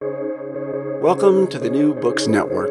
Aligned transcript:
Welcome 0.00 1.46
to 1.46 1.58
the 1.58 1.70
New 1.70 1.94
Books 1.94 2.26
Network. 2.26 2.68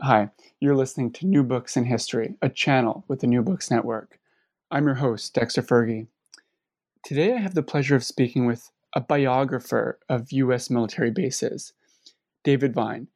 Hi, 0.00 0.30
you're 0.58 0.74
listening 0.74 1.12
to 1.12 1.26
New 1.26 1.44
Books 1.44 1.76
in 1.76 1.84
History, 1.84 2.34
a 2.42 2.48
channel 2.48 3.04
with 3.06 3.20
the 3.20 3.28
New 3.28 3.42
Books 3.42 3.70
Network. 3.70 4.18
I'm 4.72 4.86
your 4.86 4.96
host, 4.96 5.34
Dexter 5.34 5.62
Fergie. 5.62 6.08
Today 7.04 7.34
I 7.34 7.36
have 7.38 7.54
the 7.54 7.62
pleasure 7.62 7.94
of 7.94 8.02
speaking 8.02 8.44
with 8.44 8.72
a 8.92 9.00
biographer 9.00 10.00
of 10.08 10.32
U.S. 10.32 10.68
military 10.68 11.12
bases, 11.12 11.74
David 12.42 12.74
Vine. 12.74 13.06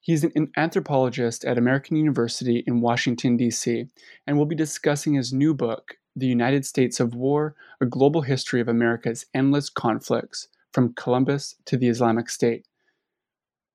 He's 0.00 0.24
an 0.24 0.52
anthropologist 0.56 1.44
at 1.44 1.58
American 1.58 1.98
University 1.98 2.64
in 2.66 2.80
Washington, 2.80 3.36
D.C., 3.36 3.88
and 4.26 4.38
will 4.38 4.46
be 4.46 4.56
discussing 4.56 5.14
his 5.14 5.34
new 5.34 5.52
book, 5.52 5.98
The 6.14 6.28
United 6.28 6.64
States 6.64 6.98
of 6.98 7.14
War 7.14 7.54
A 7.78 7.84
Global 7.84 8.22
History 8.22 8.62
of 8.62 8.68
America's 8.68 9.26
Endless 9.34 9.68
Conflicts 9.68 10.48
from 10.76 10.92
Columbus 10.92 11.54
to 11.64 11.78
the 11.78 11.88
Islamic 11.88 12.28
State. 12.28 12.66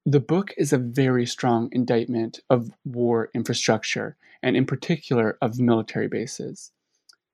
The 0.05 0.19
book 0.19 0.53
is 0.55 0.71
a 0.71 0.77
very 0.77 1.25
strong 1.25 1.67
indictment 1.71 2.41
of 2.47 2.69
war 2.85 3.31
infrastructure, 3.33 4.17
and 4.43 4.55
in 4.55 4.67
particular 4.67 5.35
of 5.41 5.59
military 5.59 6.07
bases. 6.07 6.71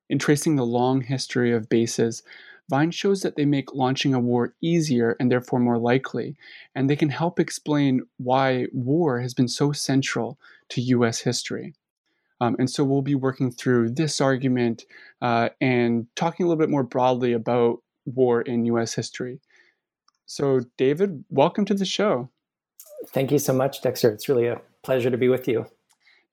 In 0.09 0.19
tracing 0.19 0.55
the 0.55 0.65
long 0.65 1.01
history 1.01 1.51
of 1.51 1.67
bases, 1.67 2.23
Vine 2.69 2.91
shows 2.91 3.23
that 3.23 3.35
they 3.35 3.43
make 3.43 3.75
launching 3.75 4.13
a 4.13 4.21
war 4.21 4.53
easier 4.61 5.17
and 5.19 5.29
therefore 5.29 5.59
more 5.59 5.77
likely, 5.77 6.37
and 6.73 6.89
they 6.89 6.95
can 6.95 7.09
help 7.09 7.37
explain 7.37 8.03
why 8.15 8.67
war 8.71 9.19
has 9.19 9.33
been 9.33 9.49
so 9.49 9.73
central 9.73 10.39
to 10.69 10.79
US 10.79 11.19
history. 11.19 11.73
Um, 12.39 12.55
and 12.57 12.69
so 12.69 12.85
we'll 12.85 13.01
be 13.01 13.15
working 13.15 13.51
through 13.51 13.89
this 13.89 14.21
argument 14.21 14.85
uh, 15.21 15.49
and 15.59 16.07
talking 16.15 16.45
a 16.45 16.47
little 16.47 16.57
bit 16.57 16.69
more 16.69 16.83
broadly 16.83 17.33
about 17.33 17.79
war 18.05 18.41
in 18.41 18.63
US 18.63 18.93
history. 18.93 19.41
So, 20.27 20.59
David, 20.77 21.23
welcome 21.29 21.63
to 21.65 21.73
the 21.73 21.85
show. 21.85 22.29
Thank 23.07 23.31
you 23.31 23.39
so 23.39 23.53
much, 23.53 23.81
Dexter. 23.81 24.11
It's 24.11 24.27
really 24.27 24.47
a 24.47 24.59
pleasure 24.83 25.09
to 25.09 25.17
be 25.17 25.29
with 25.29 25.47
you. 25.47 25.65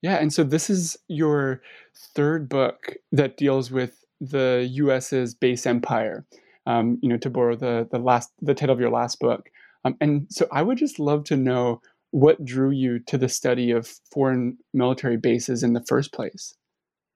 Yeah, 0.03 0.17
and 0.17 0.33
so 0.33 0.42
this 0.42 0.69
is 0.69 0.97
your 1.06 1.62
third 1.95 2.48
book 2.48 2.97
that 3.12 3.37
deals 3.37 3.70
with 3.70 4.05
the 4.20 4.69
U.S.'s 4.72 5.34
base 5.34 5.65
empire. 5.65 6.27
Um, 6.67 6.98
you 7.03 7.09
know, 7.09 7.19
to 7.19 7.31
borrow 7.31 7.55
the 7.55 7.87
the 7.91 7.98
last 7.98 8.33
the 8.42 8.55
title 8.55 8.75
of 8.75 8.81
your 8.81 8.91
last 8.91 9.20
book. 9.20 9.48
Um, 9.84 9.97
and 10.00 10.27
so 10.28 10.48
I 10.50 10.62
would 10.62 10.78
just 10.78 10.98
love 10.98 11.25
to 11.25 11.37
know 11.37 11.81
what 12.11 12.45
drew 12.45 12.70
you 12.70 12.98
to 13.00 13.19
the 13.19 13.28
study 13.28 13.70
of 13.70 13.87
foreign 14.12 14.59
military 14.72 15.19
bases 15.19 15.62
in 15.62 15.75
the 15.75 15.84
first 15.84 16.12
place. 16.12 16.55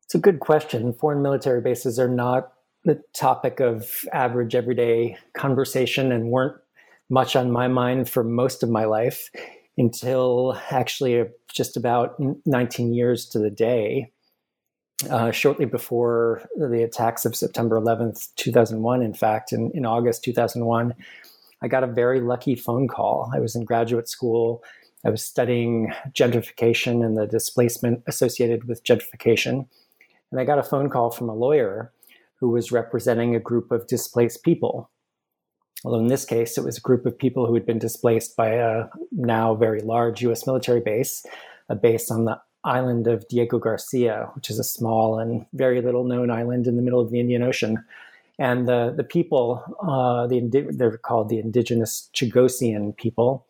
It's 0.04 0.14
a 0.14 0.18
good 0.18 0.40
question. 0.40 0.92
Foreign 0.92 1.22
military 1.22 1.60
bases 1.60 1.98
are 1.98 2.08
not 2.08 2.52
the 2.84 3.02
topic 3.14 3.58
of 3.58 4.04
average 4.12 4.54
everyday 4.54 5.16
conversation 5.34 6.12
and 6.12 6.30
weren't 6.30 6.56
much 7.10 7.36
on 7.36 7.50
my 7.50 7.68
mind 7.68 8.08
for 8.08 8.22
most 8.22 8.62
of 8.62 8.68
my 8.68 8.84
life 8.84 9.30
until 9.76 10.58
actually 10.70 11.24
just 11.52 11.76
about 11.76 12.16
19 12.46 12.92
years 12.92 13.26
to 13.26 13.38
the 13.38 13.50
day 13.50 14.12
uh, 15.10 15.30
shortly 15.30 15.64
before 15.64 16.42
the 16.56 16.82
attacks 16.82 17.24
of 17.24 17.36
September 17.36 17.80
11th, 17.80 18.28
2001, 18.36 19.02
in 19.02 19.14
fact, 19.14 19.52
in, 19.52 19.70
in 19.72 19.86
August 19.86 20.24
2001, 20.24 20.92
I 21.62 21.68
got 21.68 21.84
a 21.84 21.88
very 21.88 22.20
lucky 22.20 22.56
phone 22.56 22.88
call. 22.88 23.30
I 23.34 23.38
was 23.38 23.54
in 23.54 23.64
graduate 23.64 24.08
school. 24.08 24.62
I 25.04 25.10
was 25.10 25.24
studying 25.24 25.92
gentrification 26.10 27.04
and 27.04 27.16
the 27.16 27.26
displacement 27.26 28.02
associated 28.06 28.64
with 28.64 28.84
gentrification. 28.84 29.68
And 30.30 30.40
I 30.40 30.44
got 30.44 30.58
a 30.58 30.64
phone 30.64 30.90
call 30.90 31.10
from 31.10 31.28
a 31.28 31.34
lawyer 31.34 31.92
who 32.40 32.50
was 32.50 32.72
representing 32.72 33.34
a 33.34 33.40
group 33.40 33.70
of 33.70 33.86
displaced 33.86 34.42
people. 34.42 34.90
Although 35.84 36.00
in 36.00 36.08
this 36.08 36.24
case, 36.24 36.58
it 36.58 36.64
was 36.64 36.78
a 36.78 36.82
group 36.82 37.06
of 37.06 37.18
people 37.18 37.46
who 37.46 37.54
had 37.54 37.66
been 37.66 37.78
displaced 37.78 38.36
by 38.36 38.48
a 38.48 38.86
now 39.12 39.54
very 39.54 39.80
large 39.80 40.22
US 40.22 40.46
military 40.46 40.80
base, 40.80 41.24
a 41.68 41.76
base 41.76 42.10
on 42.10 42.24
the 42.24 42.40
island 42.64 43.06
of 43.06 43.26
Diego 43.28 43.58
Garcia, 43.58 44.30
which 44.34 44.50
is 44.50 44.58
a 44.58 44.64
small 44.64 45.18
and 45.18 45.46
very 45.52 45.80
little 45.80 46.04
known 46.04 46.30
island 46.30 46.66
in 46.66 46.76
the 46.76 46.82
middle 46.82 47.00
of 47.00 47.10
the 47.10 47.20
Indian 47.20 47.42
Ocean. 47.42 47.84
And 48.38 48.68
the, 48.68 48.92
the 48.96 49.04
people, 49.04 49.62
uh, 49.82 50.26
the, 50.26 50.68
they're 50.70 50.98
called 50.98 51.28
the 51.28 51.38
indigenous 51.38 52.08
Chagosian 52.14 52.96
people, 52.96 53.46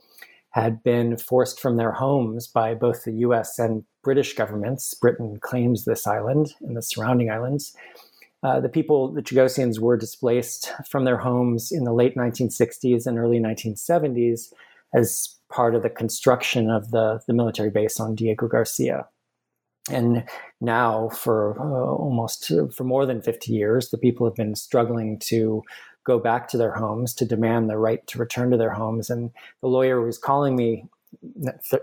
had 0.50 0.82
been 0.82 1.16
forced 1.16 1.60
from 1.60 1.76
their 1.76 1.92
homes 1.92 2.46
by 2.46 2.74
both 2.74 3.04
the 3.04 3.12
US 3.12 3.58
and 3.58 3.84
British 4.02 4.34
governments. 4.34 4.94
Britain 4.94 5.38
claims 5.40 5.84
this 5.84 6.06
island 6.06 6.54
and 6.60 6.76
the 6.76 6.82
surrounding 6.82 7.30
islands. 7.30 7.76
Uh, 8.42 8.60
the 8.60 8.68
people, 8.68 9.12
the 9.12 9.22
Chagosians, 9.22 9.80
were 9.80 9.96
displaced 9.96 10.72
from 10.88 11.04
their 11.04 11.16
homes 11.16 11.72
in 11.72 11.84
the 11.84 11.92
late 11.92 12.16
1960s 12.16 13.06
and 13.06 13.18
early 13.18 13.40
1970s 13.40 14.52
as 14.94 15.36
part 15.50 15.74
of 15.74 15.82
the 15.82 15.90
construction 15.90 16.70
of 16.70 16.90
the, 16.90 17.20
the 17.26 17.32
military 17.32 17.70
base 17.70 17.98
on 17.98 18.14
Diego 18.14 18.46
Garcia. 18.46 19.06
And 19.90 20.24
now, 20.60 21.08
for 21.08 21.58
uh, 21.58 21.94
almost 21.94 22.52
for 22.74 22.84
more 22.84 23.06
than 23.06 23.22
50 23.22 23.52
years, 23.52 23.90
the 23.90 23.98
people 23.98 24.26
have 24.26 24.36
been 24.36 24.54
struggling 24.54 25.18
to 25.20 25.62
go 26.04 26.18
back 26.18 26.48
to 26.48 26.56
their 26.56 26.72
homes 26.72 27.14
to 27.14 27.24
demand 27.24 27.68
the 27.68 27.76
right 27.76 28.06
to 28.06 28.18
return 28.18 28.50
to 28.50 28.56
their 28.56 28.72
homes. 28.72 29.10
And 29.10 29.30
the 29.60 29.68
lawyer 29.68 30.00
was 30.00 30.18
calling 30.18 30.56
me 30.56 30.84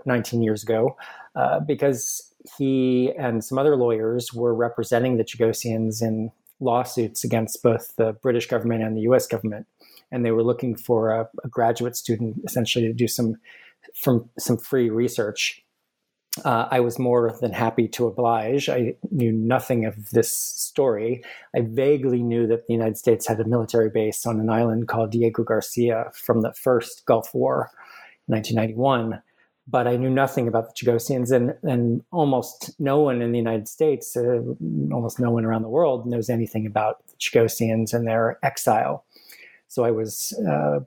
19 0.04 0.42
years 0.42 0.62
ago 0.62 0.96
uh, 1.34 1.60
because 1.60 2.32
he 2.56 3.12
and 3.18 3.44
some 3.44 3.58
other 3.58 3.76
lawyers 3.76 4.32
were 4.32 4.54
representing 4.54 5.16
the 5.16 5.24
Chagosians 5.24 6.02
in 6.02 6.30
lawsuits 6.60 7.24
against 7.24 7.62
both 7.62 7.94
the 7.96 8.12
British 8.22 8.46
government 8.46 8.82
and 8.82 8.96
the 8.96 9.02
US 9.02 9.26
government. 9.26 9.66
And 10.10 10.24
they 10.24 10.30
were 10.30 10.42
looking 10.42 10.76
for 10.76 11.10
a, 11.10 11.28
a 11.44 11.48
graduate 11.48 11.96
student 11.96 12.36
essentially 12.44 12.86
to 12.86 12.92
do 12.92 13.08
some 13.08 13.36
from 13.94 14.28
some 14.38 14.56
free 14.56 14.90
research. 14.90 15.62
Uh, 16.44 16.68
I 16.70 16.80
was 16.80 16.98
more 16.98 17.34
than 17.40 17.52
happy 17.52 17.88
to 17.88 18.06
oblige. 18.06 18.68
I 18.68 18.94
knew 19.10 19.32
nothing 19.32 19.86
of 19.86 20.10
this 20.10 20.30
story. 20.30 21.24
I 21.54 21.62
vaguely 21.62 22.22
knew 22.22 22.46
that 22.46 22.66
the 22.66 22.74
United 22.74 22.98
States 22.98 23.26
had 23.26 23.40
a 23.40 23.48
military 23.48 23.88
base 23.88 24.26
on 24.26 24.38
an 24.38 24.50
island 24.50 24.86
called 24.86 25.12
Diego 25.12 25.44
Garcia 25.44 26.10
from 26.12 26.42
the 26.42 26.52
first 26.52 27.06
Gulf 27.06 27.34
War, 27.34 27.70
1991. 28.26 29.22
But 29.68 29.88
I 29.88 29.96
knew 29.96 30.10
nothing 30.10 30.46
about 30.46 30.68
the 30.68 30.74
Chagosians, 30.74 31.32
and, 31.32 31.54
and 31.62 32.02
almost 32.12 32.78
no 32.78 33.00
one 33.00 33.20
in 33.20 33.32
the 33.32 33.38
United 33.38 33.66
States, 33.66 34.16
uh, 34.16 34.42
almost 34.92 35.18
no 35.18 35.30
one 35.32 35.44
around 35.44 35.62
the 35.62 35.68
world, 35.68 36.06
knows 36.06 36.30
anything 36.30 36.66
about 36.66 37.04
the 37.08 37.14
Chagosians 37.18 37.92
and 37.92 38.06
their 38.06 38.38
exile. 38.44 39.04
So 39.68 39.84
I 39.84 39.90
was 39.90 40.32
uh, 40.48 40.80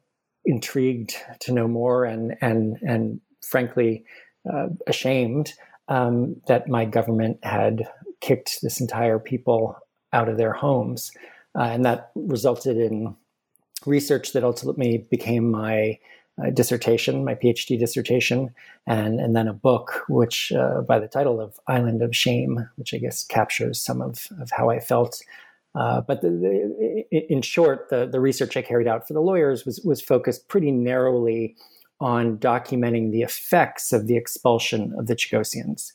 intrigued 0.45 1.15
to 1.41 1.51
know 1.51 1.67
more 1.67 2.05
and 2.05 2.35
and 2.41 2.77
and 2.81 3.19
frankly 3.41 4.05
uh, 4.51 4.67
ashamed 4.87 5.53
um, 5.89 6.41
that 6.47 6.69
my 6.69 6.85
government 6.85 7.39
had 7.43 7.87
kicked 8.21 8.59
this 8.61 8.79
entire 8.79 9.19
people 9.19 9.75
out 10.13 10.29
of 10.29 10.37
their 10.37 10.53
homes, 10.53 11.11
uh, 11.57 11.63
and 11.63 11.85
that 11.85 12.11
resulted 12.15 12.77
in 12.77 13.15
research 13.85 14.33
that 14.33 14.43
ultimately 14.43 15.07
became 15.09 15.51
my 15.51 15.99
dissertation, 16.53 17.25
my 17.25 17.35
PhD 17.35 17.77
dissertation, 17.77 18.53
and 18.87 19.19
and 19.19 19.35
then 19.35 19.47
a 19.47 19.53
book, 19.53 20.03
which 20.07 20.51
uh, 20.51 20.81
by 20.81 20.99
the 20.99 21.07
title 21.07 21.41
of 21.41 21.59
Island 21.67 22.01
of 22.01 22.15
Shame, 22.15 22.69
which 22.75 22.93
I 22.93 22.97
guess 22.97 23.25
captures 23.25 23.81
some 23.81 24.01
of 24.01 24.27
of 24.39 24.49
how 24.51 24.69
I 24.69 24.79
felt 24.79 25.21
uh, 25.75 26.01
but 26.01 26.21
the, 26.21 26.29
the, 26.29 27.31
in 27.31 27.41
short, 27.41 27.89
the, 27.89 28.07
the 28.07 28.19
research 28.19 28.57
I 28.57 28.61
carried 28.61 28.87
out 28.87 29.07
for 29.07 29.13
the 29.13 29.21
lawyers 29.21 29.65
was, 29.65 29.79
was 29.81 30.01
focused 30.01 30.47
pretty 30.47 30.71
narrowly 30.71 31.55
on 31.99 32.37
documenting 32.37 33.11
the 33.11 33.21
effects 33.21 33.91
of 33.91 34.07
the 34.07 34.17
expulsion 34.17 34.93
of 34.97 35.07
the 35.07 35.15
Chagosians, 35.15 35.91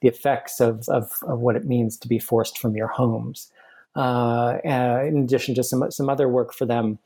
the 0.00 0.08
effects 0.08 0.60
of, 0.60 0.88
of, 0.88 1.12
of 1.22 1.40
what 1.40 1.56
it 1.56 1.66
means 1.66 1.96
to 1.98 2.08
be 2.08 2.18
forced 2.18 2.58
from 2.58 2.74
your 2.74 2.88
homes, 2.88 3.50
uh, 3.94 4.58
uh, 4.64 5.04
in 5.06 5.18
addition 5.18 5.54
to 5.54 5.62
some, 5.62 5.88
some 5.90 6.08
other 6.08 6.28
work 6.28 6.52
for 6.52 6.66
them. 6.66 6.98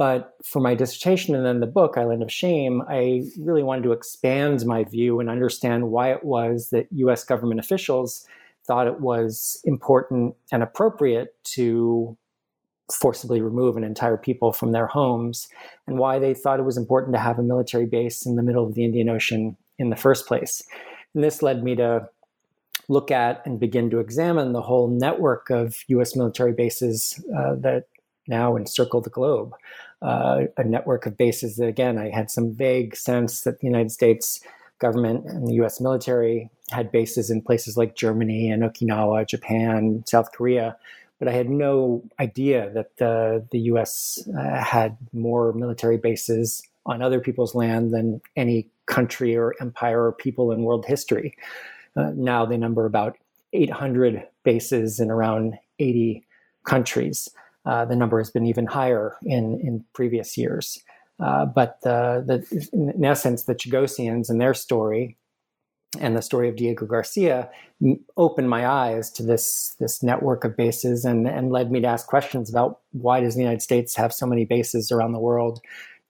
But 0.00 0.32
for 0.42 0.60
my 0.60 0.74
dissertation 0.74 1.34
and 1.34 1.44
then 1.44 1.60
the 1.60 1.66
book, 1.66 1.98
Island 1.98 2.22
of 2.22 2.32
Shame, 2.32 2.82
I 2.88 3.24
really 3.38 3.62
wanted 3.62 3.82
to 3.82 3.92
expand 3.92 4.64
my 4.64 4.82
view 4.82 5.20
and 5.20 5.28
understand 5.28 5.90
why 5.90 6.10
it 6.10 6.24
was 6.24 6.70
that 6.70 6.86
US 6.90 7.22
government 7.22 7.60
officials 7.60 8.26
thought 8.66 8.86
it 8.86 9.00
was 9.00 9.60
important 9.64 10.36
and 10.50 10.62
appropriate 10.62 11.34
to 11.52 12.16
forcibly 12.90 13.42
remove 13.42 13.76
an 13.76 13.84
entire 13.84 14.16
people 14.16 14.54
from 14.54 14.72
their 14.72 14.86
homes 14.86 15.48
and 15.86 15.98
why 15.98 16.18
they 16.18 16.32
thought 16.32 16.60
it 16.60 16.64
was 16.64 16.78
important 16.78 17.12
to 17.12 17.20
have 17.20 17.38
a 17.38 17.42
military 17.42 17.84
base 17.84 18.24
in 18.24 18.36
the 18.36 18.42
middle 18.42 18.66
of 18.66 18.72
the 18.72 18.86
Indian 18.86 19.10
Ocean 19.10 19.54
in 19.78 19.90
the 19.90 19.96
first 19.96 20.26
place. 20.26 20.62
And 21.14 21.22
this 21.22 21.42
led 21.42 21.62
me 21.62 21.76
to 21.76 22.08
look 22.88 23.10
at 23.10 23.42
and 23.44 23.60
begin 23.60 23.90
to 23.90 24.00
examine 24.00 24.54
the 24.54 24.62
whole 24.62 24.88
network 24.88 25.50
of 25.50 25.76
US 25.88 26.16
military 26.16 26.52
bases 26.52 27.22
uh, 27.36 27.56
that 27.56 27.84
now 28.30 28.56
encircle 28.56 29.02
the 29.02 29.10
globe. 29.10 29.52
Uh, 30.00 30.44
a 30.56 30.64
network 30.64 31.04
of 31.04 31.18
bases 31.18 31.56
that, 31.56 31.66
again, 31.66 31.98
I 31.98 32.08
had 32.08 32.30
some 32.30 32.54
vague 32.54 32.96
sense 32.96 33.42
that 33.42 33.60
the 33.60 33.66
United 33.66 33.90
States 33.90 34.40
government 34.78 35.26
and 35.26 35.46
the 35.46 35.52
US 35.62 35.78
military 35.78 36.48
had 36.70 36.90
bases 36.90 37.30
in 37.30 37.42
places 37.42 37.76
like 37.76 37.94
Germany 37.94 38.50
and 38.50 38.62
Okinawa, 38.62 39.28
Japan, 39.28 40.02
South 40.06 40.32
Korea. 40.32 40.76
but 41.18 41.28
I 41.28 41.32
had 41.32 41.50
no 41.50 42.02
idea 42.18 42.70
that 42.70 42.96
the, 42.96 43.46
the 43.50 43.60
US 43.72 44.26
uh, 44.38 44.64
had 44.64 44.96
more 45.12 45.52
military 45.52 45.98
bases 45.98 46.62
on 46.86 47.02
other 47.02 47.20
people's 47.20 47.54
land 47.54 47.92
than 47.92 48.22
any 48.36 48.68
country 48.86 49.36
or 49.36 49.54
empire 49.60 50.06
or 50.06 50.12
people 50.12 50.50
in 50.50 50.62
world 50.62 50.86
history. 50.86 51.36
Uh, 51.94 52.12
now 52.14 52.46
they 52.46 52.56
number 52.56 52.86
about 52.86 53.18
800 53.52 54.26
bases 54.44 54.98
in 55.00 55.10
around 55.10 55.58
80 55.78 56.24
countries. 56.64 57.28
Uh, 57.66 57.84
the 57.84 57.96
number 57.96 58.18
has 58.18 58.30
been 58.30 58.46
even 58.46 58.66
higher 58.66 59.16
in, 59.22 59.60
in 59.60 59.84
previous 59.92 60.36
years. 60.38 60.78
Uh, 61.18 61.44
but 61.44 61.78
the, 61.82 62.24
the, 62.26 62.68
in 62.72 63.04
essence, 63.04 63.44
the 63.44 63.54
Chagosians 63.54 64.30
and 64.30 64.40
their 64.40 64.54
story 64.54 65.18
and 65.98 66.16
the 66.16 66.22
story 66.22 66.48
of 66.48 66.56
Diego 66.56 66.86
Garcia 66.86 67.50
opened 68.16 68.48
my 68.48 68.66
eyes 68.66 69.10
to 69.10 69.22
this 69.24 69.74
this 69.80 70.02
network 70.02 70.44
of 70.44 70.56
bases 70.56 71.04
and 71.04 71.26
and 71.26 71.50
led 71.50 71.72
me 71.72 71.80
to 71.80 71.86
ask 71.88 72.06
questions 72.06 72.48
about 72.48 72.80
why 72.92 73.20
does 73.20 73.34
the 73.34 73.40
United 73.40 73.62
States 73.62 73.96
have 73.96 74.12
so 74.12 74.26
many 74.26 74.44
bases 74.44 74.92
around 74.92 75.12
the 75.12 75.18
world? 75.18 75.60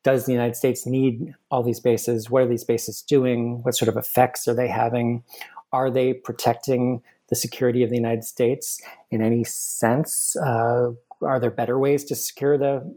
Does 0.03 0.26
the 0.26 0.32
United 0.32 0.56
States 0.56 0.87
need 0.87 1.35
all 1.50 1.62
these 1.62 1.81
bases? 1.81 2.31
What 2.31 2.43
are 2.43 2.49
these 2.49 2.64
bases 2.64 3.03
doing? 3.03 3.62
What 3.62 3.75
sort 3.75 3.88
of 3.88 3.96
effects 3.96 4.46
are 4.49 4.55
they 4.55 4.69
having? 4.69 5.25
Are 5.73 5.91
they 5.91 6.14
protecting 6.14 7.03
the 7.29 7.37
security 7.37 7.82
of 7.82 7.91
the 7.91 7.96
United 7.96 8.25
States 8.25 8.81
in 9.11 9.23
any 9.23 9.44
sense? 9.44 10.37
Uh, 10.37 10.93
are 11.22 11.40
there 11.40 11.50
better 11.50 11.78
ways 11.78 12.05
to 12.05 12.17
secure 12.17 12.56
the 12.58 12.96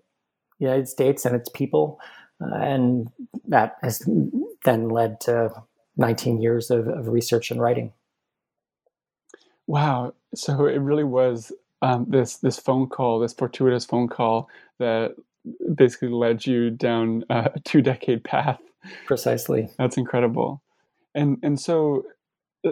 United 0.59 0.87
States 0.87 1.25
and 1.25 1.35
its 1.35 1.49
people? 1.49 1.99
Uh, 2.41 2.55
and 2.55 3.09
that 3.47 3.75
has 3.81 4.07
then 4.65 4.89
led 4.89 5.19
to 5.21 5.49
19 5.97 6.41
years 6.41 6.71
of, 6.71 6.87
of 6.87 7.07
research 7.07 7.51
and 7.51 7.61
writing. 7.61 7.93
Wow. 9.67 10.13
So 10.35 10.65
it 10.65 10.79
really 10.79 11.03
was 11.03 11.51
um, 11.81 12.05
this 12.09 12.37
this 12.37 12.57
phone 12.57 12.87
call, 12.87 13.19
this 13.19 13.33
fortuitous 13.33 13.85
phone 13.85 14.07
call 14.07 14.49
that 14.79 15.15
basically 15.75 16.09
led 16.09 16.45
you 16.45 16.69
down 16.69 17.23
a 17.29 17.59
two 17.63 17.81
decade 17.81 18.23
path. 18.23 18.59
Precisely. 19.05 19.69
That's 19.77 19.97
incredible. 19.97 20.61
And 21.15 21.37
and 21.43 21.59
so 21.59 22.03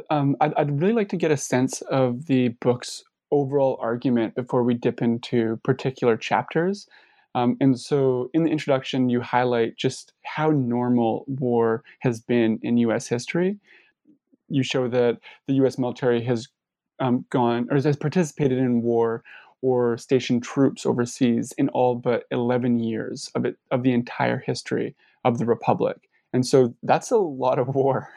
um, 0.09 0.35
I'd, 0.41 0.53
I'd 0.55 0.81
really 0.81 0.93
like 0.93 1.09
to 1.09 1.17
get 1.17 1.31
a 1.31 1.37
sense 1.37 1.81
of 1.83 2.25
the 2.25 2.49
book's 2.59 3.03
overall 3.31 3.77
argument 3.81 4.35
before 4.35 4.63
we 4.63 4.73
dip 4.73 5.01
into 5.01 5.57
particular 5.63 6.17
chapters. 6.17 6.87
Um, 7.33 7.57
and 7.61 7.79
so 7.79 8.29
in 8.33 8.43
the 8.43 8.49
introduction, 8.49 9.09
you 9.09 9.21
highlight 9.21 9.77
just 9.77 10.13
how 10.23 10.49
normal 10.49 11.25
war 11.27 11.83
has 11.99 12.19
been 12.19 12.59
in 12.61 12.77
US 12.77 13.07
history. 13.07 13.57
You 14.49 14.63
show 14.63 14.87
that 14.89 15.19
the 15.47 15.53
US 15.55 15.77
military 15.77 16.23
has 16.25 16.47
um, 16.99 17.25
gone 17.29 17.67
or 17.71 17.75
has 17.75 17.95
participated 17.95 18.57
in 18.57 18.81
war 18.81 19.23
or 19.61 19.97
stationed 19.97 20.43
troops 20.43 20.85
overseas 20.85 21.53
in 21.57 21.69
all 21.69 21.95
but 21.95 22.23
11 22.31 22.79
years 22.79 23.29
of 23.35 23.45
it 23.45 23.57
of 23.69 23.83
the 23.83 23.93
entire 23.93 24.39
history 24.39 24.95
of 25.23 25.37
the 25.37 25.45
republic 25.45 26.09
and 26.33 26.45
so 26.45 26.73
that's 26.83 27.11
a 27.11 27.17
lot 27.17 27.59
of 27.59 27.67
war 27.75 28.09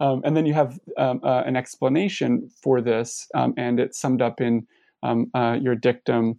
um, 0.00 0.22
and 0.24 0.36
then 0.36 0.46
you 0.46 0.54
have 0.54 0.78
um, 0.96 1.20
uh, 1.22 1.42
an 1.44 1.56
explanation 1.56 2.48
for 2.62 2.80
this 2.80 3.28
um, 3.34 3.54
and 3.56 3.80
it's 3.80 3.98
summed 3.98 4.22
up 4.22 4.40
in 4.40 4.66
um, 5.02 5.30
uh, 5.34 5.56
your 5.60 5.74
dictum 5.74 6.38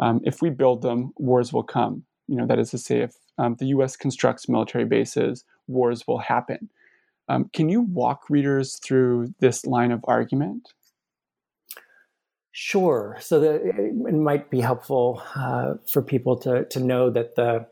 um, 0.00 0.20
if 0.24 0.42
we 0.42 0.50
build 0.50 0.82
them, 0.82 1.12
wars 1.16 1.52
will 1.52 1.62
come. 1.62 2.02
You 2.26 2.36
know, 2.36 2.46
that 2.46 2.58
is 2.58 2.70
to 2.70 2.78
say, 2.78 3.02
if 3.02 3.12
um, 3.38 3.54
the 3.60 3.66
U.S. 3.66 3.94
constructs 3.94 4.48
military 4.48 4.84
bases, 4.84 5.44
wars 5.68 6.08
will 6.08 6.18
happen. 6.18 6.70
Can 7.54 7.68
you 7.68 7.82
walk 7.82 8.28
readers 8.28 8.78
through 8.84 9.32
this 9.38 9.64
line 9.64 9.92
of 9.92 10.04
argument? 10.08 10.74
Sure. 12.52 13.16
So 13.20 13.40
the, 13.40 13.54
it 13.54 14.14
might 14.14 14.50
be 14.50 14.60
helpful 14.60 15.22
uh, 15.34 15.74
for 15.90 16.02
people 16.02 16.36
to, 16.40 16.66
to 16.66 16.80
know 16.80 17.10
that 17.10 17.34
the 17.34 17.66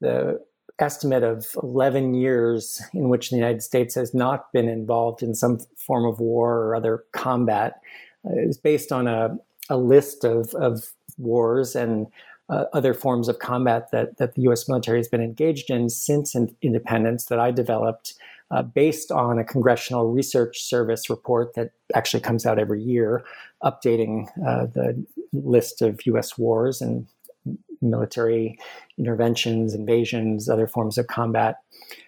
the 0.00 0.40
estimate 0.78 1.22
of 1.22 1.46
11 1.62 2.14
years 2.14 2.82
in 2.92 3.08
which 3.08 3.30
the 3.30 3.36
United 3.36 3.62
States 3.62 3.94
has 3.94 4.12
not 4.12 4.52
been 4.52 4.68
involved 4.68 5.22
in 5.22 5.34
some 5.34 5.58
form 5.76 6.04
of 6.04 6.20
war 6.20 6.58
or 6.58 6.76
other 6.76 7.04
combat 7.12 7.80
uh, 8.26 8.34
is 8.36 8.58
based 8.58 8.92
on 8.92 9.06
a, 9.06 9.36
a 9.70 9.76
list 9.76 10.24
of, 10.24 10.54
of 10.54 10.92
wars 11.18 11.74
and 11.74 12.06
uh, 12.48 12.64
other 12.72 12.94
forms 12.94 13.28
of 13.28 13.38
combat 13.38 13.90
that, 13.90 14.18
that 14.18 14.34
the 14.34 14.42
US 14.42 14.68
military 14.68 14.98
has 14.98 15.08
been 15.08 15.22
engaged 15.22 15.70
in 15.70 15.88
since 15.88 16.34
in- 16.34 16.54
independence 16.62 17.26
that 17.26 17.40
I 17.40 17.50
developed 17.50 18.14
uh, 18.50 18.62
based 18.62 19.10
on 19.10 19.38
a 19.38 19.44
Congressional 19.44 20.12
Research 20.12 20.62
Service 20.62 21.10
report 21.10 21.54
that 21.54 21.72
actually 21.94 22.20
comes 22.20 22.46
out 22.46 22.58
every 22.58 22.80
year, 22.82 23.24
updating 23.64 24.28
uh, 24.46 24.66
the 24.66 25.04
list 25.32 25.82
of 25.82 26.06
US 26.06 26.38
wars 26.38 26.80
and 26.80 27.06
military 27.80 28.58
interventions, 28.98 29.74
invasions, 29.74 30.48
other 30.48 30.66
forms 30.66 30.98
of 30.98 31.06
combat. 31.06 31.56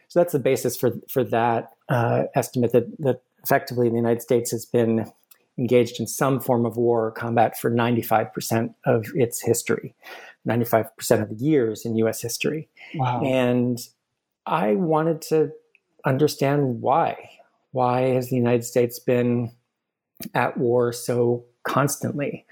So 0.09 0.21
that's 0.21 0.33
the 0.33 0.39
basis 0.39 0.77
for, 0.77 0.93
for 1.09 1.23
that 1.25 1.71
uh, 1.89 2.25
estimate 2.35 2.73
that, 2.73 2.87
that 3.01 3.23
effectively 3.45 3.89
the 3.89 3.97
United 3.97 4.23
States 4.23 4.51
has 4.51 4.65
been 4.65 5.11
engaged 5.59 6.01
in 6.01 6.07
some 6.07 6.41
form 6.41 6.65
of 6.65 6.77
war 6.77 7.07
or 7.07 7.11
combat 7.11 7.59
for 7.59 7.71
95% 7.71 8.75
of 8.87 9.07
its 9.15 9.43
history, 9.43 9.95
95% 10.47 11.23
of 11.23 11.29
the 11.31 11.35
years 11.35 11.85
in 11.85 11.97
US 11.97 12.23
history. 12.23 12.69
Wow. 12.95 13.23
And 13.25 13.79
I 14.47 14.75
wanted 14.75 15.21
to 15.23 15.53
understand 16.05 16.81
why. 16.81 17.31
Why 17.73 18.01
has 18.15 18.31
the 18.31 18.37
United 18.37 18.65
States 18.65 18.99
been 18.99 19.53
at 20.35 20.57
war 20.57 20.93
so 20.93 21.45
constantly, 21.65 22.47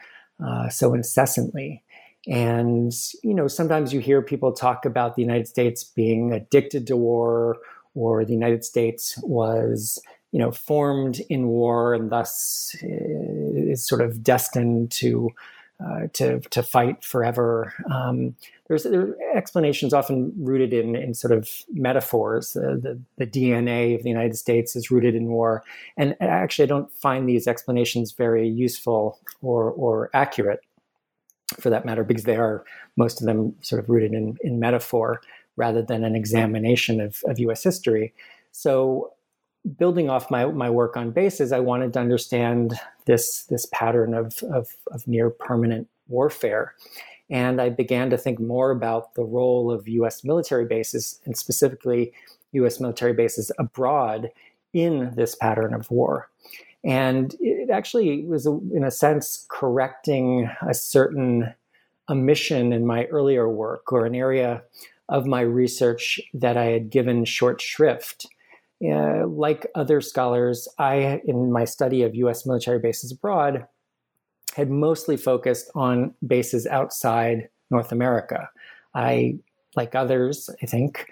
uh, 0.44 0.68
so 0.68 0.92
incessantly? 0.92 1.82
And, 2.26 2.92
you 3.22 3.34
know, 3.34 3.46
sometimes 3.46 3.92
you 3.92 4.00
hear 4.00 4.20
people 4.20 4.52
talk 4.52 4.84
about 4.84 5.14
the 5.14 5.22
United 5.22 5.46
States 5.46 5.84
being 5.84 6.32
addicted 6.32 6.86
to 6.88 6.96
war 6.96 7.58
or 7.94 8.24
the 8.24 8.32
United 8.32 8.64
States 8.64 9.18
was 9.22 9.98
you 10.36 10.42
know, 10.42 10.52
formed 10.52 11.20
in 11.30 11.46
war 11.48 11.94
and 11.94 12.10
thus 12.10 12.76
uh, 12.82 12.86
is 12.86 13.86
sort 13.86 14.02
of 14.02 14.22
destined 14.22 14.90
to 14.90 15.30
uh, 15.78 16.08
to 16.12 16.40
to 16.50 16.62
fight 16.62 17.02
forever. 17.02 17.72
Um, 17.90 18.34
there's 18.68 18.82
there 18.82 19.14
explanations 19.34 19.94
often 19.94 20.32
rooted 20.36 20.74
in 20.74 20.94
in 20.94 21.14
sort 21.14 21.32
of 21.32 21.48
metaphors. 21.72 22.52
The 22.52 23.00
the 23.16 23.26
DNA 23.26 23.94
of 23.94 24.02
the 24.02 24.10
United 24.10 24.36
States 24.36 24.76
is 24.76 24.90
rooted 24.90 25.14
in 25.14 25.28
war, 25.28 25.62
and 25.96 26.16
actually, 26.20 26.64
I 26.64 26.66
don't 26.66 26.92
find 26.92 27.26
these 27.26 27.46
explanations 27.46 28.12
very 28.12 28.46
useful 28.48 29.18
or 29.40 29.70
or 29.70 30.10
accurate, 30.12 30.60
for 31.58 31.70
that 31.70 31.84
matter, 31.84 32.04
because 32.04 32.24
they 32.24 32.36
are 32.36 32.64
most 32.96 33.20
of 33.20 33.26
them 33.26 33.54
sort 33.60 33.82
of 33.82 33.88
rooted 33.88 34.12
in 34.12 34.36
in 34.42 34.58
metaphor 34.58 35.20
rather 35.56 35.82
than 35.82 36.04
an 36.04 36.14
examination 36.14 37.00
of 37.00 37.22
of 37.26 37.38
U.S. 37.38 37.62
history. 37.62 38.12
So 38.52 39.12
building 39.78 40.08
off 40.08 40.30
my, 40.30 40.46
my 40.46 40.70
work 40.70 40.96
on 40.96 41.10
bases, 41.10 41.52
I 41.52 41.60
wanted 41.60 41.92
to 41.94 41.98
understand 41.98 42.74
this, 43.06 43.44
this 43.44 43.66
pattern 43.72 44.14
of, 44.14 44.38
of, 44.44 44.74
of 44.92 45.06
near 45.08 45.30
permanent 45.30 45.88
warfare. 46.08 46.74
And 47.28 47.60
I 47.60 47.70
began 47.70 48.10
to 48.10 48.18
think 48.18 48.38
more 48.38 48.70
about 48.70 49.14
the 49.14 49.24
role 49.24 49.72
of 49.72 49.88
US 49.88 50.22
military 50.22 50.66
bases, 50.66 51.20
and 51.24 51.36
specifically 51.36 52.12
US 52.52 52.78
military 52.78 53.12
bases 53.12 53.50
abroad 53.58 54.30
in 54.72 55.12
this 55.16 55.34
pattern 55.34 55.74
of 55.74 55.90
war. 55.90 56.30
And 56.86 57.34
it 57.40 57.68
actually 57.68 58.24
was, 58.26 58.46
in 58.46 58.84
a 58.84 58.90
sense, 58.90 59.44
correcting 59.48 60.48
a 60.66 60.72
certain 60.72 61.52
omission 62.08 62.72
in 62.72 62.86
my 62.86 63.06
earlier 63.06 63.48
work 63.48 63.92
or 63.92 64.06
an 64.06 64.14
area 64.14 64.62
of 65.08 65.26
my 65.26 65.40
research 65.40 66.20
that 66.32 66.56
I 66.56 66.66
had 66.66 66.90
given 66.90 67.24
short 67.24 67.60
shrift 67.60 68.26
uh, 68.84 69.26
like 69.26 69.66
other 69.74 70.00
scholars, 70.00 70.68
I, 70.78 71.22
in 71.24 71.50
my 71.50 71.64
study 71.64 72.02
of 72.02 72.14
US 72.14 72.44
military 72.44 72.78
bases 72.78 73.10
abroad, 73.10 73.66
had 74.54 74.70
mostly 74.70 75.16
focused 75.16 75.70
on 75.74 76.14
bases 76.26 76.66
outside 76.66 77.48
North 77.70 77.90
America. 77.90 78.50
I, 78.94 79.38
like 79.76 79.94
others, 79.94 80.50
I 80.62 80.66
think, 80.66 81.06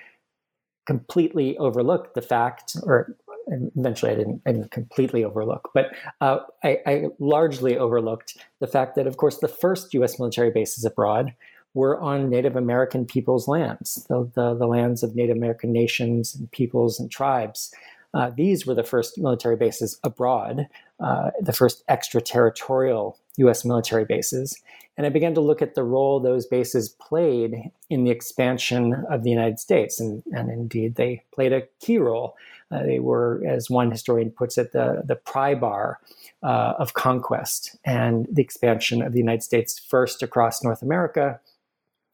completely 0.86 1.56
overlooked 1.56 2.14
the 2.14 2.22
fact, 2.22 2.76
or 2.82 3.16
eventually 3.46 4.12
I 4.12 4.14
didn't, 4.14 4.42
I 4.46 4.52
didn't 4.52 4.70
completely 4.70 5.24
overlook, 5.24 5.70
but 5.74 5.92
uh, 6.20 6.38
I, 6.62 6.78
I 6.86 7.04
largely 7.18 7.76
overlooked 7.76 8.36
the 8.60 8.66
fact 8.66 8.96
that, 8.96 9.06
of 9.06 9.16
course, 9.16 9.38
the 9.38 9.48
first 9.48 9.94
US 9.94 10.18
military 10.18 10.50
bases 10.50 10.84
abroad 10.84 11.34
were 11.74 12.00
on 12.00 12.30
Native 12.30 12.56
American 12.56 13.04
peoples' 13.04 13.48
lands, 13.48 14.04
the, 14.08 14.30
the, 14.34 14.54
the, 14.54 14.66
lands 14.66 15.02
of 15.02 15.16
Native 15.16 15.36
American 15.36 15.72
nations 15.72 16.34
and 16.34 16.50
peoples 16.52 17.00
and 17.00 17.10
tribes. 17.10 17.74
Uh, 18.14 18.30
these 18.36 18.64
were 18.64 18.74
the 18.74 18.84
first 18.84 19.18
military 19.18 19.56
bases 19.56 19.98
abroad, 20.04 20.68
uh, 21.00 21.30
the 21.40 21.52
first 21.52 21.82
extraterritorial 21.88 23.18
US 23.36 23.64
military 23.64 24.04
bases. 24.04 24.60
And 24.96 25.06
I 25.06 25.10
began 25.10 25.34
to 25.34 25.40
look 25.40 25.60
at 25.60 25.74
the 25.74 25.82
role 25.82 26.20
those 26.20 26.46
bases 26.46 26.88
played 26.88 27.70
in 27.90 28.04
the 28.04 28.10
expansion 28.10 29.04
of 29.10 29.24
the 29.24 29.30
United 29.30 29.58
States. 29.58 29.98
And, 29.98 30.22
and 30.32 30.50
indeed, 30.50 30.94
they 30.94 31.22
played 31.32 31.52
a 31.52 31.66
key 31.80 31.98
role. 31.98 32.36
Uh, 32.70 32.82
they 32.84 33.00
were, 33.00 33.42
as 33.46 33.68
one 33.68 33.90
historian 33.90 34.30
puts 34.30 34.56
it, 34.56 34.72
the, 34.72 35.02
the 35.04 35.16
pry 35.16 35.54
bar 35.54 35.98
uh, 36.42 36.74
of 36.78 36.94
conquest 36.94 37.76
and 37.84 38.26
the 38.30 38.42
expansion 38.42 39.02
of 39.02 39.12
the 39.12 39.18
United 39.18 39.42
States 39.42 39.78
first 39.78 40.22
across 40.22 40.62
North 40.62 40.82
America 40.82 41.40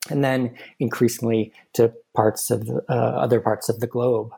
and 0.08 0.24
then 0.24 0.54
increasingly 0.78 1.52
to 1.74 1.92
parts 2.14 2.50
of 2.50 2.66
the, 2.66 2.82
uh, 2.88 2.92
other 2.92 3.40
parts 3.40 3.68
of 3.68 3.80
the 3.80 3.86
globe. 3.86 4.32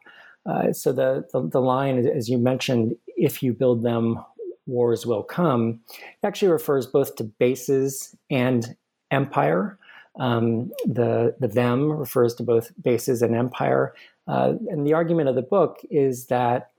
Uh, 0.45 0.73
so 0.73 0.93
the, 0.93 1.25
the, 1.33 1.49
the 1.49 1.61
line, 1.61 2.05
as 2.05 2.29
you 2.29 2.37
mentioned, 2.37 2.97
if 3.17 3.43
you 3.43 3.53
build 3.53 3.83
them, 3.83 4.19
wars 4.67 5.07
will 5.07 5.23
come, 5.23 5.81
actually 6.23 6.51
refers 6.51 6.87
both 6.87 7.17
to 7.17 7.25
bases 7.25 8.15
and 8.31 8.77
empire. 9.11 9.79
Um, 10.19 10.71
the 10.85 11.35
the 11.41 11.49
them 11.49 11.91
refers 11.91 12.35
to 12.35 12.43
both 12.43 12.71
bases 12.83 13.23
and 13.23 13.35
empire. 13.35 13.95
Uh, 14.29 14.55
and 14.69 14.87
the 14.87 14.93
argument 14.93 15.29
of 15.29 15.35
the 15.35 15.43
book 15.43 15.79
is 15.91 16.27
that 16.27 16.71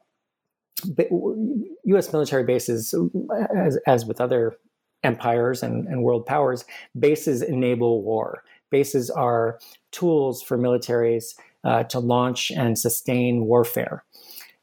U.S. 1.85 2.11
military 2.11 2.43
bases, 2.43 2.93
as, 3.55 3.77
as 3.87 4.05
with 4.05 4.21
other 4.21 4.55
empires 5.03 5.63
and, 5.63 5.87
and 5.87 6.03
world 6.03 6.25
powers, 6.25 6.65
bases 6.97 7.41
enable 7.41 8.01
war. 8.01 8.43
Bases 8.69 9.09
are 9.09 9.59
tools 9.91 10.41
for 10.41 10.57
militaries 10.57 11.35
uh, 11.63 11.83
to 11.83 11.99
launch 11.99 12.51
and 12.51 12.77
sustain 12.77 13.45
warfare. 13.45 14.03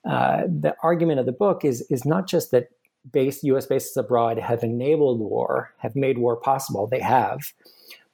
Uh, 0.09 0.43
the 0.47 0.75
argument 0.83 1.21
of 1.21 1.27
the 1.27 1.33
book 1.33 1.65
is, 1.65 1.83
is 1.91 2.05
not 2.05 2.27
just 2.27 2.50
that 2.50 2.71
base, 3.11 3.42
U.S. 3.45 3.66
bases 3.66 3.97
abroad 3.97 4.38
have 4.38 4.62
enabled 4.62 5.21
war, 5.21 5.73
have 5.78 5.97
made 5.97 6.19
war 6.19 6.37
possible, 6.37 6.87
they 6.87 7.00
have, 7.00 7.40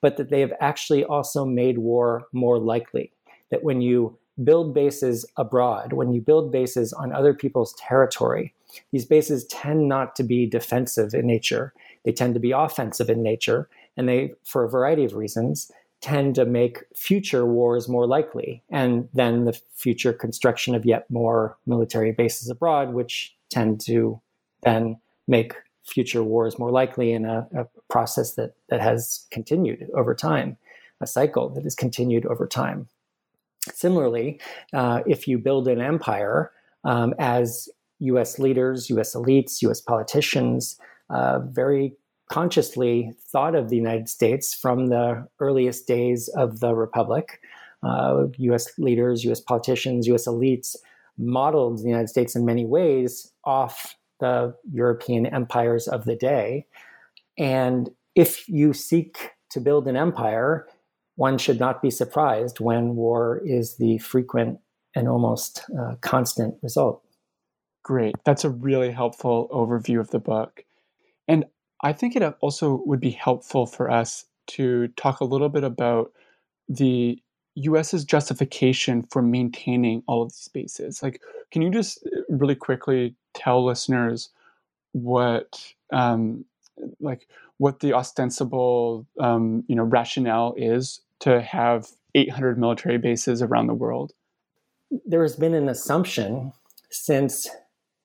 but 0.00 0.16
that 0.16 0.30
they 0.30 0.40
have 0.40 0.52
actually 0.60 1.04
also 1.04 1.44
made 1.44 1.78
war 1.78 2.26
more 2.32 2.58
likely. 2.58 3.12
That 3.50 3.64
when 3.64 3.80
you 3.80 4.18
build 4.42 4.74
bases 4.74 5.24
abroad, 5.36 5.92
when 5.92 6.12
you 6.12 6.20
build 6.20 6.52
bases 6.52 6.92
on 6.92 7.12
other 7.12 7.32
people's 7.32 7.74
territory, 7.74 8.54
these 8.92 9.06
bases 9.06 9.46
tend 9.46 9.88
not 9.88 10.14
to 10.16 10.22
be 10.22 10.46
defensive 10.46 11.14
in 11.14 11.26
nature. 11.26 11.72
They 12.04 12.12
tend 12.12 12.34
to 12.34 12.40
be 12.40 12.50
offensive 12.50 13.08
in 13.08 13.22
nature, 13.22 13.68
and 13.96 14.08
they, 14.08 14.34
for 14.44 14.64
a 14.64 14.70
variety 14.70 15.04
of 15.04 15.14
reasons, 15.14 15.70
tend 16.02 16.34
to 16.34 16.44
make 16.44 16.84
future 16.94 17.46
wars 17.46 17.88
more 17.88 18.06
likely, 18.06 18.62
and 18.70 19.08
then 19.14 19.44
the 19.44 19.58
future 19.74 20.12
construction 20.12 20.74
of 20.74 20.84
yet 20.84 21.10
more 21.10 21.56
military 21.66 22.12
bases 22.12 22.50
abroad, 22.50 22.92
which 22.92 23.34
tend 23.48 23.80
to 23.80 24.20
then 24.66 24.96
make 25.26 25.54
future 25.84 26.22
wars 26.22 26.58
more 26.58 26.70
likely 26.70 27.12
in 27.12 27.24
a, 27.24 27.46
a 27.56 27.66
process 27.88 28.34
that, 28.34 28.54
that 28.68 28.80
has 28.80 29.26
continued 29.30 29.88
over 29.94 30.14
time, 30.14 30.56
a 31.00 31.06
cycle 31.06 31.48
that 31.50 31.64
has 31.64 31.74
continued 31.74 32.26
over 32.26 32.46
time. 32.46 32.88
Similarly, 33.72 34.40
uh, 34.72 35.02
if 35.06 35.26
you 35.26 35.38
build 35.38 35.68
an 35.68 35.80
empire 35.80 36.50
um, 36.84 37.14
as 37.18 37.68
US 38.00 38.38
leaders, 38.38 38.90
US 38.90 39.14
elites, 39.14 39.62
US 39.62 39.80
politicians 39.80 40.78
uh, 41.10 41.38
very 41.40 41.94
consciously 42.28 43.12
thought 43.30 43.54
of 43.54 43.68
the 43.68 43.76
United 43.76 44.08
States 44.08 44.52
from 44.54 44.88
the 44.88 45.26
earliest 45.38 45.86
days 45.86 46.28
of 46.36 46.58
the 46.60 46.74
Republic. 46.74 47.40
Uh, 47.82 48.26
US 48.38 48.76
leaders, 48.78 49.24
US 49.24 49.40
politicians, 49.40 50.08
US 50.08 50.26
elites 50.26 50.74
modeled 51.18 51.78
the 51.78 51.88
United 51.88 52.08
States 52.08 52.34
in 52.34 52.44
many 52.44 52.66
ways 52.66 53.32
off 53.44 53.96
the 54.20 54.54
European 54.70 55.26
empires 55.26 55.88
of 55.88 56.04
the 56.04 56.16
day. 56.16 56.66
And 57.38 57.90
if 58.14 58.48
you 58.48 58.72
seek 58.72 59.30
to 59.50 59.60
build 59.60 59.86
an 59.86 59.96
empire, 59.96 60.66
one 61.16 61.38
should 61.38 61.60
not 61.60 61.82
be 61.82 61.90
surprised 61.90 62.60
when 62.60 62.96
war 62.96 63.40
is 63.44 63.76
the 63.76 63.98
frequent 63.98 64.58
and 64.94 65.08
almost 65.08 65.62
uh, 65.78 65.96
constant 66.00 66.54
result. 66.62 67.02
Great. 67.82 68.14
That's 68.24 68.44
a 68.44 68.50
really 68.50 68.90
helpful 68.90 69.48
overview 69.52 70.00
of 70.00 70.10
the 70.10 70.18
book. 70.18 70.64
And 71.28 71.44
I 71.82 71.92
think 71.92 72.16
it 72.16 72.22
also 72.40 72.82
would 72.86 73.00
be 73.00 73.10
helpful 73.10 73.66
for 73.66 73.90
us 73.90 74.24
to 74.48 74.88
talk 74.88 75.20
a 75.20 75.24
little 75.24 75.48
bit 75.48 75.64
about 75.64 76.12
the 76.68 77.20
US's 77.56 78.04
justification 78.04 79.02
for 79.10 79.22
maintaining 79.22 80.02
all 80.06 80.22
of 80.22 80.30
these 80.30 80.48
bases. 80.52 81.02
Like, 81.02 81.20
can 81.50 81.62
you 81.62 81.70
just 81.70 82.06
uh, 82.06 82.20
really 82.28 82.54
quickly 82.54 83.14
tell 83.34 83.64
listeners 83.64 84.30
what, 84.92 85.74
um, 85.92 86.44
like, 87.00 87.26
what 87.58 87.80
the 87.80 87.94
ostensible, 87.94 89.06
um, 89.18 89.64
you 89.68 89.74
know, 89.74 89.84
rationale 89.84 90.54
is 90.56 91.00
to 91.20 91.40
have 91.40 91.88
800 92.14 92.58
military 92.58 92.98
bases 92.98 93.40
around 93.40 93.66
the 93.66 93.74
world? 93.74 94.12
There 95.06 95.22
has 95.22 95.36
been 95.36 95.54
an 95.54 95.68
assumption 95.68 96.52
since 96.90 97.48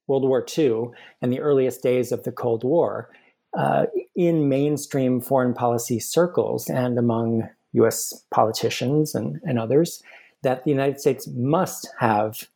World 0.07 0.23
War 0.23 0.45
II 0.57 0.91
and 1.21 1.31
the 1.31 1.41
earliest 1.41 1.83
days 1.83 2.11
of 2.11 2.23
the 2.23 2.31
Cold 2.31 2.63
War 2.63 3.09
uh, 3.57 3.85
in 4.15 4.47
mainstream 4.47 5.19
foreign 5.19 5.53
policy 5.53 5.99
circles 5.99 6.69
and 6.69 6.97
among 6.97 7.49
US 7.73 8.25
politicians 8.31 9.15
and, 9.15 9.39
and 9.43 9.59
others 9.59 10.01
that 10.43 10.63
the 10.63 10.71
United 10.71 10.99
States 10.99 11.27
must 11.35 11.89
have 11.99 12.47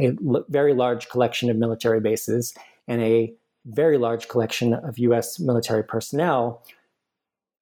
a 0.00 0.16
l- 0.26 0.44
very 0.48 0.74
large 0.74 1.08
collection 1.08 1.50
of 1.50 1.56
military 1.56 2.00
bases 2.00 2.54
and 2.88 3.00
a 3.02 3.32
very 3.66 3.98
large 3.98 4.28
collection 4.28 4.74
of 4.74 4.98
US 4.98 5.38
military 5.38 5.84
personnel 5.84 6.62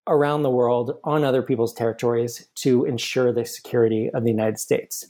around 0.07 0.43
the 0.43 0.51
world 0.51 0.99
on 1.05 1.25
other 1.25 1.43
people's 1.43 1.75
territories 1.75 2.49
to 2.57 2.85
ensure 2.85 3.33
the 3.33 3.45
security 3.45 4.11
of 4.13 4.25
the 4.25 4.31
United 4.31 4.59
States. 4.59 5.07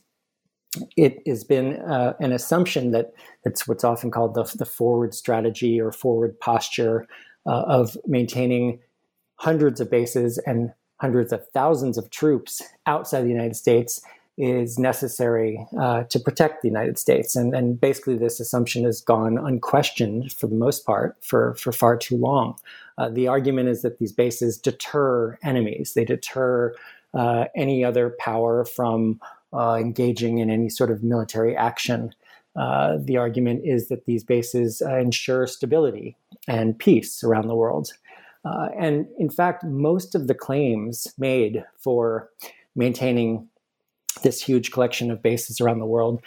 It 0.97 1.23
has 1.27 1.43
been 1.43 1.77
uh, 1.77 2.15
an 2.21 2.33
assumption 2.33 2.91
that 2.93 3.13
it's 3.45 3.67
what's 3.67 3.85
often 3.85 4.11
called 4.11 4.35
the, 4.35 4.45
the 4.57 4.65
forward 4.65 5.15
strategy 5.15 5.81
or 5.81 5.91
forward 5.91 6.39
posture 6.39 7.07
uh, 7.47 7.63
of 7.63 7.97
maintaining 8.07 8.81
hundreds 9.37 9.81
of 9.81 9.91
bases 9.91 10.39
and 10.47 10.73
hundreds 11.01 11.33
of 11.33 11.47
thousands 11.49 11.97
of 11.97 12.11
troops 12.11 12.63
outside 12.87 13.23
the 13.23 13.29
United 13.29 13.57
States 13.57 14.03
is 14.37 14.79
necessary 14.79 15.67
uh, 15.79 16.05
to 16.05 16.19
protect 16.19 16.63
the 16.63 16.69
United 16.69 16.99
States. 16.99 17.37
And, 17.37 17.55
and 17.55 17.79
basically, 17.79 18.17
this 18.17 18.41
assumption 18.41 18.85
has 18.85 19.01
gone 19.01 19.37
unquestioned 19.37 20.33
for 20.33 20.47
the 20.47 20.55
most 20.55 20.87
part 20.87 21.17
for, 21.21 21.55
for 21.57 21.73
far 21.73 21.97
too 21.97 22.17
long. 22.17 22.57
Uh, 22.97 23.09
the 23.09 23.29
argument 23.29 23.69
is 23.69 23.83
that 23.83 23.99
these 23.99 24.13
bases 24.13 24.57
deter 24.57 25.39
enemies, 25.43 25.93
they 25.95 26.05
deter 26.05 26.75
uh, 27.13 27.47
any 27.57 27.85
other 27.85 28.17
power 28.19 28.65
from 28.65 29.21
uh, 29.53 29.75
engaging 29.75 30.39
in 30.39 30.49
any 30.49 30.69
sort 30.69 30.91
of 30.91 31.03
military 31.03 31.57
action. 31.57 32.15
Uh, 32.57 32.99
the 33.01 33.17
argument 33.17 33.63
is 33.65 33.89
that 33.89 34.07
these 34.07 34.25
bases 34.25 34.83
uh, 34.83 34.97
ensure 34.97 35.47
stability 35.47 36.17
and 36.49 36.79
peace 36.79 37.23
around 37.23 37.49
the 37.49 37.55
world. 37.55 37.93
Uh, 38.45 38.69
and 38.79 39.07
in 39.19 39.29
fact, 39.29 39.65
most 39.65 40.15
of 40.15 40.27
the 40.27 40.35
claims 40.35 41.13
made 41.19 41.65
for 41.79 42.31
maintaining 42.75 43.49
this 44.23 44.43
huge 44.43 44.71
collection 44.71 45.11
of 45.11 45.23
bases 45.23 45.61
around 45.61 45.79
the 45.79 45.87
world 45.87 46.23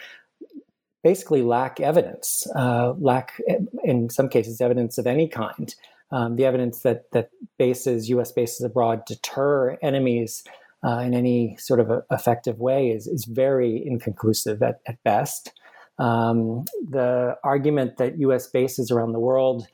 basically 1.04 1.42
lack 1.42 1.78
evidence, 1.80 2.48
uh, 2.56 2.94
lack, 2.98 3.40
in 3.84 4.08
some 4.08 4.28
cases, 4.28 4.60
evidence 4.60 4.96
of 4.98 5.06
any 5.06 5.28
kind. 5.28 5.74
Um, 6.10 6.36
the 6.36 6.46
evidence 6.46 6.80
that, 6.80 7.10
that 7.12 7.30
bases, 7.58 8.08
US 8.08 8.32
bases 8.32 8.62
abroad, 8.62 9.04
deter 9.04 9.76
enemies 9.82 10.42
uh, 10.82 10.98
in 10.98 11.14
any 11.14 11.56
sort 11.58 11.78
of 11.78 12.02
effective 12.10 12.58
way 12.58 12.88
is, 12.90 13.06
is 13.06 13.26
very 13.26 13.86
inconclusive 13.86 14.62
at, 14.62 14.80
at 14.86 15.02
best. 15.04 15.52
Um, 15.98 16.64
the 16.88 17.36
argument 17.44 17.98
that 17.98 18.18
US 18.18 18.48
bases 18.48 18.90
around 18.90 19.12
the 19.12 19.20
world 19.20 19.68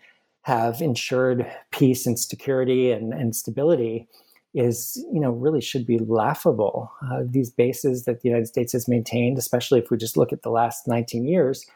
have 0.50 0.80
ensured 0.80 1.47
peace 1.71 2.07
and 2.07 2.19
security 2.19 2.90
and, 2.90 3.12
and 3.12 3.37
stability 3.37 4.09
is, 4.52 5.00
you 5.12 5.21
know, 5.21 5.30
really 5.30 5.61
should 5.61 5.87
be 5.87 5.99
laughable. 5.99 6.90
Uh, 7.09 7.21
these 7.25 7.50
bases 7.50 8.04
that 8.04 8.21
the 8.21 8.28
United 8.28 8.49
States 8.49 8.73
has 8.73 8.88
maintained, 8.88 9.38
especially 9.38 9.78
if 9.78 9.92
we 9.92 9.97
just 9.97 10.16
look 10.16 10.33
at 10.33 10.42
the 10.42 10.50
last 10.50 10.88
19 10.88 11.25
years, 11.25 11.66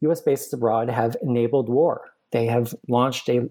US 0.00 0.20
bases 0.20 0.52
abroad 0.52 0.90
have 0.90 1.16
enabled 1.22 1.70
war. 1.70 2.02
They 2.32 2.44
have 2.46 2.74
launched 2.86 3.30
a 3.30 3.48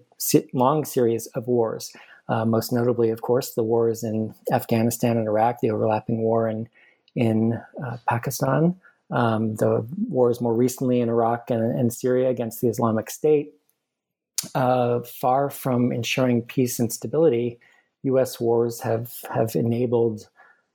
long 0.52 0.84
series 0.84 1.26
of 1.34 1.48
wars. 1.48 1.92
Uh, 2.28 2.44
most 2.44 2.72
notably, 2.72 3.10
of 3.10 3.20
course, 3.20 3.54
the 3.54 3.64
wars 3.64 4.04
in 4.04 4.32
Afghanistan 4.52 5.16
and 5.16 5.26
Iraq, 5.26 5.58
the 5.60 5.70
overlapping 5.70 6.18
war 6.22 6.48
in 6.48 6.68
in 7.16 7.60
uh, 7.84 7.96
Pakistan, 8.08 8.76
um, 9.10 9.56
the 9.56 9.84
wars 10.08 10.40
more 10.40 10.54
recently 10.54 11.00
in 11.00 11.08
Iraq 11.08 11.50
and, 11.50 11.62
and 11.78 11.92
Syria 11.92 12.30
against 12.30 12.60
the 12.62 12.68
Islamic 12.68 13.10
State, 13.10 13.52
uh, 14.54 15.00
far 15.00 15.50
from 15.50 15.92
ensuring 15.92 16.42
peace 16.42 16.78
and 16.78 16.92
stability, 16.92 17.58
U.S. 18.04 18.40
wars 18.40 18.80
have 18.80 19.12
have 19.32 19.54
enabled. 19.54 20.28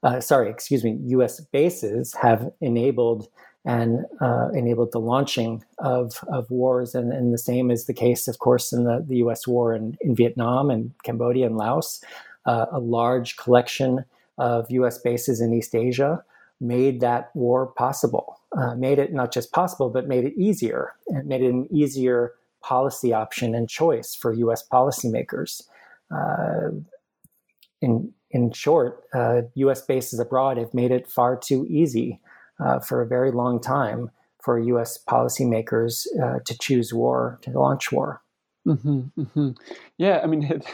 Uh, 0.04 0.20
sorry, 0.20 0.50
excuse 0.50 0.84
me. 0.84 0.98
U.S. 1.08 1.42
bases 1.52 2.14
have 2.22 2.52
enabled 2.62 3.28
and 3.68 4.06
uh, 4.22 4.48
enabled 4.54 4.94
the 4.94 5.00
launching 5.00 5.62
of, 5.80 6.24
of 6.30 6.50
wars. 6.50 6.96
And, 6.96 7.12
and 7.12 7.34
the 7.34 7.38
same 7.38 7.70
is 7.70 7.86
the 7.86 7.94
case, 7.94 8.30
of 8.30 8.40
course, 8.40 8.72
in 8.72 8.86
the, 8.86 9.04
the 9.06 9.18
US 9.18 9.46
war 9.46 9.76
in, 9.76 9.98
in 10.00 10.16
Vietnam 10.16 10.70
and 10.70 10.94
Cambodia 11.04 11.48
and 11.48 11.58
Laos. 11.58 12.02
Uh, 12.46 12.68
a 12.72 12.80
large 12.80 13.36
collection 13.36 14.06
of 14.38 14.72
US 14.72 15.00
bases 15.00 15.42
in 15.42 15.54
East 15.54 15.76
Asia 15.76 16.24
made 16.62 17.02
that 17.02 17.30
war 17.36 17.68
possible, 17.68 18.40
uh, 18.58 18.74
made 18.76 19.00
it 19.00 19.14
not 19.14 19.34
just 19.34 19.52
possible, 19.52 19.90
but 19.90 20.08
made 20.08 20.24
it 20.24 20.34
easier. 20.38 20.94
It 21.08 21.26
made 21.26 21.42
it 21.42 21.50
an 21.50 21.68
easier 21.70 22.32
policy 22.62 23.14
option 23.14 23.56
and 23.56 23.70
choice 23.70 24.16
for 24.16 24.34
US 24.34 24.68
policymakers. 24.68 25.62
Uh, 26.12 26.72
in, 27.82 28.12
in 28.32 28.52
short, 28.52 29.04
uh, 29.14 29.42
US 29.56 29.82
bases 29.82 30.20
abroad 30.20 30.58
have 30.58 30.74
made 30.74 30.92
it 30.92 31.08
far 31.08 31.38
too 31.38 31.66
easy 31.70 32.20
uh, 32.60 32.80
for 32.80 33.02
a 33.02 33.08
very 33.08 33.32
long 33.32 33.62
time 33.62 34.10
for 34.42 34.60
US 34.60 34.98
policymakers 35.08 36.08
uh, 36.22 36.40
to 36.46 36.58
choose 36.60 36.94
war, 36.94 37.40
to 37.42 37.52
launch 37.52 37.92
war. 37.92 38.22
Mm-hmm, 38.68 39.22
mm-hmm. 39.22 39.50
Yeah, 39.98 40.20
I 40.24 40.28
mean, 40.28 40.44
it, 40.52 40.66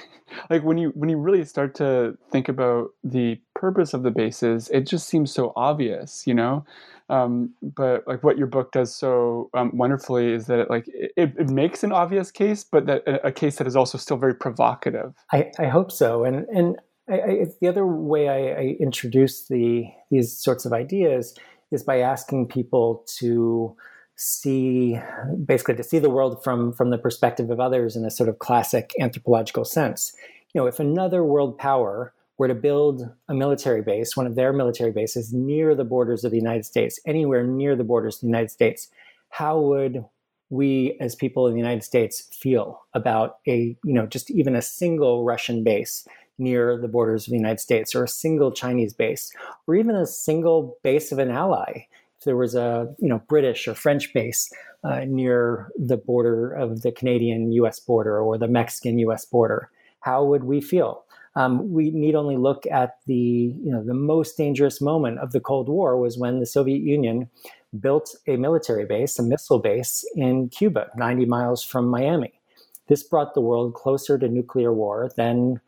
like 0.49 0.63
when 0.63 0.77
you 0.77 0.89
when 0.89 1.09
you 1.09 1.17
really 1.17 1.45
start 1.45 1.75
to 1.75 2.17
think 2.31 2.49
about 2.49 2.89
the 3.03 3.39
purpose 3.55 3.93
of 3.93 4.03
the 4.03 4.11
bases, 4.11 4.69
it 4.69 4.87
just 4.87 5.07
seems 5.07 5.31
so 5.31 5.53
obvious, 5.55 6.25
you 6.25 6.33
know. 6.33 6.65
Um, 7.13 7.53
but 7.62 8.08
like 8.08 8.24
what 8.24 8.38
your 8.38 8.48
book 8.48 8.72
does 8.72 8.96
so 8.96 9.50
um, 9.53 9.77
wonderfully 9.77 10.34
is 10.34 10.48
that 10.48 10.58
it 10.60 10.70
like 10.70 10.86
it, 10.88 11.12
it 11.38 11.50
makes 11.50 11.84
an 11.84 11.91
obvious 11.91 12.32
case, 12.32 12.63
but 12.63 12.88
that 12.88 13.03
a, 13.24 13.32
case 13.32 13.58
that 13.58 13.67
is 13.67 13.75
also 13.75 14.00
still 14.00 14.17
very 14.17 14.34
provocative. 14.34 15.13
I, 15.32 15.51
I 15.60 15.67
hope 15.67 15.91
so, 15.91 16.24
and 16.24 16.48
and 16.50 16.77
I, 17.08 17.13
I, 17.13 17.46
the 17.62 17.67
other 17.67 17.86
way 17.86 18.29
I, 18.29 18.62
I 18.62 18.77
introduce 18.79 19.48
the 19.48 19.86
these 20.10 20.36
sorts 20.36 20.65
of 20.65 20.74
ideas 20.74 21.36
is 21.72 21.84
by 21.84 22.00
asking 22.00 22.48
people 22.48 23.05
to 23.20 23.75
see 24.15 25.00
basically 25.46 25.75
to 25.75 25.84
see 25.84 26.00
the 26.00 26.10
world 26.10 26.43
from 26.43 26.74
from 26.74 26.89
the 26.89 26.98
perspective 26.98 27.51
of 27.51 27.60
others 27.60 27.96
in 27.96 28.05
a 28.05 28.12
sort 28.12 28.29
of 28.29 28.39
classic 28.39 28.93
anthropological 29.00 29.65
sense 29.65 30.13
you 30.53 30.62
know 30.62 30.67
if 30.67 30.79
another 30.79 31.24
world 31.24 31.58
power 31.58 32.13
were 32.37 32.47
to 32.47 32.55
build 32.55 33.09
a 33.27 33.33
military 33.33 33.81
base 33.81 34.15
one 34.17 34.27
of 34.27 34.35
their 34.35 34.53
military 34.53 34.91
bases 34.91 35.33
near 35.33 35.75
the 35.75 35.83
borders 35.83 36.23
of 36.23 36.31
the 36.31 36.37
united 36.37 36.65
states 36.65 36.99
anywhere 37.05 37.43
near 37.43 37.75
the 37.75 37.83
borders 37.83 38.15
of 38.15 38.21
the 38.21 38.27
united 38.27 38.51
states 38.51 38.89
how 39.29 39.59
would 39.59 40.05
we 40.49 40.97
as 40.99 41.15
people 41.15 41.47
in 41.47 41.53
the 41.53 41.59
united 41.59 41.83
states 41.83 42.27
feel 42.31 42.81
about 42.93 43.37
a 43.47 43.75
you 43.83 43.93
know 43.93 44.05
just 44.05 44.29
even 44.31 44.55
a 44.55 44.61
single 44.61 45.23
russian 45.23 45.63
base 45.63 46.07
near 46.37 46.77
the 46.79 46.87
borders 46.87 47.27
of 47.27 47.31
the 47.31 47.37
united 47.37 47.59
states 47.59 47.95
or 47.95 48.03
a 48.03 48.07
single 48.07 48.51
chinese 48.51 48.93
base 48.93 49.31
or 49.67 49.75
even 49.75 49.95
a 49.95 50.05
single 50.05 50.77
base 50.83 51.11
of 51.11 51.19
an 51.19 51.31
ally 51.31 51.85
If 52.17 52.25
there 52.25 52.37
was 52.37 52.55
a 52.55 52.93
you 52.99 53.09
know 53.09 53.21
British 53.27 53.67
or 53.67 53.73
French 53.73 54.13
base 54.13 54.51
uh, 54.83 55.01
near 55.05 55.71
the 55.77 55.97
border 55.97 56.51
of 56.51 56.81
the 56.81 56.91
Canadian-U.S. 56.91 57.79
border 57.79 58.19
or 58.19 58.37
the 58.37 58.47
Mexican-U.S. 58.47 59.25
border, 59.25 59.69
how 60.01 60.23
would 60.23 60.43
we 60.43 60.59
feel? 60.61 61.05
Um, 61.35 61.71
we 61.71 61.89
need 61.89 62.15
only 62.15 62.37
look 62.37 62.65
at 62.71 62.97
the 63.07 63.15
you 63.15 63.71
know 63.71 63.83
the 63.83 63.93
most 63.93 64.37
dangerous 64.37 64.81
moment 64.81 65.19
of 65.19 65.31
the 65.31 65.39
Cold 65.39 65.67
War 65.67 65.97
was 65.97 66.17
when 66.17 66.39
the 66.39 66.45
Soviet 66.45 66.81
Union 66.81 67.29
built 67.79 68.15
a 68.27 68.37
military 68.37 68.85
base, 68.85 69.17
a 69.17 69.23
missile 69.23 69.59
base 69.59 70.05
in 70.15 70.49
Cuba, 70.49 70.89
90 70.95 71.25
miles 71.25 71.63
from 71.63 71.87
Miami. 71.87 72.33
This 72.87 73.01
brought 73.01 73.33
the 73.33 73.41
world 73.41 73.73
closer 73.73 74.17
to 74.19 74.27
nuclear 74.27 74.71
war 74.71 75.09
than 75.15 75.59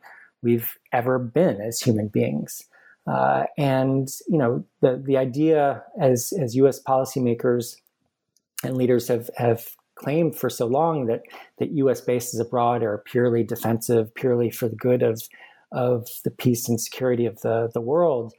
we've 0.42 0.78
ever 0.92 1.18
been 1.18 1.60
as 1.60 1.80
human 1.80 2.08
beings. 2.08 2.62
Uh, 3.06 3.44
and 3.56 4.08
you 4.28 4.38
know 4.38 4.64
the 4.80 5.02
the 5.04 5.16
idea 5.16 5.82
as 6.00 6.32
as 6.40 6.56
U.S. 6.56 6.82
policymakers 6.82 7.76
and 8.64 8.76
leaders 8.76 9.08
have 9.08 9.30
have 9.36 9.76
claimed 9.94 10.36
for 10.36 10.50
so 10.50 10.66
long 10.66 11.06
that 11.06 11.22
that 11.58 11.70
U.S. 11.72 12.00
bases 12.00 12.40
abroad 12.40 12.82
are 12.82 12.98
purely 12.98 13.44
defensive, 13.44 14.14
purely 14.14 14.50
for 14.50 14.68
the 14.68 14.76
good 14.76 15.02
of 15.02 15.22
of 15.72 16.08
the 16.24 16.30
peace 16.30 16.68
and 16.68 16.80
security 16.80 17.26
of 17.26 17.40
the 17.40 17.70
the 17.72 17.80
world, 17.80 18.32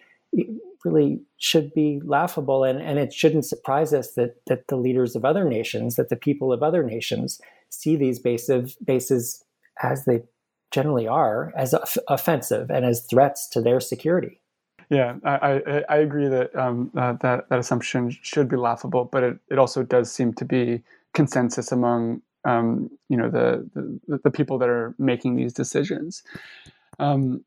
really 0.83 1.19
should 1.37 1.73
be 1.73 1.99
laughable, 2.03 2.63
and 2.63 2.81
and 2.81 2.99
it 2.99 3.13
shouldn't 3.13 3.45
surprise 3.45 3.93
us 3.93 4.13
that 4.13 4.41
that 4.47 4.67
the 4.67 4.77
leaders 4.77 5.15
of 5.15 5.25
other 5.25 5.45
nations, 5.45 5.95
that 5.95 6.09
the 6.09 6.15
people 6.15 6.53
of 6.53 6.63
other 6.63 6.83
nations, 6.83 7.39
see 7.69 7.95
these 7.95 8.19
bases 8.19 8.75
bases 8.85 9.43
as 9.81 10.05
they 10.05 10.23
generally 10.71 11.07
are 11.07 11.53
as 11.55 11.73
offensive 12.07 12.69
and 12.69 12.85
as 12.85 13.05
threats 13.09 13.47
to 13.49 13.61
their 13.61 13.79
security. 13.79 14.41
Yeah, 14.89 15.15
I, 15.25 15.35
I, 15.35 15.83
I 15.89 15.97
agree 15.97 16.27
that 16.29 16.55
um, 16.55 16.91
uh, 16.95 17.13
that 17.21 17.49
that 17.49 17.59
assumption 17.59 18.15
should 18.21 18.47
be 18.47 18.55
laughable, 18.55 19.05
but 19.05 19.23
it, 19.23 19.37
it 19.49 19.59
also 19.59 19.83
does 19.83 20.11
seem 20.11 20.33
to 20.35 20.45
be 20.45 20.81
consensus 21.13 21.71
among 21.71 22.21
um, 22.45 22.89
you 23.09 23.17
know 23.17 23.29
the, 23.29 23.69
the, 24.07 24.19
the 24.23 24.31
people 24.31 24.57
that 24.59 24.69
are 24.69 24.95
making 24.97 25.35
these 25.35 25.51
decisions. 25.51 26.23
Um, 26.99 27.43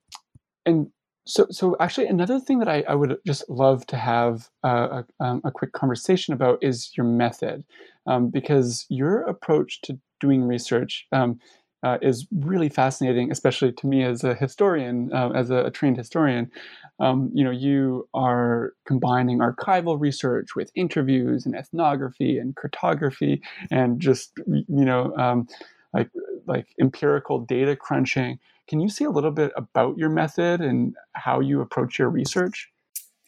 and 0.66 0.88
so 1.26 1.46
so 1.50 1.76
actually 1.80 2.06
another 2.06 2.40
thing 2.40 2.58
that 2.58 2.68
I, 2.68 2.82
I 2.88 2.94
would 2.94 3.16
just 3.26 3.48
love 3.48 3.86
to 3.86 3.96
have 3.96 4.48
a, 4.62 5.04
um, 5.20 5.40
a 5.44 5.50
quick 5.50 5.72
conversation 5.72 6.34
about 6.34 6.58
is 6.62 6.90
your 6.96 7.06
method, 7.06 7.64
um, 8.06 8.30
because 8.30 8.86
your 8.88 9.22
approach 9.22 9.80
to 9.82 9.98
doing 10.18 10.44
research 10.44 11.06
um, 11.12 11.38
uh, 11.82 11.98
is 12.02 12.26
really 12.34 12.68
fascinating, 12.68 13.30
especially 13.30 13.72
to 13.72 13.86
me 13.86 14.02
as 14.02 14.22
a 14.22 14.34
historian, 14.34 15.10
uh, 15.14 15.30
as 15.30 15.50
a, 15.50 15.64
a, 15.64 15.70
trained 15.70 15.96
historian. 15.96 16.50
Um, 16.98 17.30
you 17.32 17.42
know, 17.42 17.50
you 17.50 18.06
are 18.12 18.74
combining 18.86 19.38
archival 19.38 19.98
research 19.98 20.54
with 20.54 20.70
interviews 20.74 21.46
and 21.46 21.54
ethnography 21.54 22.38
and 22.38 22.54
cartography 22.54 23.40
and 23.70 24.00
just 24.00 24.32
you 24.46 24.84
know 24.84 25.16
um, 25.16 25.48
like 25.94 26.10
like 26.50 26.66
empirical 26.78 27.38
data 27.38 27.74
crunching. 27.76 28.38
Can 28.68 28.80
you 28.80 28.90
say 28.90 29.06
a 29.06 29.10
little 29.10 29.30
bit 29.30 29.52
about 29.56 29.96
your 29.96 30.10
method 30.10 30.60
and 30.60 30.94
how 31.14 31.40
you 31.40 31.60
approach 31.62 31.98
your 31.98 32.10
research? 32.10 32.70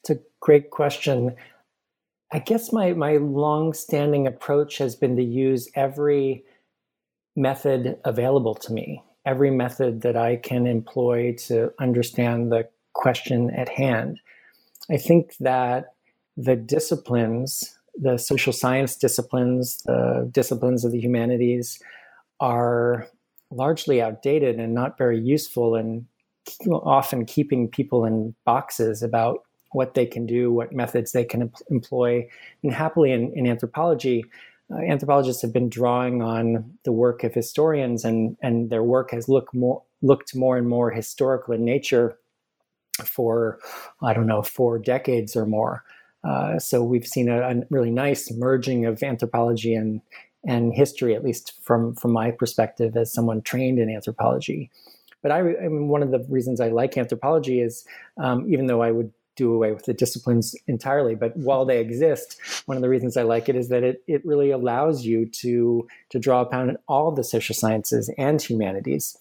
It's 0.01 0.11
a 0.11 0.19
great 0.41 0.71
question. 0.71 1.37
I 2.33 2.41
guess 2.41 2.73
my 2.73 2.93
my 2.93 3.17
long-standing 3.17 4.27
approach 4.27 4.79
has 4.79 4.95
been 4.97 5.17
to 5.17 5.23
use 5.23 5.71
every 5.75 6.45
method 7.37 7.99
available 8.05 8.55
to 8.55 8.73
me, 8.73 9.03
every 9.25 9.51
method 9.51 10.03
that 10.03 10.17
I 10.17 10.37
can 10.37 10.67
employ 10.67 11.35
to 11.47 11.73
understand 11.81 12.53
the 12.53 12.69
question 12.95 13.51
at 13.51 13.69
hand. 13.69 14.19
I 14.91 14.97
think 14.97 15.37
that 15.41 15.95
the 16.37 16.57
disciplines, 16.57 17.79
the 17.95 18.19
social 18.19 18.53
science 18.53 18.97
disciplines, 18.97 19.83
the 19.85 20.29
disciplines 20.31 20.85
of 20.85 20.93
the 20.93 21.01
humanities, 21.01 21.79
are 22.43 23.07
largely 23.53 24.03
outdated 24.03 24.59
and 24.59 24.75
not 24.75 24.99
very 24.99 25.19
useful 25.19 25.77
and 25.77 26.05
often 26.71 27.25
keeping 27.25 27.69
people 27.69 28.05
in 28.05 28.35
boxes 28.45 29.01
about 29.01 29.45
what 29.71 29.95
they 29.95 30.05
can 30.05 30.27
do, 30.27 30.53
what 30.53 30.73
methods 30.73 31.13
they 31.13 31.25
can 31.25 31.53
employ. 31.71 32.27
And 32.65 32.73
happily, 32.75 33.13
in, 33.13 33.33
in 33.37 33.47
anthropology, 33.47 34.25
uh, 34.73 34.79
anthropologists 34.79 35.41
have 35.43 35.53
been 35.53 35.69
drawing 35.69 36.21
on 36.21 36.77
the 36.85 36.91
work 36.91 37.23
of 37.23 37.33
historians, 37.33 38.05
and 38.05 38.37
and 38.43 38.71
their 38.71 38.83
work 38.83 39.13
has 39.13 39.29
looked 39.29 39.55
more 39.55 39.83
looked 40.03 40.35
more 40.35 40.57
and 40.57 40.69
more 40.69 40.91
historical 40.91 41.55
in 41.55 41.65
nature 41.65 42.19
for 43.05 43.61
I 44.03 44.13
don't 44.15 44.27
know 44.27 44.43
four 44.43 44.81
decades 44.81 45.37
or 45.37 45.47
more. 45.47 45.85
Uh, 46.25 46.59
so 46.59 46.83
we've 46.83 47.07
seen 47.07 47.29
a, 47.29 47.41
a, 47.41 47.55
really 47.71 47.91
nice 47.91 48.31
merging 48.33 48.87
of 48.87 49.03
anthropology 49.03 49.75
and 49.75 50.01
and 50.45 50.73
history, 50.75 51.15
at 51.15 51.25
least 51.25 51.53
from 51.63 51.95
from 51.95 52.13
my 52.13 52.31
perspective 52.31 52.97
as 52.97 53.13
someone 53.13 53.43
trained 53.43 53.79
in 53.79 53.91
anthropology. 53.91 54.71
But 55.23 55.31
I, 55.31 55.39
I 55.39 55.69
mean, 55.69 55.89
one 55.89 56.03
of 56.03 56.11
the 56.11 56.25
reasons 56.29 56.61
I 56.61 56.69
like 56.69 56.99
anthropology 56.99 57.61
is 57.61 57.87
um, 58.19 58.53
even 58.53 58.67
though 58.67 58.83
I 58.83 58.91
would 58.91 59.13
do 59.37 59.55
away 59.55 59.73
with 59.73 59.85
the 59.85 59.95
disciplines 59.95 60.55
entirely. 60.67 61.15
But 61.15 61.37
while 61.37 61.65
they 61.65 61.81
exist, 61.81 62.39
one 62.67 62.77
of 62.77 62.83
the 62.83 62.89
reasons 62.89 63.17
I 63.17 63.23
like 63.23 63.49
it 63.49 63.57
is 63.57 63.69
that 63.69 63.83
it, 63.83 64.03
it 64.07 64.25
really 64.27 64.51
allows 64.51 65.05
you 65.05 65.27
to, 65.27 65.89
to 66.11 66.19
draw 66.19 66.43
upon 66.43 66.77
all 66.87 67.13
the 67.13 67.25
social 67.25 67.55
sciences 67.55 68.13
and 68.19 68.43
humanities 68.43 69.17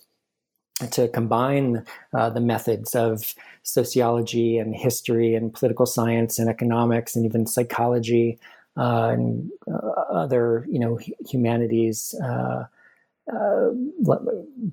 to 0.92 1.08
combine 1.10 1.86
uh, 2.14 2.30
the 2.30 2.42
methods 2.42 2.96
of 2.96 3.36
sociology 3.64 4.58
and 4.58 4.76
history 4.76 5.36
and 5.36 5.54
political 5.54 5.86
science 5.86 6.40
and 6.40 6.50
economics 6.50 7.16
and 7.16 7.26
even 7.26 7.46
psychology 7.46 8.40
and 8.76 9.52
uh, 9.72 9.88
other 10.12 10.66
you 10.70 10.80
know 10.80 11.00
humanities 11.28 12.16
uh, 12.24 12.66
uh, 13.32 13.70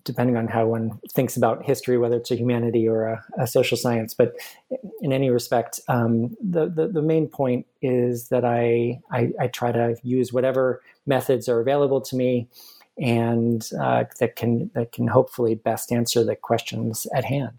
depending 0.04 0.36
on 0.36 0.48
how 0.48 0.66
one 0.66 0.98
thinks 1.12 1.36
about 1.36 1.64
history, 1.64 1.98
whether 1.98 2.16
it's 2.16 2.30
a 2.30 2.36
humanity 2.36 2.88
or 2.88 3.04
a, 3.04 3.24
a 3.38 3.46
social 3.46 3.76
science. 3.76 4.14
But 4.14 4.34
in 5.00 5.12
any 5.12 5.30
respect, 5.30 5.80
um, 5.88 6.36
the, 6.42 6.68
the, 6.68 6.88
the 6.88 7.02
main 7.02 7.28
point 7.28 7.66
is 7.82 8.28
that 8.28 8.44
I, 8.44 9.00
I, 9.12 9.32
I 9.38 9.46
try 9.48 9.70
to 9.72 9.96
use 10.02 10.32
whatever 10.32 10.82
methods 11.06 11.48
are 11.48 11.60
available 11.60 12.00
to 12.00 12.16
me, 12.16 12.48
and 12.96 13.68
uh, 13.78 14.04
that 14.18 14.34
can 14.34 14.70
that 14.74 14.90
can 14.92 15.06
hopefully 15.06 15.54
best 15.54 15.92
answer 15.92 16.24
the 16.24 16.34
questions 16.34 17.06
at 17.14 17.24
hand. 17.24 17.58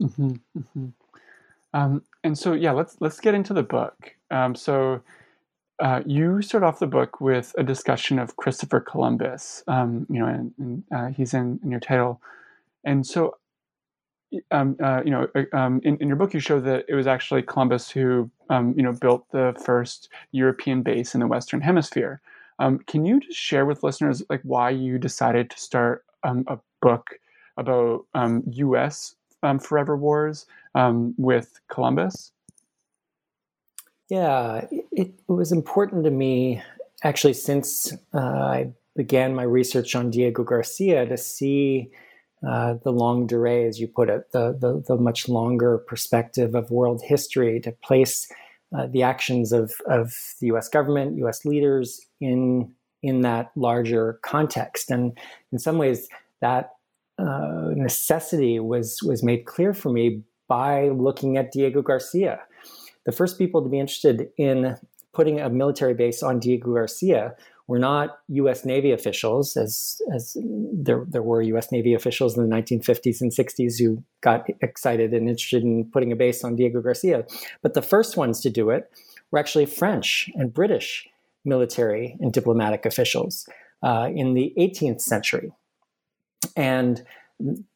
Mm-hmm, 0.00 0.32
mm-hmm. 0.56 0.86
Um, 1.74 2.02
and 2.24 2.38
so, 2.38 2.54
yeah, 2.54 2.72
let's 2.72 2.96
let's 3.00 3.20
get 3.20 3.34
into 3.34 3.52
the 3.52 3.62
book. 3.62 4.15
Um, 4.30 4.54
so 4.54 5.02
uh, 5.78 6.02
you 6.06 6.40
start 6.42 6.64
off 6.64 6.78
the 6.78 6.86
book 6.86 7.20
with 7.20 7.54
a 7.58 7.62
discussion 7.62 8.18
of 8.18 8.36
Christopher 8.36 8.80
Columbus. 8.80 9.62
Um, 9.68 10.06
you 10.08 10.18
know, 10.18 10.26
and, 10.26 10.52
and 10.58 10.84
uh, 10.94 11.06
he's 11.08 11.34
in, 11.34 11.60
in 11.62 11.70
your 11.70 11.80
title, 11.80 12.20
and 12.84 13.06
so 13.06 13.36
um, 14.50 14.76
uh, 14.82 15.02
you 15.04 15.10
know, 15.10 15.28
uh, 15.34 15.56
um, 15.56 15.80
in, 15.84 15.96
in, 15.98 16.08
your 16.08 16.16
book, 16.16 16.34
you 16.34 16.40
show 16.40 16.60
that 16.60 16.84
it 16.88 16.94
was 16.94 17.06
actually 17.06 17.42
Columbus 17.42 17.90
who, 17.90 18.30
um, 18.50 18.74
you 18.76 18.82
know, 18.82 18.92
built 18.92 19.24
the 19.30 19.54
first 19.64 20.08
European 20.32 20.82
base 20.82 21.14
in 21.14 21.20
the 21.20 21.26
Western 21.26 21.60
Hemisphere. 21.60 22.20
Um, 22.58 22.80
can 22.86 23.04
you 23.04 23.20
just 23.20 23.38
share 23.38 23.66
with 23.66 23.82
listeners 23.82 24.22
like 24.28 24.40
why 24.42 24.70
you 24.70 24.98
decided 24.98 25.50
to 25.50 25.58
start 25.58 26.04
a 26.24 26.58
book 26.82 27.10
about 27.56 28.04
U.S. 28.14 29.14
Forever 29.60 29.96
wars 29.96 30.46
with 31.16 31.60
Columbus? 31.68 32.32
Yeah, 34.08 34.66
it, 34.70 34.86
it, 34.92 35.14
was 35.26 35.50
important 35.50 36.04
to 36.04 36.10
me 36.10 36.62
actually 37.02 37.32
since 37.32 37.92
uh, 38.14 38.18
I 38.18 38.72
began 38.94 39.34
my 39.34 39.42
research 39.42 39.96
on 39.96 40.10
Diego 40.10 40.44
Garcia 40.44 41.06
to 41.06 41.16
see 41.16 41.90
uh, 42.46 42.74
the 42.84 42.92
longue 42.92 43.28
durée, 43.28 43.68
as 43.68 43.80
you 43.80 43.88
put 43.88 44.08
it, 44.08 44.30
the, 44.32 44.52
the, 44.52 44.82
the, 44.86 44.96
much 44.96 45.28
longer 45.28 45.78
perspective 45.78 46.54
of 46.54 46.70
world 46.70 47.02
history 47.02 47.58
to 47.60 47.72
place 47.72 48.30
uh, 48.76 48.86
the 48.86 49.02
actions 49.02 49.52
of, 49.52 49.74
of 49.86 50.14
the 50.40 50.46
US 50.48 50.68
government, 50.68 51.16
US 51.18 51.44
leaders 51.44 52.00
in, 52.20 52.72
in 53.02 53.22
that 53.22 53.50
larger 53.56 54.20
context. 54.22 54.90
And 54.90 55.18
in 55.50 55.58
some 55.58 55.78
ways, 55.78 56.08
that 56.40 56.72
uh, 57.18 57.70
necessity 57.74 58.60
was, 58.60 59.02
was 59.02 59.22
made 59.22 59.46
clear 59.46 59.74
for 59.74 59.90
me 59.90 60.22
by 60.48 60.90
looking 60.90 61.36
at 61.36 61.50
Diego 61.52 61.82
Garcia. 61.82 62.40
The 63.06 63.12
first 63.12 63.38
people 63.38 63.62
to 63.62 63.68
be 63.68 63.80
interested 63.80 64.28
in 64.36 64.76
putting 65.14 65.40
a 65.40 65.48
military 65.48 65.94
base 65.94 66.22
on 66.22 66.38
Diego 66.38 66.74
Garcia 66.74 67.34
were 67.68 67.78
not 67.78 68.18
U.S. 68.28 68.64
Navy 68.64 68.92
officials, 68.92 69.56
as 69.56 70.00
as 70.14 70.36
there 70.72 71.04
there 71.08 71.22
were 71.22 71.40
U.S. 71.42 71.72
Navy 71.72 71.94
officials 71.94 72.36
in 72.36 72.48
the 72.48 72.54
1950s 72.54 73.20
and 73.20 73.32
60s 73.32 73.78
who 73.78 74.02
got 74.20 74.46
excited 74.60 75.12
and 75.12 75.28
interested 75.28 75.62
in 75.62 75.90
putting 75.90 76.12
a 76.12 76.16
base 76.16 76.44
on 76.44 76.54
Diego 76.54 76.80
Garcia, 76.80 77.24
but 77.62 77.74
the 77.74 77.82
first 77.82 78.16
ones 78.16 78.40
to 78.42 78.50
do 78.50 78.70
it 78.70 78.90
were 79.30 79.38
actually 79.38 79.66
French 79.66 80.28
and 80.34 80.52
British 80.52 81.08
military 81.44 82.16
and 82.20 82.32
diplomatic 82.32 82.84
officials 82.86 83.48
uh, 83.82 84.08
in 84.14 84.34
the 84.34 84.52
18th 84.58 85.00
century, 85.00 85.50
and 86.56 87.04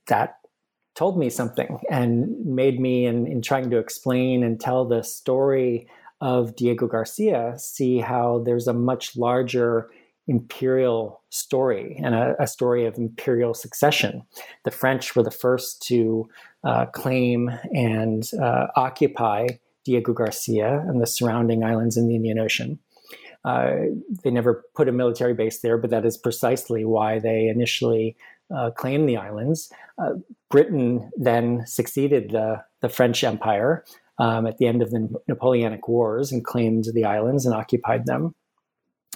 that 0.07 0.40
told 1.01 1.17
me 1.17 1.31
something 1.31 1.81
and 1.91 2.29
made 2.45 2.79
me 2.79 3.07
in, 3.07 3.27
in 3.27 3.41
trying 3.41 3.71
to 3.71 3.79
explain 3.79 4.45
and 4.45 4.61
tell 4.61 4.85
the 4.85 5.03
story 5.03 5.89
of 6.21 6.55
Diego 6.57 6.87
Garcia 6.87 7.55
see 7.57 8.01
how 8.01 8.43
there's 8.45 8.69
a 8.69 8.75
much 8.75 9.17
larger 9.17 9.89
imperial 10.29 11.23
story 11.31 11.99
and 12.05 12.15
a, 12.15 12.37
a 12.39 12.47
story 12.47 12.85
of 12.85 12.99
imperial 12.99 13.55
succession. 13.55 14.23
The 14.67 14.71
French 14.71 15.17
were 15.17 15.23
the 15.23 15.31
first 15.31 15.81
to 15.85 16.29
uh, 16.65 16.85
claim 16.85 17.51
and 17.75 18.29
uh, 18.39 18.67
occupy 18.77 19.47
Diego 19.87 20.13
Garcia 20.13 20.85
and 20.87 21.01
the 21.01 21.07
surrounding 21.07 21.65
islands 21.65 21.97
in 21.97 22.09
the 22.09 22.17
Indian 22.17 22.39
Ocean. 22.39 22.79
Uh, 23.43 23.71
they 24.23 24.31
never 24.31 24.67
put 24.75 24.87
a 24.87 24.93
military 24.93 25.33
base 25.33 25.61
there, 25.61 25.79
but 25.79 25.89
that 25.89 26.05
is 26.05 26.19
precisely 26.19 26.85
why 26.85 27.19
they 27.19 27.49
initially 27.49 28.19
uh, 28.55 28.71
claimed 28.71 29.09
the 29.09 29.17
islands. 29.17 29.73
Uh, 29.99 30.15
Britain 30.51 31.11
then 31.17 31.65
succeeded 31.67 32.31
the, 32.31 32.63
the 32.81 32.89
French 32.89 33.23
Empire 33.23 33.85
um, 34.19 34.47
at 34.47 34.59
the 34.59 34.67
end 34.67 34.83
of 34.83 34.91
the 34.91 35.09
Napoleonic 35.29 35.89
Wars 35.89 36.33
and 36.33 36.45
claimed 36.45 36.87
the 36.93 37.05
islands 37.05 37.47
and 37.47 37.55
occupied 37.55 38.07
them. 38.07 38.35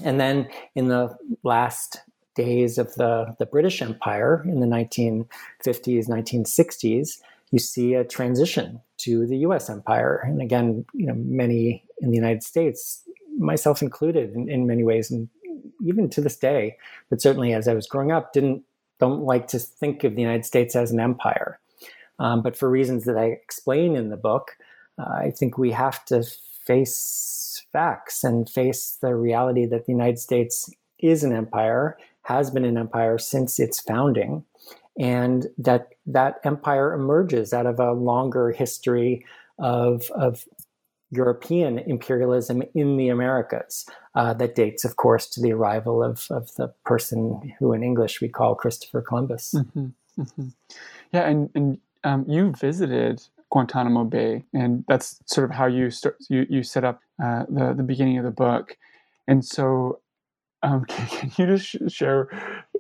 And 0.02 0.18
then 0.18 0.48
in 0.74 0.88
the 0.88 1.16
last 1.42 1.98
days 2.34 2.78
of 2.78 2.94
the, 2.94 3.34
the 3.38 3.46
British 3.46 3.80
Empire 3.80 4.44
in 4.46 4.60
the 4.60 4.66
1950s, 4.66 6.08
1960s, 6.08 7.20
you 7.50 7.58
see 7.58 7.94
a 7.94 8.04
transition 8.04 8.80
to 8.98 9.26
the 9.26 9.38
US 9.38 9.70
empire. 9.70 10.22
And 10.24 10.42
again, 10.42 10.84
you 10.92 11.06
know, 11.06 11.14
many 11.14 11.84
in 12.00 12.10
the 12.10 12.16
United 12.16 12.42
States, 12.42 13.02
myself 13.38 13.82
included 13.82 14.34
in, 14.34 14.48
in 14.48 14.66
many 14.66 14.82
ways, 14.82 15.10
and 15.10 15.28
even 15.84 16.08
to 16.10 16.20
this 16.20 16.36
day, 16.36 16.76
but 17.10 17.20
certainly 17.20 17.52
as 17.52 17.68
I 17.68 17.74
was 17.74 17.86
growing 17.86 18.10
up, 18.10 18.32
didn't 18.32 18.64
don't 19.00 19.22
like 19.22 19.48
to 19.48 19.58
think 19.58 20.04
of 20.04 20.14
the 20.14 20.22
United 20.22 20.44
States 20.44 20.76
as 20.76 20.90
an 20.90 21.00
empire. 21.00 21.58
Um, 22.18 22.42
but 22.42 22.56
for 22.56 22.70
reasons 22.70 23.04
that 23.04 23.16
I 23.16 23.26
explain 23.26 23.96
in 23.96 24.10
the 24.10 24.16
book, 24.16 24.56
uh, 24.98 25.08
I 25.08 25.30
think 25.30 25.58
we 25.58 25.72
have 25.72 26.04
to 26.06 26.24
face 26.64 27.62
facts 27.72 28.24
and 28.24 28.48
face 28.48 28.98
the 29.00 29.14
reality 29.14 29.66
that 29.66 29.86
the 29.86 29.92
United 29.92 30.18
States 30.18 30.70
is 31.00 31.24
an 31.24 31.32
empire, 31.32 31.98
has 32.22 32.50
been 32.50 32.64
an 32.64 32.78
empire 32.78 33.18
since 33.18 33.58
its 33.58 33.80
founding, 33.80 34.44
and 34.98 35.48
that 35.58 35.88
that 36.06 36.40
empire 36.44 36.92
emerges 36.92 37.52
out 37.52 37.66
of 37.66 37.80
a 37.80 37.92
longer 37.92 38.52
history 38.52 39.24
of, 39.58 40.10
of 40.12 40.44
European 41.10 41.78
imperialism 41.78 42.62
in 42.74 42.96
the 42.96 43.08
Americas 43.08 43.86
uh, 44.14 44.32
that 44.34 44.54
dates, 44.54 44.84
of 44.84 44.96
course, 44.96 45.28
to 45.30 45.40
the 45.40 45.52
arrival 45.52 46.02
of, 46.02 46.26
of 46.30 46.54
the 46.56 46.68
person 46.84 47.54
who 47.58 47.72
in 47.72 47.82
English 47.82 48.20
we 48.20 48.28
call 48.28 48.54
Christopher 48.54 49.00
Columbus. 49.00 49.54
Mm-hmm, 49.54 49.86
mm-hmm. 50.20 50.48
Yeah, 51.12 51.28
and, 51.28 51.50
and 51.54 51.78
um, 52.02 52.24
you 52.28 52.52
visited 52.52 53.22
Guantanamo 53.50 54.04
Bay, 54.04 54.44
and 54.52 54.84
that's 54.88 55.20
sort 55.26 55.48
of 55.48 55.56
how 55.56 55.66
you 55.66 55.90
start. 55.90 56.16
You 56.28 56.46
you 56.50 56.62
set 56.62 56.84
up 56.84 57.00
uh, 57.22 57.44
the 57.48 57.72
the 57.74 57.84
beginning 57.84 58.18
of 58.18 58.24
the 58.24 58.32
book, 58.32 58.76
and 59.28 59.44
so 59.44 60.00
um, 60.64 60.84
can, 60.86 61.06
can, 61.30 61.30
you 61.36 61.56
just 61.56 61.66
sh- 61.66 61.76
share 61.88 62.28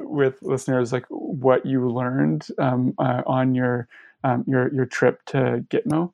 with 0.00 0.42
listeners 0.42 0.92
like 0.92 1.04
what 1.08 1.64
you 1.64 1.88
learned 1.88 2.48
um, 2.58 2.94
uh, 2.98 3.22
on 3.26 3.54
your 3.54 3.86
um, 4.24 4.44
your 4.48 4.72
your 4.74 4.86
trip 4.86 5.24
to 5.26 5.64
Gitmo? 5.68 6.12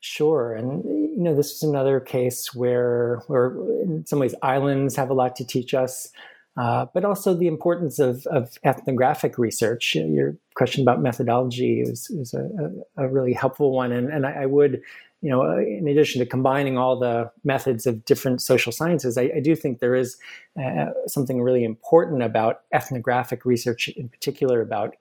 Sure, 0.00 0.54
and 0.54 0.82
you 0.84 1.22
know 1.22 1.34
this 1.34 1.52
is 1.52 1.62
another 1.62 2.00
case 2.00 2.54
where 2.54 3.22
where 3.26 3.50
in 3.82 4.04
some 4.06 4.18
ways 4.18 4.34
islands 4.42 4.96
have 4.96 5.10
a 5.10 5.14
lot 5.14 5.36
to 5.36 5.44
teach 5.44 5.74
us. 5.74 6.08
Uh, 6.56 6.84
but 6.92 7.04
also 7.04 7.32
the 7.32 7.46
importance 7.46 8.00
of, 8.00 8.26
of, 8.26 8.58
ethnographic 8.64 9.38
research. 9.38 9.94
Your 9.94 10.36
question 10.56 10.82
about 10.82 11.00
methodology 11.00 11.80
is, 11.80 12.10
is 12.10 12.34
a, 12.34 12.48
a, 12.96 13.08
really 13.08 13.32
helpful 13.32 13.70
one. 13.70 13.92
And, 13.92 14.12
and 14.12 14.26
I, 14.26 14.42
I, 14.42 14.46
would, 14.46 14.82
you 15.22 15.30
know, 15.30 15.56
in 15.58 15.86
addition 15.86 16.18
to 16.18 16.26
combining 16.26 16.76
all 16.76 16.98
the 16.98 17.30
methods 17.44 17.86
of 17.86 18.04
different 18.04 18.42
social 18.42 18.72
sciences, 18.72 19.16
I, 19.16 19.30
I 19.36 19.40
do 19.40 19.54
think 19.54 19.78
there 19.78 19.94
is 19.94 20.18
uh, 20.60 20.86
something 21.06 21.40
really 21.40 21.62
important 21.62 22.22
about 22.22 22.62
ethnographic 22.74 23.44
research, 23.44 23.88
in 23.88 24.08
particular 24.08 24.60
about 24.60 24.96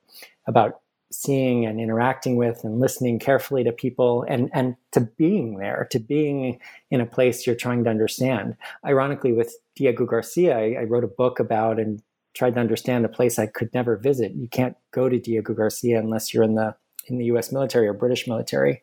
about 0.46 0.82
seeing 1.12 1.66
and 1.66 1.80
interacting 1.80 2.36
with 2.36 2.64
and 2.64 2.80
listening 2.80 3.18
carefully 3.18 3.64
to 3.64 3.72
people 3.72 4.24
and 4.30 4.50
and 4.54 4.76
to 4.92 5.02
being 5.02 5.58
there 5.58 5.88
to 5.90 6.00
being 6.00 6.60
in 6.92 7.02
a 7.02 7.06
place 7.06 7.48
you're 7.48 7.56
trying 7.56 7.84
to 7.84 7.90
understand. 7.90 8.56
Ironically 8.86 9.34
with 9.34 9.56
diego 9.76 10.06
garcia 10.06 10.58
I, 10.58 10.82
I, 10.82 10.84
wrote 10.84 11.04
a 11.04 11.08
book 11.08 11.40
about 11.40 11.80
and 11.80 12.02
tried 12.36 12.54
to 12.54 12.60
understand 12.60 13.06
a 13.06 13.10
place 13.10 13.40
i 13.40 13.48
could 13.48 13.74
never 13.74 13.98
visit. 13.98 14.34
You 14.34 14.48
can't 14.48 14.78
go 14.92 15.10
to 15.10 15.20
diego 15.20 15.54
garcia 15.54 16.00
unless 16.00 16.34
you're 16.34 16.44
in 16.44 16.56
the 16.56 16.76
in 17.08 17.18
the 17.18 17.26
us 17.26 17.52
military 17.52 17.88
or 17.88 17.94
british 17.94 18.28
military. 18.28 18.82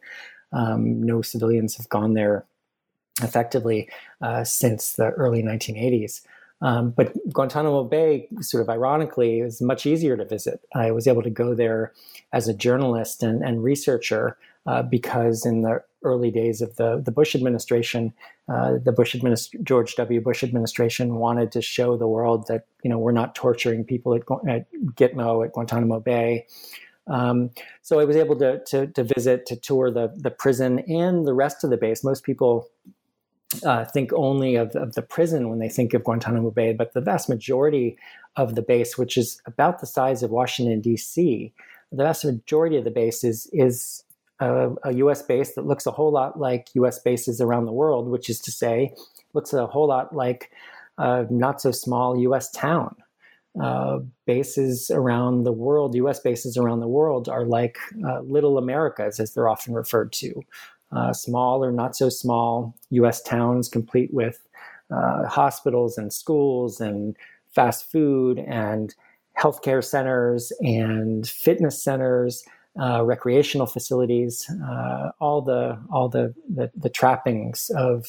Um, 0.52 1.02
no 1.02 1.22
civilians 1.22 1.76
have 1.76 1.88
gone 1.88 2.14
there 2.14 2.46
effectively 3.22 3.88
uh, 4.20 4.44
since 4.44 4.92
the 4.92 5.10
early 5.10 5.42
1980s 5.42 6.22
um, 6.62 6.90
but 6.90 7.12
Guantanamo 7.32 7.84
Bay, 7.84 8.28
sort 8.40 8.62
of 8.62 8.70
ironically, 8.70 9.40
is 9.40 9.60
much 9.60 9.84
easier 9.84 10.16
to 10.16 10.24
visit. 10.24 10.60
I 10.74 10.90
was 10.90 11.06
able 11.06 11.22
to 11.22 11.30
go 11.30 11.54
there 11.54 11.92
as 12.32 12.48
a 12.48 12.54
journalist 12.54 13.22
and, 13.22 13.42
and 13.42 13.62
researcher 13.62 14.38
uh, 14.66 14.82
because 14.82 15.44
in 15.44 15.62
the 15.62 15.82
early 16.02 16.30
days 16.30 16.62
of 16.62 16.76
the, 16.76 17.00
the 17.04 17.10
Bush 17.10 17.34
administration, 17.34 18.12
uh, 18.48 18.74
the 18.82 18.92
Bush 18.92 19.14
administ- 19.14 19.62
George 19.62 19.94
W. 19.96 20.20
Bush 20.20 20.42
administration 20.42 21.16
wanted 21.16 21.52
to 21.52 21.60
show 21.60 21.96
the 21.96 22.08
world 22.08 22.46
that 22.48 22.66
you 22.82 22.90
know 22.90 22.98
we're 22.98 23.12
not 23.12 23.34
torturing 23.34 23.84
people 23.84 24.14
at, 24.14 24.22
at 24.48 24.66
Gitmo 24.94 25.44
at 25.44 25.52
Guantanamo 25.52 26.00
Bay. 26.00 26.46
Um, 27.08 27.50
so 27.82 28.00
I 28.00 28.04
was 28.04 28.16
able 28.16 28.36
to, 28.40 28.64
to, 28.64 28.88
to 28.88 29.04
visit, 29.04 29.46
to 29.46 29.56
tour 29.56 29.90
the 29.90 30.12
the 30.16 30.30
prison 30.30 30.80
and 30.80 31.26
the 31.26 31.34
rest 31.34 31.64
of 31.64 31.70
the 31.70 31.76
base. 31.76 32.02
Most 32.02 32.24
people 32.24 32.68
uh, 33.64 33.84
think 33.84 34.12
only 34.12 34.56
of, 34.56 34.74
of, 34.74 34.94
the 34.94 35.02
prison 35.02 35.48
when 35.48 35.58
they 35.58 35.68
think 35.68 35.94
of 35.94 36.04
Guantanamo 36.04 36.50
Bay, 36.50 36.72
but 36.72 36.92
the 36.92 37.00
vast 37.00 37.28
majority 37.28 37.96
of 38.34 38.54
the 38.54 38.62
base, 38.62 38.98
which 38.98 39.16
is 39.16 39.40
about 39.46 39.80
the 39.80 39.86
size 39.86 40.22
of 40.22 40.30
Washington 40.30 40.80
D.C., 40.80 41.52
the 41.92 42.02
vast 42.02 42.24
majority 42.24 42.76
of 42.76 42.84
the 42.84 42.90
base 42.90 43.22
is 43.22 43.48
is 43.52 44.02
a, 44.40 44.70
a, 44.84 44.94
U.S. 44.94 45.22
base 45.22 45.54
that 45.54 45.66
looks 45.66 45.86
a 45.86 45.90
whole 45.90 46.12
lot 46.12 46.38
like 46.38 46.68
U.S. 46.74 46.98
bases 46.98 47.40
around 47.40 47.64
the 47.64 47.72
world, 47.72 48.08
which 48.08 48.28
is 48.28 48.40
to 48.40 48.50
say, 48.50 48.92
looks 49.32 49.52
a 49.52 49.66
whole 49.66 49.88
lot 49.88 50.14
like 50.14 50.50
a 50.98 51.26
not 51.30 51.60
so 51.60 51.70
small 51.70 52.18
U.S. 52.18 52.50
town. 52.50 52.96
Uh, 53.58 54.00
bases 54.26 54.90
around 54.90 55.44
the 55.44 55.52
world, 55.52 55.94
U.S. 55.94 56.20
bases 56.20 56.58
around 56.58 56.80
the 56.80 56.88
world, 56.88 57.26
are 57.26 57.46
like 57.46 57.78
uh, 58.06 58.20
little 58.20 58.58
Americas, 58.58 59.18
as 59.18 59.32
they're 59.32 59.48
often 59.48 59.72
referred 59.72 60.12
to. 60.12 60.42
Uh, 60.92 61.12
small 61.12 61.64
or 61.64 61.72
not 61.72 61.96
so 61.96 62.08
small 62.08 62.74
U.S. 62.90 63.22
towns, 63.22 63.68
complete 63.68 64.12
with 64.12 64.46
uh, 64.90 65.26
hospitals 65.26 65.98
and 65.98 66.12
schools 66.12 66.80
and 66.80 67.16
fast 67.50 67.90
food 67.90 68.38
and 68.38 68.94
healthcare 69.38 69.84
centers 69.84 70.52
and 70.60 71.28
fitness 71.28 71.82
centers, 71.82 72.44
uh, 72.80 73.02
recreational 73.04 73.66
facilities, 73.66 74.48
uh, 74.68 75.10
all 75.20 75.42
the 75.42 75.78
all 75.90 76.08
the, 76.08 76.34
the, 76.48 76.70
the 76.76 76.90
trappings 76.90 77.70
of 77.76 78.06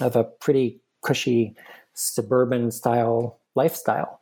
of 0.00 0.16
a 0.16 0.24
pretty 0.24 0.80
cushy 1.02 1.54
suburban 1.94 2.70
style 2.70 3.40
lifestyle. 3.54 4.20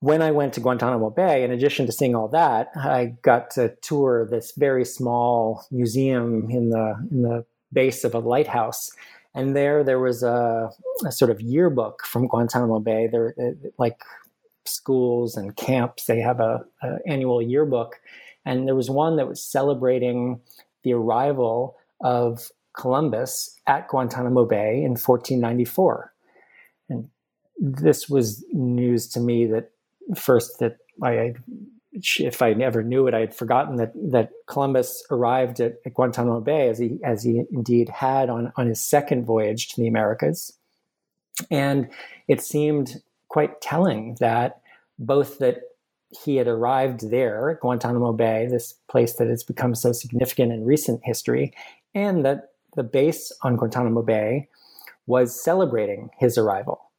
When 0.00 0.22
I 0.22 0.30
went 0.30 0.52
to 0.54 0.60
Guantanamo 0.60 1.10
Bay, 1.10 1.42
in 1.42 1.50
addition 1.50 1.86
to 1.86 1.92
seeing 1.92 2.14
all 2.14 2.28
that, 2.28 2.70
I 2.76 3.14
got 3.22 3.50
to 3.52 3.74
tour 3.80 4.28
this 4.30 4.52
very 4.56 4.84
small 4.84 5.64
museum 5.70 6.50
in 6.50 6.70
the 6.70 6.94
in 7.10 7.22
the 7.22 7.44
base 7.72 8.04
of 8.04 8.14
a 8.14 8.20
lighthouse 8.20 8.90
and 9.36 9.54
there 9.54 9.84
there 9.84 10.00
was 10.00 10.22
a, 10.22 10.70
a, 11.04 11.12
sort 11.12 11.30
of 11.30 11.42
yearbook 11.42 12.04
from 12.04 12.26
Guantanamo 12.26 12.80
Bay. 12.80 13.06
There, 13.06 13.34
uh, 13.38 13.68
like 13.78 14.00
schools 14.64 15.36
and 15.36 15.54
camps, 15.54 16.06
they 16.06 16.20
have 16.20 16.40
a, 16.40 16.64
a, 16.82 16.96
annual 17.06 17.42
yearbook, 17.42 18.00
and 18.46 18.66
there 18.66 18.74
was 18.74 18.90
one 18.90 19.16
that 19.16 19.28
was 19.28 19.44
celebrating 19.44 20.40
the 20.84 20.94
arrival 20.94 21.76
of 22.00 22.50
Columbus 22.74 23.60
at 23.66 23.88
Guantanamo 23.88 24.46
Bay 24.46 24.76
in 24.76 24.92
1494. 24.92 26.14
And 26.88 27.10
this 27.58 28.08
was 28.08 28.42
news 28.52 29.06
to 29.08 29.20
me 29.20 29.44
that 29.48 29.70
first 30.14 30.58
that 30.60 30.76
I 31.02 31.34
if 32.18 32.42
I 32.42 32.52
never 32.52 32.82
knew 32.82 33.06
it, 33.06 33.14
I 33.14 33.20
had 33.20 33.34
forgotten 33.34 33.76
that 33.76 33.92
that 34.10 34.30
Columbus 34.46 35.04
arrived 35.10 35.60
at, 35.60 35.76
at, 35.84 35.94
Guantanamo 35.94 36.40
Bay 36.40 36.68
as 36.68 36.78
he 36.78 36.98
as 37.04 37.22
he 37.22 37.44
indeed 37.50 37.88
had 37.88 38.28
on 38.28 38.52
on 38.56 38.66
his 38.66 38.80
second 38.80 39.24
voyage 39.24 39.68
to 39.68 39.80
the 39.80 39.88
Americas, 39.88 40.58
and 41.50 41.88
it 42.28 42.40
seemed 42.40 43.02
quite 43.28 43.60
telling 43.60 44.16
that 44.20 44.60
both 44.98 45.38
that 45.38 45.60
he 46.24 46.36
had 46.36 46.46
arrived 46.46 47.10
there 47.10 47.50
at 47.50 47.60
Guantanamo 47.60 48.12
Bay, 48.12 48.46
this 48.50 48.74
place 48.88 49.14
that 49.14 49.28
has 49.28 49.42
become 49.42 49.74
so 49.74 49.92
significant 49.92 50.52
in 50.52 50.64
recent 50.64 51.00
history, 51.04 51.52
and 51.94 52.24
that 52.24 52.50
the 52.76 52.84
base 52.84 53.32
on 53.42 53.56
Guantanamo 53.56 54.02
Bay 54.02 54.48
was 55.06 55.42
celebrating 55.42 56.10
his 56.18 56.36
arrival. 56.36 56.90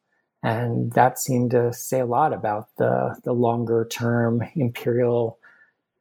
And 0.43 0.91
that 0.93 1.19
seemed 1.19 1.51
to 1.51 1.73
say 1.73 1.99
a 1.99 2.05
lot 2.05 2.31
about 2.33 2.69
the, 2.77 3.19
the 3.23 3.33
longer 3.33 3.87
term 3.89 4.43
imperial 4.55 5.39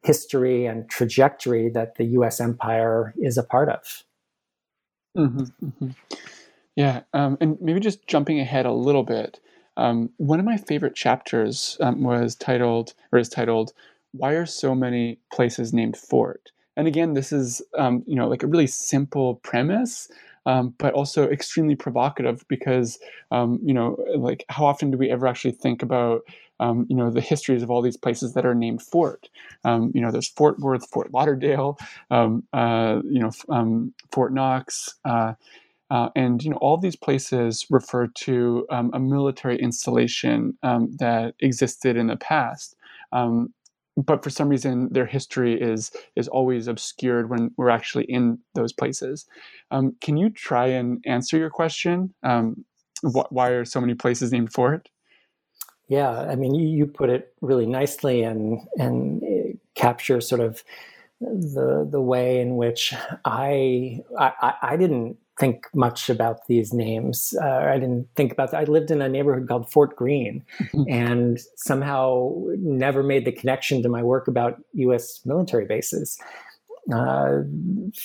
history 0.03 0.65
and 0.65 0.89
trajectory 0.89 1.69
that 1.69 1.95
the 1.95 2.05
US 2.05 2.39
empire 2.39 3.13
is 3.17 3.37
a 3.37 3.43
part 3.43 3.69
of. 3.69 4.03
Mm-hmm, 5.17 5.65
mm-hmm. 5.65 5.89
Yeah. 6.75 7.01
Um, 7.13 7.37
and 7.41 7.57
maybe 7.59 7.79
just 7.79 8.05
jumping 8.07 8.39
ahead 8.39 8.65
a 8.65 8.71
little 8.71 9.03
bit, 9.03 9.39
um, 9.77 10.09
one 10.17 10.39
of 10.39 10.45
my 10.45 10.57
favorite 10.57 10.95
chapters 10.95 11.77
um, 11.79 12.03
was 12.03 12.35
titled, 12.35 12.93
or 13.11 13.19
is 13.19 13.29
titled, 13.29 13.73
Why 14.11 14.33
Are 14.33 14.45
So 14.45 14.73
Many 14.73 15.19
Places 15.31 15.71
Named 15.71 15.95
Fort? 15.95 16.51
And 16.75 16.87
again, 16.87 17.13
this 17.13 17.31
is, 17.31 17.61
um, 17.77 18.03
you 18.07 18.15
know, 18.15 18.27
like 18.27 18.43
a 18.43 18.47
really 18.47 18.67
simple 18.67 19.35
premise, 19.35 20.09
um, 20.47 20.73
but 20.79 20.93
also 20.93 21.29
extremely 21.29 21.75
provocative 21.75 22.43
because 22.47 22.97
um, 23.31 23.59
you 23.63 23.73
know 23.73 23.97
like 24.15 24.43
how 24.49 24.65
often 24.65 24.89
do 24.89 24.97
we 24.97 25.11
ever 25.11 25.27
actually 25.27 25.51
think 25.51 25.83
about 25.83 26.21
um, 26.59 26.87
you 26.89 26.95
know 26.95 27.11
the 27.11 27.21
histories 27.21 27.61
of 27.61 27.69
all 27.69 27.81
these 27.83 27.97
places 27.97 28.33
that 28.33 28.45
are 28.45 28.55
named 28.55 28.81
fort? 28.81 29.29
Um, 29.65 29.91
you 29.93 30.01
know 30.01 30.09
there's 30.09 30.29
fort 30.29 30.57
worth 30.59 30.89
fort 30.89 31.13
lauderdale 31.13 31.77
um, 32.09 32.43
uh, 32.53 33.01
you 33.03 33.19
know 33.19 33.31
um, 33.49 33.93
fort 34.11 34.33
knox 34.33 34.95
uh, 35.05 35.33
uh, 35.91 36.09
and 36.15 36.43
you 36.43 36.49
know 36.49 36.57
all 36.57 36.77
these 36.77 36.95
places 36.95 37.65
refer 37.69 38.07
to 38.07 38.65
a 38.69 38.99
military 38.99 39.57
installation 39.59 40.57
that 40.61 41.35
existed 41.41 41.97
in 41.97 42.07
the 42.07 42.17
past. 42.17 42.75
Um, 43.11 43.53
but 43.97 44.23
for 44.23 44.29
some 44.29 44.47
reason 44.47 44.89
their 44.91 45.05
history 45.05 45.59
is 45.59 45.91
is 46.15 46.27
always 46.27 46.67
obscured 46.67 47.29
when 47.29 47.51
we're 47.57 47.69
actually 47.69 48.05
in 48.05 48.39
those 48.53 48.71
places. 48.71 49.25
Um, 49.71 49.95
can 50.01 50.17
you 50.17 50.29
try 50.29 50.67
and 50.67 51.03
answer 51.05 51.37
your 51.37 51.49
question? 51.49 52.13
Um, 52.23 52.63
wh- 53.01 53.31
why 53.31 53.49
are 53.49 53.65
so 53.65 53.81
many 53.81 53.95
places 53.95 54.31
named 54.31 54.53
for 54.53 54.73
it? 54.73 54.89
Yeah, 55.87 56.09
I 56.09 56.35
mean, 56.35 56.53
you, 56.53 56.67
you 56.67 56.85
put 56.85 57.09
it 57.09 57.33
really 57.41 57.65
nicely 57.65 58.23
and 58.23 58.59
and 58.77 59.23
capture 59.75 60.21
sort 60.21 60.41
of 60.41 60.63
the 61.19 61.87
the 61.89 62.01
way 62.01 62.39
in 62.39 62.57
which 62.57 62.93
I 63.25 64.01
I, 64.19 64.53
I 64.61 64.77
didn't 64.77 65.17
think 65.39 65.67
much 65.73 66.09
about 66.09 66.47
these 66.47 66.73
names. 66.73 67.33
Uh, 67.41 67.47
I 67.47 67.73
didn't 67.75 68.07
think 68.15 68.31
about 68.31 68.51
that. 68.51 68.61
I 68.61 68.63
lived 68.63 68.91
in 68.91 69.01
a 69.01 69.09
neighborhood 69.09 69.47
called 69.47 69.71
Fort 69.71 69.95
Greene 69.95 70.43
and 70.87 71.39
somehow 71.55 72.33
never 72.57 73.03
made 73.03 73.25
the 73.25 73.31
connection 73.31 73.83
to 73.83 73.89
my 73.89 74.03
work 74.03 74.27
about 74.27 74.59
U.S. 74.73 75.21
military 75.25 75.65
bases. 75.65 76.17
Uh, 76.91 77.43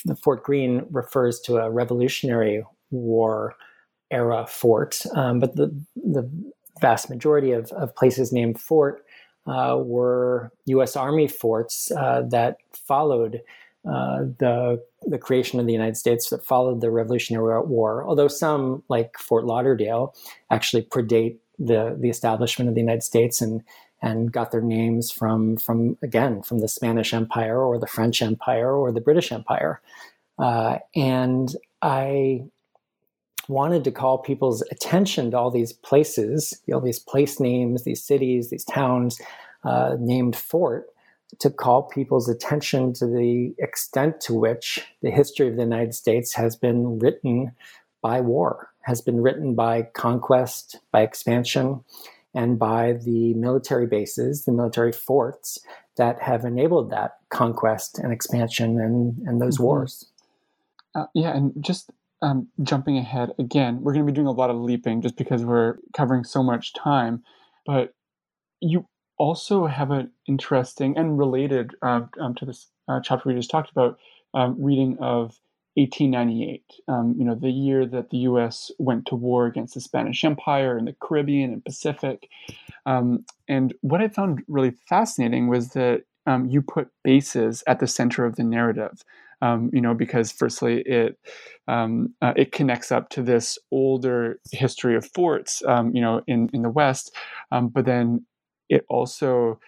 the 0.05 0.17
Fort 0.23 0.43
Greene 0.43 0.85
refers 0.91 1.41
to 1.41 1.57
a 1.59 1.71
Revolutionary 1.71 2.65
War 2.91 3.55
era 4.11 4.47
fort, 4.47 5.01
um, 5.15 5.41
but 5.41 5.57
the, 5.57 5.75
the 5.97 6.29
vast 6.81 7.09
majority 7.09 7.53
of, 7.53 7.71
of 7.73 7.95
places 7.97 8.33
named 8.33 8.61
fort 8.61 9.05
uh, 9.47 9.77
were 9.79 10.53
U.S. 10.67 10.97
Army 10.97 11.29
forts 11.29 11.91
uh, 11.93 12.23
that 12.29 12.59
followed 12.75 13.41
uh, 13.85 14.25
the 14.39 14.83
the 15.03 15.19
creation 15.19 15.59
of 15.59 15.67
the 15.67 15.73
United 15.73 15.97
States 15.97 16.31
that 16.31 16.45
followed 16.45 16.81
the 16.81 16.91
Revolutionary 16.91 17.61
War. 17.63 18.05
Although 18.05 18.29
some, 18.29 18.85
like 18.89 19.19
Fort 19.19 19.45
Lauderdale, 19.45 20.15
actually 20.51 20.83
predate 20.83 21.39
the 21.59 21.97
the 21.99 22.09
establishment 22.09 22.69
of 22.69 22.75
the 22.75 22.81
United 22.81 23.03
States 23.03 23.41
and 23.41 23.63
and 24.01 24.33
got 24.33 24.51
their 24.51 24.61
names 24.61 25.11
from 25.11 25.57
from 25.57 25.97
again 26.03 26.43
from 26.43 26.61
the 26.61 26.69
Spanish 26.69 27.13
Empire 27.13 27.61
or 27.61 27.79
the 27.79 27.87
French 27.87 28.23
Empire 28.23 28.73
or 28.75 28.93
the 28.93 29.01
British 29.01 29.33
Empire. 29.33 29.81
Uh, 30.39 30.79
and 30.95 31.55
I 31.83 32.45
wanted 33.49 33.85
to 33.85 33.91
call 33.91 34.19
people's 34.19 34.63
attention 34.71 35.31
to 35.31 35.39
all 35.39 35.51
these 35.51 35.73
places, 35.73 36.61
all 36.73 36.81
these 36.81 36.99
place 36.99 37.41
names, 37.41 37.85
these 37.85 38.03
cities, 38.03 38.51
these 38.51 38.65
towns 38.65 39.21
uh, 39.65 39.97
named 39.99 40.37
fort, 40.37 40.87
to 41.39 41.51
call 41.51 41.85
people's 41.85 42.29
attention 42.29 42.93
to 42.95 43.07
the 43.07 43.55
extent 43.59 44.21
to 44.23 44.35
which 44.35 44.81
the 45.03 45.11
history 45.11 45.49
of 45.49 45.57
the 45.57 45.63
United 45.63 45.95
States 45.95 46.35
has 46.35 46.57
been 46.57 46.99
written 46.99 47.53
by 48.01 48.21
war, 48.21 48.71
has 48.83 49.01
been 49.01 49.21
written 49.21 49.55
by 49.55 49.83
conquest, 49.95 50.79
by 50.91 51.03
expansion, 51.03 51.85
and 52.35 52.59
by 52.59 52.95
the 53.05 53.35
military 53.35 53.87
bases, 53.87 54.45
the 54.45 54.53
military 54.53 54.93
forts 54.93 55.59
that 55.97 56.21
have 56.23 56.45
enabled 56.45 56.91
that 56.91 57.19
conquest 57.31 57.99
and 57.99 58.13
expansion 58.13 58.81
and, 58.81 59.17
and 59.27 59.41
those 59.41 59.57
mm-hmm. 59.57 59.65
wars. 59.65 60.11
Uh, 60.95 61.07
yeah, 61.15 61.35
and 61.35 61.53
just 61.61 61.91
um, 62.23 62.49
jumping 62.63 62.97
ahead 62.97 63.31
again, 63.39 63.83
we're 63.83 63.93
going 63.93 64.07
to 64.07 64.11
be 64.11 64.15
doing 64.15 64.27
a 64.27 64.33
lot 64.33 64.51
of 64.51 64.57
leaping 64.57 65.03
just 65.03 65.17
because 65.17 65.45
we're 65.45 65.77
covering 65.95 66.25
so 66.25 66.43
much 66.43 66.73
time. 66.75 67.23
But 67.67 67.95
you 68.61 68.87
also 69.23 69.67
have 69.67 69.93
an 69.93 70.11
interesting 70.27 70.99
and 70.99 71.17
related 71.17 71.77
uh, 71.81 72.01
um, 72.21 72.35
to 72.35 72.45
this 72.45 72.67
uh, 72.89 72.99
chapter 73.05 73.29
we 73.29 73.37
just 73.37 73.53
talked 73.53 73.71
about 73.71 73.97
um, 74.35 74.57
reading 74.59 74.97
of 74.99 75.39
1898, 75.75 76.65
um, 76.89 77.15
you 77.17 77.25
know, 77.25 77.37
the 77.37 77.49
year 77.49 77.87
that 77.87 78.11
the 78.11 78.17
U.S. 78.19 78.73
went 78.81 79.07
to 79.07 79.15
war 79.15 79.47
against 79.47 79.75
the 79.75 79.81
Spanish 79.81 80.25
Empire 80.25 80.77
in 80.77 80.87
the 80.87 80.97
Caribbean 81.01 81.53
and 81.53 81.65
Pacific. 81.65 82.29
Um, 82.85 83.25
and 83.49 83.73
what 83.83 84.01
I 84.01 84.09
found 84.09 84.43
really 84.49 84.73
fascinating 84.89 85.47
was 85.47 85.69
that 85.69 86.03
um, 86.27 86.47
you 86.47 86.61
put 86.61 86.89
bases 87.05 87.63
at 87.69 87.79
the 87.79 87.87
center 87.87 88.25
of 88.25 88.35
the 88.35 88.45
narrative. 88.45 89.05
Um, 89.41 89.71
you 89.73 89.81
know, 89.81 89.93
because 89.93 90.31
firstly, 90.31 90.83
it 90.83 91.19
um, 91.67 92.15
uh, 92.23 92.33
it 92.37 92.53
connects 92.53 92.93
up 92.93 93.09
to 93.11 93.23
this 93.23 93.59
older 93.73 94.39
history 94.53 94.95
of 94.95 95.05
forts, 95.05 95.65
um, 95.67 95.93
you 95.93 96.01
know, 96.01 96.23
in 96.29 96.49
in 96.53 96.63
the 96.63 96.71
West, 96.71 97.13
um, 97.51 97.67
but 97.67 97.85
then 97.85 98.25
it 98.73 98.87
also 98.89 99.61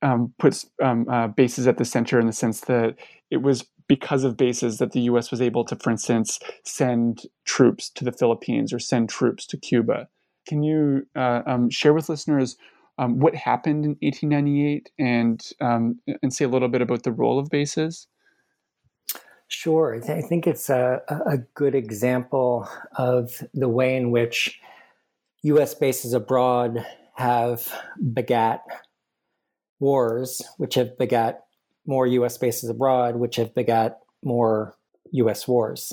um, 0.00 0.32
puts 0.38 0.66
um, 0.82 1.08
uh, 1.08 1.26
bases 1.26 1.66
at 1.66 1.76
the 1.76 1.84
center 1.84 2.20
in 2.20 2.26
the 2.26 2.32
sense 2.32 2.60
that 2.62 2.94
it 3.30 3.38
was 3.38 3.66
because 3.88 4.22
of 4.22 4.36
bases 4.36 4.78
that 4.78 4.92
the 4.92 5.00
U.S. 5.00 5.30
was 5.30 5.42
able 5.42 5.64
to, 5.64 5.76
for 5.76 5.90
instance, 5.90 6.38
send 6.64 7.22
troops 7.44 7.90
to 7.90 8.04
the 8.04 8.12
Philippines 8.12 8.72
or 8.72 8.78
send 8.78 9.08
troops 9.08 9.44
to 9.46 9.56
Cuba. 9.56 10.08
Can 10.46 10.62
you 10.62 11.06
uh, 11.16 11.42
um, 11.46 11.68
share 11.68 11.92
with 11.92 12.08
listeners 12.08 12.56
um, 12.96 13.18
what 13.18 13.34
happened 13.34 13.84
in 13.84 13.96
1898 14.00 14.90
and 14.98 15.42
um, 15.60 15.98
and 16.22 16.32
say 16.32 16.44
a 16.44 16.48
little 16.48 16.68
bit 16.68 16.80
about 16.80 17.02
the 17.02 17.12
role 17.12 17.40
of 17.40 17.50
bases? 17.50 18.06
Sure, 19.48 20.00
I 20.08 20.22
think 20.22 20.46
it's 20.46 20.70
a, 20.70 21.00
a 21.08 21.38
good 21.54 21.74
example 21.74 22.68
of 22.96 23.42
the 23.52 23.68
way 23.68 23.96
in 23.96 24.10
which 24.10 24.60
U.S. 25.42 25.74
bases 25.74 26.12
abroad 26.14 26.84
have 27.14 27.72
begat 28.12 28.62
wars, 29.80 30.40
which 30.58 30.74
have 30.74 30.98
begat 30.98 31.44
more 31.86 32.06
U.S. 32.06 32.38
bases 32.38 32.70
abroad, 32.70 33.16
which 33.16 33.36
have 33.36 33.54
begat 33.54 33.98
more 34.22 34.76
U.S. 35.12 35.46
wars. 35.46 35.92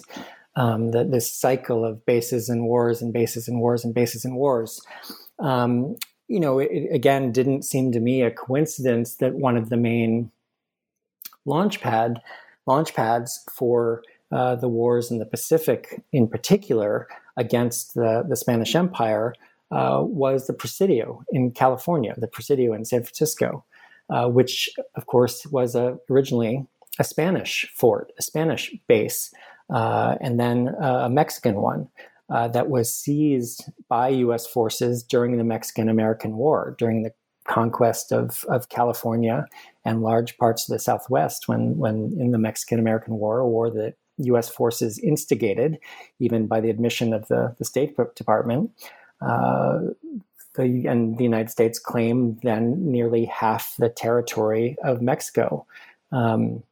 Um, 0.56 0.92
this 0.92 1.32
cycle 1.32 1.86
of 1.86 2.06
bases 2.06 2.50
and 2.50 2.64
wars 2.64 3.02
and 3.02 3.14
bases 3.14 3.48
and 3.48 3.60
wars 3.60 3.86
and 3.86 3.94
bases 3.94 4.26
and 4.26 4.36
wars. 4.36 4.82
Um, 5.40 5.96
you 6.28 6.40
know, 6.40 6.60
it, 6.60 6.70
it, 6.72 6.94
again 6.94 7.32
didn't 7.32 7.64
seem 7.64 7.92
to 7.94 8.00
me 8.00 8.22
a 8.22 8.32
coincidence 8.32 9.16
that 9.18 9.34
one 9.34 9.58
of 9.58 9.70
the 9.70 9.78
main 9.78 10.32
launch 11.46 11.82
pad 11.82 12.22
launch 12.68 12.94
pads 12.94 13.44
for 13.52 14.04
uh, 14.32 14.56
the 14.56 14.68
wars 14.68 15.12
in 15.12 15.20
the 15.20 15.26
Pacific, 15.26 16.04
in 16.12 16.28
particular 16.28 17.08
against 17.38 17.94
the, 17.96 18.24
the 18.28 18.36
Spanish 18.36 18.76
Empire, 18.76 19.34
uh, 19.72 20.02
was 20.02 20.48
the 20.48 20.54
Presidio 20.54 21.24
in 21.32 21.52
California, 21.52 22.14
the 22.18 22.28
Presidio 22.28 22.74
in 22.74 22.86
San 22.86 23.04
Francisco, 23.04 23.64
uh, 24.10 24.28
which, 24.28 24.70
of 24.96 25.06
course, 25.06 25.46
was 25.48 25.76
a, 25.76 25.98
originally 26.10 26.66
a 27.00 27.04
Spanish 27.04 27.72
fort, 27.76 28.12
a 28.20 28.22
Spanish 28.22 28.74
base, 28.88 29.34
uh, 29.74 30.16
and 30.20 30.40
then 30.40 30.70
a 30.80 31.10
Mexican 31.10 31.56
one. 31.56 31.88
Uh, 32.30 32.48
that 32.48 32.70
was 32.70 32.94
seized 32.94 33.66
by 33.90 34.08
U.S. 34.08 34.48
forces 34.48 35.04
during 35.04 35.38
the 35.38 35.44
Mexican 35.44 35.90
American 35.90 36.38
War, 36.38 36.78
during 36.80 37.04
the 37.04 37.12
conquest 37.46 38.14
of, 38.14 38.46
of 38.48 38.70
California 38.70 39.46
and 39.84 40.02
large 40.02 40.38
parts 40.38 40.70
of 40.70 40.74
the 40.74 40.80
Southwest 40.80 41.50
when, 41.50 41.78
when 41.78 42.16
in 42.18 42.32
the 42.32 42.38
Mexican 42.38 42.80
American 42.80 43.16
War, 43.16 43.40
a 43.40 43.48
war 43.48 43.70
that 43.70 43.96
U.S. 44.18 44.48
forces 44.48 45.00
instigated, 45.00 45.78
even 46.20 46.48
by 46.48 46.62
the 46.62 46.70
admission 46.70 47.14
of 47.14 47.28
the, 47.28 47.56
the 47.58 47.66
State 47.66 47.98
Department. 48.16 48.72
Uh, 49.22 49.80
the, 50.56 50.86
and 50.88 51.18
the 51.18 51.24
United 51.24 51.50
States 51.50 51.80
claimed 51.80 52.40
then 52.44 52.92
nearly 52.92 53.26
half 53.26 53.76
the 53.78 53.90
territory 53.90 54.76
of 54.84 55.02
Mexico. 55.02 55.66
Um, 56.12 56.64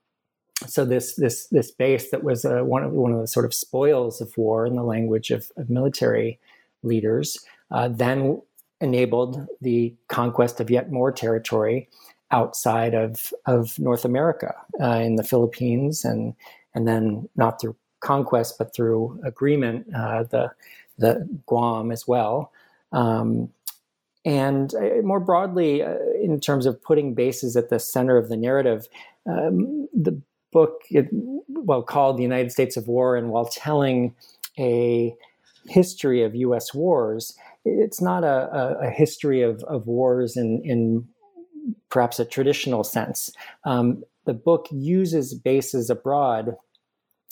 so 0.68 0.84
this 0.84 1.16
this 1.16 1.48
this 1.48 1.72
base 1.72 2.12
that 2.12 2.24
was 2.24 2.44
uh, 2.44 2.60
one 2.60 2.84
of 2.84 2.92
one 2.92 3.14
of 3.14 3.22
the 3.22 3.28
sort 3.28 3.46
of 3.46 3.54
spoils 3.54 4.20
of 4.20 4.38
war 4.38 4.66
in 4.66 4.76
the 4.76 4.84
language 4.84 5.32
of, 5.32 5.50
of 5.56 5.70
military 5.70 6.40
leaders 6.84 7.38
uh, 7.72 7.88
then 7.88 8.42
enabled 8.82 9.48
the 9.62 9.94
conquest 10.08 10.60
of 10.60 10.70
yet 10.70 10.92
more 10.92 11.12
territory 11.12 11.88
outside 12.32 12.94
of 12.94 13.34
of 13.46 13.80
North 13.80 14.04
America 14.04 14.54
uh, 14.82 15.00
in 15.02 15.16
the 15.16 15.24
Philippines 15.24 16.04
and 16.04 16.34
and 16.76 16.88
then 16.88 17.30
not 17.36 17.62
through 17.62 17.76
conquest 18.02 18.58
but 18.58 18.74
through 18.74 19.20
agreement 19.24 19.86
uh, 19.96 20.24
the 20.24 20.52
the 21.00 21.28
Guam 21.46 21.92
as 21.92 22.08
well. 22.08 22.52
Um, 22.92 23.50
and 24.26 24.74
uh, 24.76 25.02
more 25.04 25.20
broadly, 25.20 25.82
uh, 25.82 25.96
in 26.22 26.40
terms 26.40 26.66
of 26.66 26.82
putting 26.82 27.14
bases 27.14 27.56
at 27.56 27.70
the 27.70 27.80
center 27.80 28.18
of 28.18 28.30
the 28.30 28.38
narrative, 28.38 28.88
um, 29.26 29.88
the 29.94 30.22
book, 30.52 30.82
it, 30.90 31.08
well, 31.48 31.82
called 31.82 32.18
The 32.18 32.24
United 32.24 32.52
States 32.52 32.76
of 32.76 32.88
War, 32.88 33.16
and 33.16 33.30
while 33.30 33.46
telling 33.46 34.16
a 34.58 35.16
history 35.68 36.24
of 36.24 36.36
U.S. 36.36 36.74
wars, 36.74 37.38
it's 37.64 38.02
not 38.02 38.24
a, 38.24 38.50
a, 38.52 38.88
a 38.88 38.90
history 38.90 39.42
of, 39.42 39.64
of 39.64 39.88
wars 39.88 40.36
in, 40.36 40.62
in 40.64 41.08
perhaps 41.90 42.20
a 42.20 42.26
traditional 42.26 42.84
sense. 42.84 43.32
Um, 43.64 44.04
the 44.26 44.34
book 44.34 44.68
uses 44.72 45.34
bases 45.34 45.90
abroad 45.90 46.56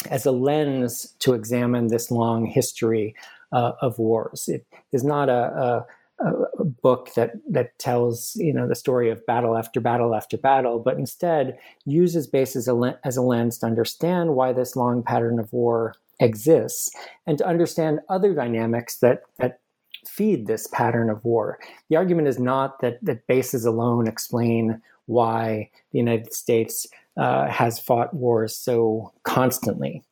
as 0.10 0.26
a 0.26 0.32
lens 0.32 1.16
to 1.20 1.34
examine 1.34 1.88
this 1.88 2.12
long 2.12 2.46
history 2.46 3.16
uh, 3.52 3.74
of 3.82 3.98
wars. 4.00 4.48
It 4.48 4.66
is 4.92 5.04
not 5.04 5.30
a, 5.30 5.86
a, 6.22 6.26
a, 6.26 6.66
book 6.82 7.14
that 7.16 7.32
that 7.50 7.78
tells 7.80 8.34
you 8.36 8.54
know 8.54 8.68
the 8.68 8.76
story 8.76 9.10
of 9.10 9.26
battle 9.26 9.58
after 9.58 9.80
battle 9.80 10.16
after 10.16 10.38
battle, 10.38 10.80
but 10.80 10.98
instead 10.98 11.58
uses 11.86 12.28
bases 12.28 12.70
as 13.04 13.18
a 13.18 13.22
lens 13.22 13.58
to 13.60 13.66
understand 13.66 14.36
why 14.36 14.54
this 14.54 14.76
long 14.76 15.04
pattern 15.04 15.40
of 15.40 15.52
war 15.54 15.94
exists 16.20 16.90
and 17.28 17.38
to 17.38 17.48
understand 17.48 18.00
other 18.10 18.34
dynamics 18.34 18.98
that 19.00 19.22
that 19.40 19.60
feed 20.08 20.48
this 20.48 20.68
pattern 20.68 21.10
of 21.10 21.24
war. 21.24 21.60
The 21.90 21.96
argument 21.96 22.28
is 22.28 22.40
not 22.40 22.80
that 22.82 23.00
that 23.04 23.28
bases 23.28 23.66
alone 23.66 24.08
explain 24.08 24.82
why 25.06 25.70
the 25.92 26.00
United 26.00 26.34
States 26.34 26.86
uh, 27.18 27.48
has 27.48 27.80
fought 27.80 28.14
wars 28.14 28.56
so 28.56 29.14
constantly 29.24 30.04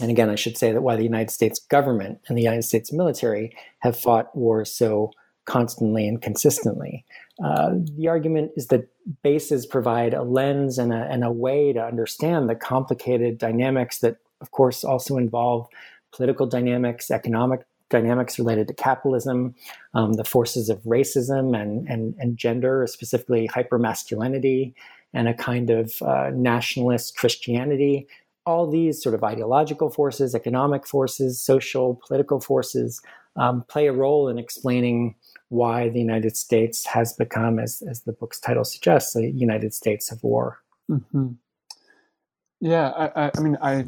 and 0.00 0.10
again, 0.10 0.30
I 0.30 0.34
should 0.34 0.56
say 0.56 0.72
that 0.72 0.82
why 0.82 0.96
the 0.96 1.02
United 1.02 1.30
States 1.30 1.58
government 1.58 2.20
and 2.28 2.36
the 2.36 2.42
United 2.42 2.62
States 2.62 2.92
military 2.92 3.56
have 3.80 3.98
fought 3.98 4.34
wars 4.36 4.72
so 4.72 5.10
constantly 5.44 6.06
and 6.06 6.20
consistently. 6.20 7.04
Uh, 7.42 7.70
the 7.96 8.08
argument 8.08 8.52
is 8.56 8.66
that 8.66 8.88
bases 9.22 9.64
provide 9.64 10.12
a 10.12 10.22
lens 10.22 10.78
and 10.78 10.92
a, 10.92 11.08
and 11.10 11.24
a 11.24 11.32
way 11.32 11.72
to 11.72 11.82
understand 11.82 12.48
the 12.48 12.54
complicated 12.54 13.38
dynamics 13.38 14.00
that, 14.00 14.16
of 14.40 14.50
course, 14.50 14.84
also 14.84 15.16
involve 15.16 15.66
political 16.12 16.46
dynamics, 16.46 17.10
economic 17.10 17.64
dynamics 17.90 18.38
related 18.38 18.68
to 18.68 18.74
capitalism, 18.74 19.54
um, 19.94 20.14
the 20.14 20.24
forces 20.24 20.68
of 20.68 20.78
racism 20.82 21.58
and, 21.58 21.88
and, 21.88 22.14
and 22.18 22.36
gender, 22.36 22.86
specifically 22.86 23.48
hypermasculinity, 23.48 24.74
and 25.14 25.26
a 25.26 25.34
kind 25.34 25.70
of 25.70 26.02
uh, 26.02 26.30
nationalist 26.34 27.16
Christianity 27.16 28.06
all 28.48 28.66
these 28.66 29.02
sort 29.02 29.14
of 29.14 29.22
ideological 29.22 29.90
forces, 29.90 30.34
economic 30.34 30.86
forces, 30.86 31.38
social, 31.38 32.00
political 32.06 32.40
forces 32.40 33.02
um, 33.36 33.62
play 33.68 33.86
a 33.88 33.92
role 33.92 34.26
in 34.26 34.38
explaining 34.38 35.14
why 35.50 35.90
the 35.90 36.00
United 36.00 36.34
States 36.34 36.86
has 36.86 37.12
become, 37.12 37.58
as, 37.58 37.82
as 37.82 38.02
the 38.02 38.12
book's 38.12 38.40
title 38.40 38.64
suggests, 38.64 39.12
the 39.12 39.30
United 39.30 39.74
States 39.74 40.10
of 40.10 40.24
war. 40.24 40.60
Mm-hmm. 40.90 41.32
Yeah, 42.60 42.88
I, 42.88 43.26
I, 43.26 43.30
I, 43.36 43.40
mean, 43.40 43.58
I, 43.60 43.84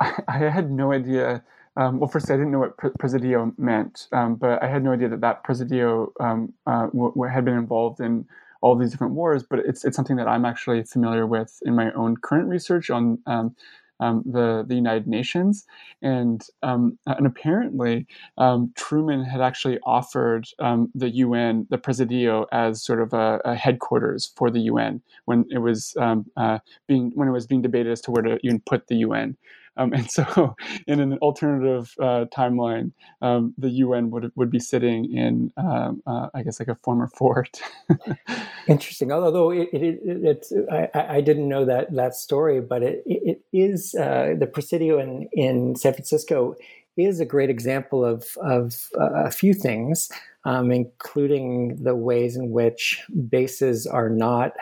I, 0.00 0.22
I 0.28 0.38
had 0.50 0.70
no 0.70 0.92
idea. 0.92 1.42
Um, 1.78 2.00
well, 2.00 2.10
first, 2.10 2.30
I 2.30 2.36
didn't 2.36 2.52
know 2.52 2.60
what 2.60 2.76
Presidio 2.98 3.54
meant, 3.56 4.06
um, 4.12 4.34
but 4.36 4.62
I 4.62 4.68
had 4.68 4.84
no 4.84 4.92
idea 4.92 5.08
that 5.08 5.22
that 5.22 5.44
Presidio 5.44 6.12
um, 6.20 6.52
uh, 6.66 6.86
w- 6.88 7.22
had 7.22 7.46
been 7.46 7.56
involved 7.56 8.00
in 8.00 8.26
all 8.64 8.74
these 8.74 8.90
different 8.90 9.12
wars, 9.12 9.44
but 9.48 9.58
it's 9.58 9.84
it's 9.84 9.94
something 9.94 10.16
that 10.16 10.26
I'm 10.26 10.46
actually 10.46 10.82
familiar 10.84 11.26
with 11.26 11.60
in 11.66 11.74
my 11.74 11.92
own 11.92 12.16
current 12.16 12.48
research 12.48 12.88
on 12.88 13.18
um, 13.26 13.54
um, 14.00 14.22
the 14.24 14.64
the 14.66 14.74
United 14.74 15.06
Nations, 15.06 15.66
and 16.00 16.42
um, 16.62 16.98
and 17.06 17.26
apparently 17.26 18.06
um, 18.38 18.72
Truman 18.74 19.22
had 19.22 19.42
actually 19.42 19.78
offered 19.84 20.46
um, 20.60 20.90
the 20.94 21.10
UN 21.10 21.66
the 21.68 21.76
Presidio 21.76 22.46
as 22.52 22.82
sort 22.82 23.02
of 23.02 23.12
a, 23.12 23.38
a, 23.44 23.54
headquarters 23.54 24.32
for 24.34 24.50
the 24.50 24.60
UN 24.60 25.02
when 25.26 25.44
it 25.50 25.58
was 25.58 25.94
uh, 26.00 26.58
being 26.88 27.12
when 27.14 27.28
it 27.28 27.32
was 27.32 27.46
being 27.46 27.60
debated 27.60 27.92
as 27.92 28.00
to 28.00 28.10
where 28.10 28.22
to 28.22 28.38
even 28.42 28.60
put 28.60 28.86
the 28.86 28.96
UN. 28.96 29.36
Um, 29.76 29.92
and 29.92 30.10
so, 30.10 30.56
in 30.86 31.00
an 31.00 31.14
alternative 31.18 31.94
uh, 32.00 32.26
timeline, 32.34 32.92
um, 33.22 33.54
the 33.58 33.70
UN 33.70 34.10
would 34.10 34.30
would 34.36 34.50
be 34.50 34.60
sitting 34.60 35.12
in, 35.12 35.52
um, 35.56 36.02
uh, 36.06 36.28
I 36.34 36.42
guess, 36.42 36.60
like 36.60 36.68
a 36.68 36.76
former 36.76 37.08
fort. 37.08 37.60
Interesting. 38.68 39.12
Although 39.12 39.50
it, 39.50 39.68
it, 39.72 39.82
it, 39.82 40.24
it's, 40.24 40.52
I, 40.70 41.16
I, 41.16 41.20
didn't 41.20 41.48
know 41.48 41.64
that 41.64 41.94
that 41.94 42.14
story, 42.14 42.60
but 42.60 42.82
it, 42.82 43.02
it 43.06 43.40
is 43.52 43.94
uh, 43.94 44.34
the 44.38 44.46
Presidio 44.46 44.98
in 44.98 45.28
in 45.32 45.76
San 45.76 45.92
Francisco 45.92 46.56
is 46.96 47.20
a 47.20 47.24
great 47.24 47.50
example 47.50 48.04
of 48.04 48.36
of 48.42 48.88
uh, 48.98 49.24
a 49.24 49.30
few 49.30 49.54
things, 49.54 50.10
um, 50.44 50.70
including 50.70 51.82
the 51.82 51.96
ways 51.96 52.36
in 52.36 52.50
which 52.50 53.02
bases 53.28 53.86
are 53.86 54.08
not 54.08 54.52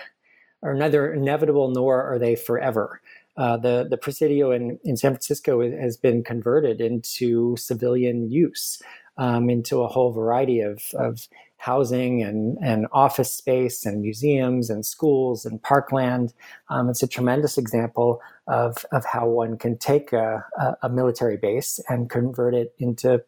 are 0.62 0.74
neither 0.74 1.12
inevitable 1.12 1.70
nor 1.70 2.02
are 2.02 2.18
they 2.18 2.36
forever. 2.36 3.00
Uh, 3.36 3.56
the 3.56 3.86
the 3.88 3.96
Presidio 3.96 4.50
in, 4.50 4.78
in 4.84 4.96
San 4.96 5.12
Francisco 5.12 5.62
has 5.62 5.96
been 5.96 6.22
converted 6.22 6.80
into 6.80 7.56
civilian 7.56 8.30
use, 8.30 8.82
um, 9.16 9.48
into 9.48 9.82
a 9.82 9.88
whole 9.88 10.12
variety 10.12 10.60
of, 10.60 10.82
of 10.94 11.28
housing 11.56 12.22
and, 12.22 12.58
and 12.60 12.86
office 12.92 13.32
space 13.32 13.86
and 13.86 14.02
museums 14.02 14.68
and 14.68 14.84
schools 14.84 15.46
and 15.46 15.62
parkland. 15.62 16.34
Um, 16.68 16.88
it's 16.90 17.04
a 17.04 17.06
tremendous 17.06 17.56
example 17.56 18.20
of, 18.48 18.84
of 18.90 19.04
how 19.04 19.28
one 19.28 19.56
can 19.56 19.78
take 19.78 20.12
a, 20.12 20.44
a, 20.58 20.76
a 20.82 20.88
military 20.88 21.36
base 21.36 21.78
and 21.88 22.10
convert 22.10 22.54
it 22.54 22.74
into 22.78 23.22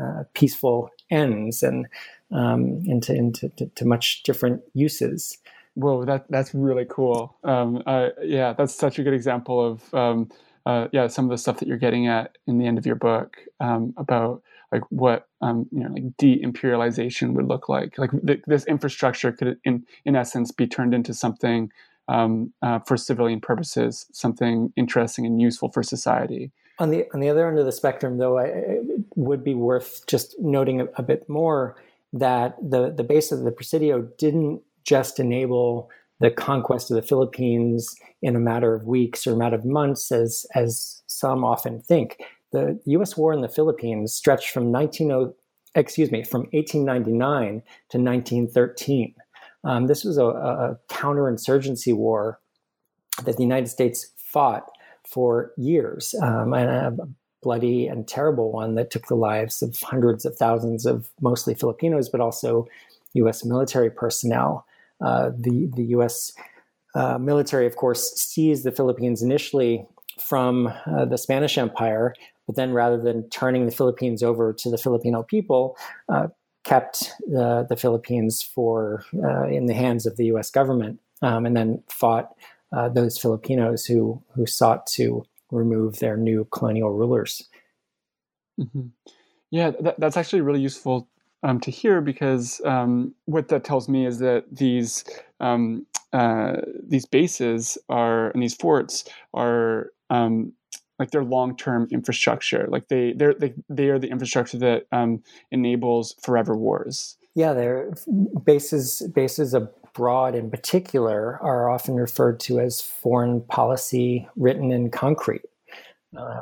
uh, 0.00 0.22
peaceful 0.34 0.88
ends 1.10 1.62
and 1.62 1.86
um, 2.32 2.82
into, 2.86 3.12
into 3.12 3.48
to, 3.50 3.66
to 3.66 3.84
much 3.84 4.22
different 4.22 4.62
uses. 4.72 5.38
Whoa, 5.74 6.04
that 6.04 6.26
that's 6.30 6.54
really 6.54 6.86
cool. 6.88 7.36
Um, 7.42 7.82
uh, 7.86 8.10
yeah, 8.22 8.52
that's 8.52 8.74
such 8.74 8.98
a 8.98 9.02
good 9.02 9.14
example 9.14 9.64
of 9.64 9.94
um, 9.94 10.30
uh, 10.66 10.88
yeah 10.92 11.08
some 11.08 11.24
of 11.24 11.30
the 11.30 11.38
stuff 11.38 11.58
that 11.58 11.68
you're 11.68 11.78
getting 11.78 12.06
at 12.06 12.36
in 12.46 12.58
the 12.58 12.66
end 12.66 12.78
of 12.78 12.86
your 12.86 12.96
book 12.96 13.36
um, 13.60 13.92
about 13.96 14.42
like 14.70 14.82
what 14.90 15.28
um, 15.40 15.66
you 15.72 15.80
know 15.80 15.88
like 15.92 16.16
de-imperialization 16.16 17.32
would 17.34 17.46
look 17.46 17.68
like. 17.68 17.98
Like 17.98 18.10
th- 18.26 18.42
this 18.46 18.66
infrastructure 18.66 19.32
could, 19.32 19.58
in 19.64 19.84
in 20.04 20.16
essence, 20.16 20.52
be 20.52 20.66
turned 20.66 20.94
into 20.94 21.12
something 21.12 21.72
um, 22.08 22.52
uh, 22.62 22.80
for 22.80 22.96
civilian 22.96 23.40
purposes, 23.40 24.06
something 24.12 24.72
interesting 24.76 25.26
and 25.26 25.40
useful 25.40 25.70
for 25.70 25.82
society. 25.82 26.52
On 26.78 26.90
the 26.90 27.06
on 27.14 27.20
the 27.20 27.28
other 27.28 27.48
end 27.48 27.58
of 27.58 27.66
the 27.66 27.72
spectrum, 27.72 28.18
though, 28.18 28.38
I, 28.38 28.44
it 28.44 28.84
would 29.16 29.44
be 29.44 29.54
worth 29.54 30.06
just 30.06 30.34
noting 30.40 30.80
a, 30.80 30.86
a 30.96 31.02
bit 31.02 31.28
more 31.28 31.76
that 32.12 32.56
the 32.60 32.90
the 32.90 33.04
base 33.04 33.32
of 33.32 33.42
the 33.42 33.52
Presidio 33.52 34.02
didn't 34.18 34.62
just 34.84 35.18
enable 35.18 35.90
the 36.20 36.30
conquest 36.30 36.90
of 36.90 36.96
the 36.96 37.02
Philippines 37.02 37.94
in 38.22 38.36
a 38.36 38.40
matter 38.40 38.74
of 38.74 38.86
weeks 38.86 39.26
or 39.26 39.32
a 39.32 39.36
matter 39.36 39.56
of 39.56 39.64
months, 39.64 40.12
as 40.12 40.46
as 40.54 41.02
some 41.06 41.44
often 41.44 41.80
think. 41.80 42.18
The 42.52 42.80
U.S. 42.86 43.16
war 43.16 43.32
in 43.32 43.40
the 43.40 43.48
Philippines 43.48 44.14
stretched 44.14 44.50
from 44.50 44.70
19 44.70 45.32
excuse 45.74 46.12
me 46.12 46.22
from 46.22 46.42
1899 46.52 47.62
to 47.90 47.98
1913. 47.98 49.14
Um, 49.64 49.86
this 49.86 50.04
was 50.04 50.18
a, 50.18 50.26
a 50.26 50.78
counterinsurgency 50.88 51.94
war 51.94 52.38
that 53.24 53.36
the 53.36 53.42
United 53.42 53.68
States 53.68 54.12
fought 54.16 54.70
for 55.08 55.52
years, 55.56 56.14
um, 56.22 56.54
and 56.54 56.70
a 56.70 57.08
bloody 57.42 57.86
and 57.86 58.08
terrible 58.08 58.50
one 58.52 58.74
that 58.74 58.90
took 58.90 59.06
the 59.06 59.14
lives 59.14 59.62
of 59.62 59.78
hundreds 59.80 60.24
of 60.24 60.36
thousands 60.36 60.86
of 60.86 61.10
mostly 61.20 61.54
Filipinos, 61.54 62.08
but 62.08 62.20
also 62.20 62.66
U.S. 63.14 63.44
military 63.44 63.90
personnel. 63.90 64.66
Uh, 65.04 65.30
the 65.38 65.68
the 65.74 65.84
U.S. 65.96 66.32
Uh, 66.94 67.18
military, 67.18 67.66
of 67.66 67.76
course, 67.76 68.12
seized 68.14 68.64
the 68.64 68.72
Philippines 68.72 69.22
initially 69.22 69.86
from 70.28 70.68
uh, 70.86 71.04
the 71.04 71.18
Spanish 71.18 71.58
Empire, 71.58 72.14
but 72.46 72.56
then 72.56 72.72
rather 72.72 73.00
than 73.00 73.28
turning 73.30 73.66
the 73.66 73.72
Philippines 73.72 74.22
over 74.22 74.52
to 74.52 74.70
the 74.70 74.78
Filipino 74.78 75.22
people, 75.22 75.76
kept 76.62 77.12
the 77.26 77.76
Philippines 77.78 78.42
for 78.42 79.04
in 79.50 79.66
the 79.66 79.74
hands 79.74 80.06
of 80.06 80.16
the 80.16 80.26
U.S. 80.26 80.50
government, 80.50 81.00
um, 81.20 81.44
and 81.46 81.56
then 81.56 81.82
fought 81.88 82.30
those 82.92 83.18
Filipinos 83.18 83.84
who 83.84 84.22
who 84.34 84.46
sought 84.46 84.86
to 84.86 85.24
remove 85.50 85.98
their 85.98 86.16
new 86.16 86.46
colonial 86.50 86.90
rulers. 86.90 87.48
Mm-hmm. 88.60 88.88
Yeah, 89.50 89.72
that, 89.80 89.98
that's 89.98 90.16
actually 90.16 90.42
really 90.42 90.60
useful 90.60 91.08
um, 91.44 91.60
to 91.60 91.70
hear 91.70 92.00
because 92.00 92.60
um, 92.64 93.14
what 93.26 93.48
that 93.48 93.64
tells 93.64 93.88
me 93.88 94.06
is 94.06 94.18
that 94.18 94.44
these 94.50 95.04
um, 95.40 95.86
uh, 96.12 96.56
these 96.82 97.06
bases 97.06 97.78
are 97.88 98.30
and 98.30 98.42
these 98.42 98.54
forts 98.54 99.04
are 99.34 99.92
um, 100.10 100.52
like 100.98 101.10
they're 101.10 101.24
long-term 101.24 101.88
infrastructure. 101.92 102.66
Like 102.68 102.88
they 102.88 103.12
they're 103.12 103.34
they, 103.34 103.52
they 103.68 103.90
are 103.90 103.98
the 103.98 104.08
infrastructure 104.08 104.58
that 104.58 104.86
um, 104.90 105.22
enables 105.52 106.16
forever 106.22 106.56
wars. 106.56 107.16
Yeah, 107.34 107.52
they're 107.52 107.92
bases 108.44 109.06
bases 109.14 109.52
abroad 109.52 110.34
in 110.34 110.50
particular 110.50 111.38
are 111.42 111.68
often 111.68 111.96
referred 111.96 112.40
to 112.40 112.58
as 112.58 112.80
foreign 112.80 113.42
policy 113.42 114.26
written 114.36 114.72
in 114.72 114.90
concrete. 114.90 115.42
Uh, 116.16 116.40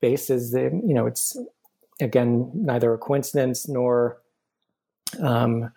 bases, 0.00 0.52
you 0.52 0.94
know, 0.94 1.06
it's 1.06 1.36
again 2.00 2.50
neither 2.54 2.92
a 2.94 2.98
coincidence 2.98 3.66
nor 3.66 4.18
um, 5.20 5.70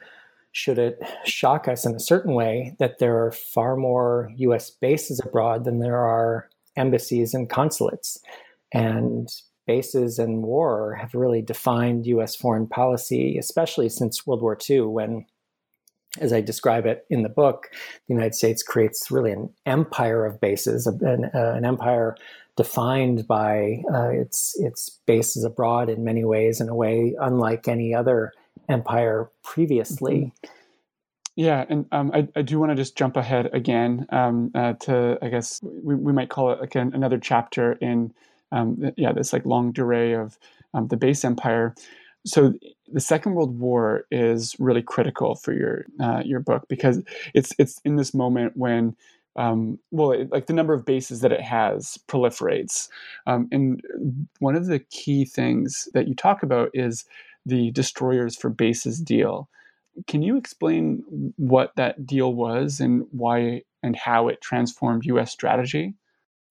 should 0.52 0.78
it 0.78 1.00
shock 1.26 1.68
us 1.68 1.86
in 1.86 1.96
a 1.96 2.00
certain 2.00 2.34
way 2.34 2.76
that 2.80 3.00
there 3.00 3.24
are 3.24 3.32
far 3.32 3.76
more 3.76 4.32
US 4.38 4.70
bases 4.70 5.22
abroad 5.24 5.64
than 5.66 5.80
there 5.80 5.98
are 5.98 6.50
embassies 6.76 7.34
and 7.34 7.50
consulates. 7.50 8.20
And 8.72 9.30
bases 9.68 10.18
and 10.18 10.42
war 10.42 10.96
have 10.96 11.14
really 11.14 11.42
defined 11.42 12.08
US 12.08 12.36
foreign 12.36 12.68
policy, 12.68 13.38
especially 13.38 13.90
since 13.90 14.26
World 14.26 14.42
War 14.42 14.58
II, 14.68 14.82
when, 14.82 15.26
as 16.20 16.34
I 16.34 16.42
describe 16.42 16.88
it 16.88 17.06
in 17.10 17.22
the 17.22 17.30
book, 17.30 17.70
the 18.08 18.14
United 18.16 18.34
States 18.34 18.64
creates 18.64 19.12
really 19.12 19.32
an 19.32 19.50
empire 19.68 20.26
of 20.26 20.42
bases, 20.42 20.88
an, 20.88 21.30
uh, 21.36 21.54
an 21.56 21.66
empire 21.66 22.16
defined 22.58 23.28
by 23.28 23.84
uh, 23.94 24.10
its 24.10 24.54
its 24.60 25.00
bases 25.06 25.44
abroad 25.46 25.90
in 25.90 26.04
many 26.04 26.26
ways, 26.26 26.60
in 26.60 26.68
a 26.68 26.76
way 26.76 27.16
unlike 27.20 27.68
any 27.68 27.94
other 27.94 28.34
empire 28.70 29.30
previously. 29.43 30.15
Mm-hmm. 30.15 30.53
Yeah, 31.36 31.65
and 31.70 31.86
um, 31.93 32.11
I, 32.13 32.28
I 32.36 32.41
do 32.41 32.59
want 32.59 32.72
to 32.72 32.76
just 32.76 32.97
jump 32.97 33.15
ahead 33.15 33.49
again 33.53 34.05
um, 34.09 34.51
uh, 34.53 34.74
to 34.82 35.17
I 35.22 35.30
guess 35.30 35.61
we, 35.63 35.95
we 35.95 36.11
might 36.11 36.30
call 36.30 36.51
it 36.51 36.59
like 36.59 36.76
an, 36.76 36.93
another 36.93 37.17
chapter 37.17 37.74
in 37.74 38.13
um, 38.51 38.91
yeah 38.97 39.13
this 39.13 39.32
like 39.32 39.45
longue 39.45 39.74
durée 39.74 40.22
of 40.22 40.38
um, 40.74 40.89
the 40.89 40.97
base 40.97 41.24
empire. 41.24 41.76
So 42.26 42.53
the 42.91 42.99
Second 42.99 43.36
World 43.36 43.57
War 43.57 44.05
is 44.11 44.55
really 44.59 44.82
critical 44.82 45.36
for 45.36 45.53
your 45.53 45.86
uh, 46.01 46.24
your 46.26 46.41
book 46.41 46.65
because 46.67 47.01
it's 47.34 47.53
it's 47.57 47.80
in 47.86 47.95
this 47.95 48.13
moment 48.13 48.57
when 48.57 48.95
um, 49.36 49.80
well, 49.91 50.11
it, 50.11 50.32
like 50.32 50.47
the 50.47 50.53
number 50.53 50.74
of 50.74 50.86
bases 50.86 51.22
that 51.22 51.32
it 51.32 51.41
has 51.41 51.97
proliferates. 52.07 52.89
Um, 53.26 53.47
and 53.51 54.28
one 54.39 54.55
of 54.55 54.65
the 54.65 54.80
key 54.80 55.24
things 55.24 55.88
that 55.93 56.07
you 56.07 56.15
talk 56.15 56.43
about 56.43 56.72
is 56.74 57.05
the 57.50 57.72
destroyers 57.72 58.36
for 58.36 58.50
bases 58.50 59.00
deal. 59.00 59.50
Can 60.08 60.22
you 60.22 60.38
explain 60.38 61.34
what 61.36 61.76
that 61.76 62.06
deal 62.06 62.34
was 62.34 62.80
and 62.80 63.06
why 63.12 63.64
and 63.84 63.95
how 63.95 64.28
it 64.28 64.41
transformed 64.41 65.06
U.S. 65.06 65.32
strategy? 65.32 65.95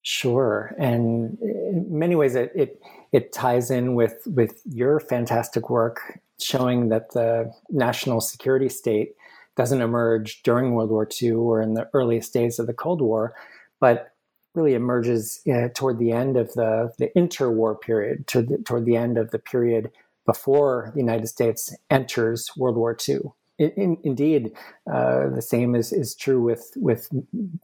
Sure, 0.02 0.74
and 0.78 1.38
in 1.40 1.86
many 1.90 2.14
ways 2.14 2.34
it 2.34 2.52
it, 2.54 2.82
it 3.12 3.32
ties 3.32 3.70
in 3.70 3.94
with 3.94 4.16
with 4.26 4.60
your 4.64 5.00
fantastic 5.00 5.70
work 5.70 6.20
showing 6.40 6.88
that 6.88 7.12
the 7.12 7.52
national 7.70 8.20
security 8.20 8.68
state 8.68 9.14
doesn't 9.56 9.82
emerge 9.82 10.42
during 10.44 10.74
World 10.74 10.90
War 10.90 11.08
II 11.20 11.32
or 11.32 11.60
in 11.60 11.74
the 11.74 11.88
earliest 11.92 12.32
days 12.32 12.58
of 12.58 12.68
the 12.68 12.72
Cold 12.72 13.00
War, 13.00 13.34
but 13.80 14.12
really 14.54 14.74
emerges 14.74 15.40
uh, 15.52 15.68
toward 15.74 15.98
the 15.98 16.12
end 16.12 16.36
of 16.36 16.52
the, 16.54 16.92
the 16.98 17.10
interwar 17.16 17.78
period, 17.80 18.26
toward 18.26 18.48
the, 18.48 18.58
toward 18.58 18.84
the 18.84 18.96
end 18.96 19.18
of 19.18 19.30
the 19.30 19.38
period 19.38 19.90
before 20.28 20.92
the 20.92 21.00
United 21.00 21.26
States 21.26 21.74
enters 21.88 22.50
World 22.54 22.76
War 22.76 22.94
II. 23.08 23.20
In, 23.58 23.70
in, 23.70 23.96
indeed, 24.04 24.52
uh, 24.86 25.30
the 25.30 25.40
same 25.40 25.74
is, 25.74 25.90
is 25.90 26.14
true 26.14 26.42
with, 26.42 26.70
with 26.76 27.08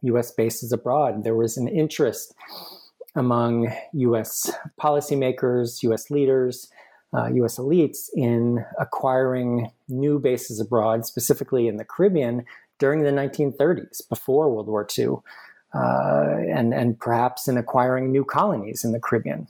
U.S. 0.00 0.30
bases 0.30 0.72
abroad. 0.72 1.24
There 1.24 1.34
was 1.36 1.58
an 1.58 1.68
interest 1.68 2.34
among 3.14 3.70
U.S. 3.92 4.50
policymakers, 4.80 5.82
U.S. 5.82 6.10
leaders, 6.10 6.70
uh, 7.14 7.26
U.S. 7.34 7.58
elites 7.58 8.08
in 8.14 8.64
acquiring 8.80 9.70
new 9.86 10.18
bases 10.18 10.58
abroad, 10.58 11.04
specifically 11.04 11.68
in 11.68 11.76
the 11.76 11.84
Caribbean, 11.84 12.46
during 12.78 13.02
the 13.02 13.10
1930s, 13.10 14.08
before 14.08 14.50
World 14.50 14.68
War 14.68 14.88
II, 14.98 15.16
uh, 15.74 16.36
and 16.48 16.72
and 16.72 16.98
perhaps 16.98 17.46
in 17.46 17.58
acquiring 17.58 18.10
new 18.10 18.24
colonies 18.24 18.84
in 18.84 18.92
the 18.92 19.00
Caribbean. 19.00 19.48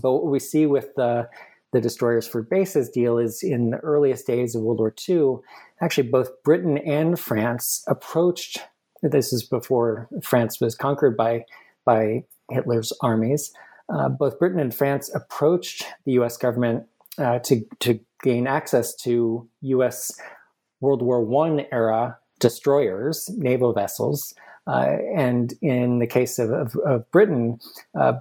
But 0.00 0.12
what 0.12 0.26
we 0.26 0.38
see 0.38 0.66
with 0.66 0.94
the 0.94 1.28
the 1.72 1.80
destroyers 1.80 2.26
for 2.26 2.42
bases 2.42 2.90
deal 2.90 3.18
is 3.18 3.42
in 3.42 3.70
the 3.70 3.78
earliest 3.78 4.26
days 4.26 4.54
of 4.54 4.62
World 4.62 4.80
War 4.80 4.94
II, 5.08 5.36
actually 5.80 6.08
both 6.08 6.42
Britain 6.42 6.78
and 6.78 7.18
France 7.18 7.84
approached. 7.86 8.58
This 9.02 9.32
is 9.32 9.42
before 9.42 10.08
France 10.22 10.60
was 10.60 10.74
conquered 10.74 11.16
by 11.16 11.44
by 11.84 12.24
Hitler's 12.50 12.92
armies 13.00 13.52
uh, 13.90 14.08
both 14.08 14.38
Britain 14.38 14.60
and 14.60 14.74
France 14.74 15.10
approached 15.14 15.84
the 16.04 16.12
U.S. 16.12 16.36
government 16.36 16.86
uh, 17.18 17.40
to 17.40 17.64
to 17.80 18.00
gain 18.22 18.46
access 18.46 18.94
to 18.94 19.48
U.S. 19.62 20.18
World 20.80 21.02
War 21.02 21.46
I 21.46 21.66
era 21.72 22.18
destroyers, 22.38 23.28
naval 23.36 23.72
vessels, 23.72 24.34
uh, 24.66 24.96
and 25.14 25.52
in 25.60 25.98
the 25.98 26.06
case 26.06 26.38
of, 26.38 26.50
of, 26.50 26.76
of 26.86 27.10
Britain, 27.10 27.58
uh, 27.98 28.14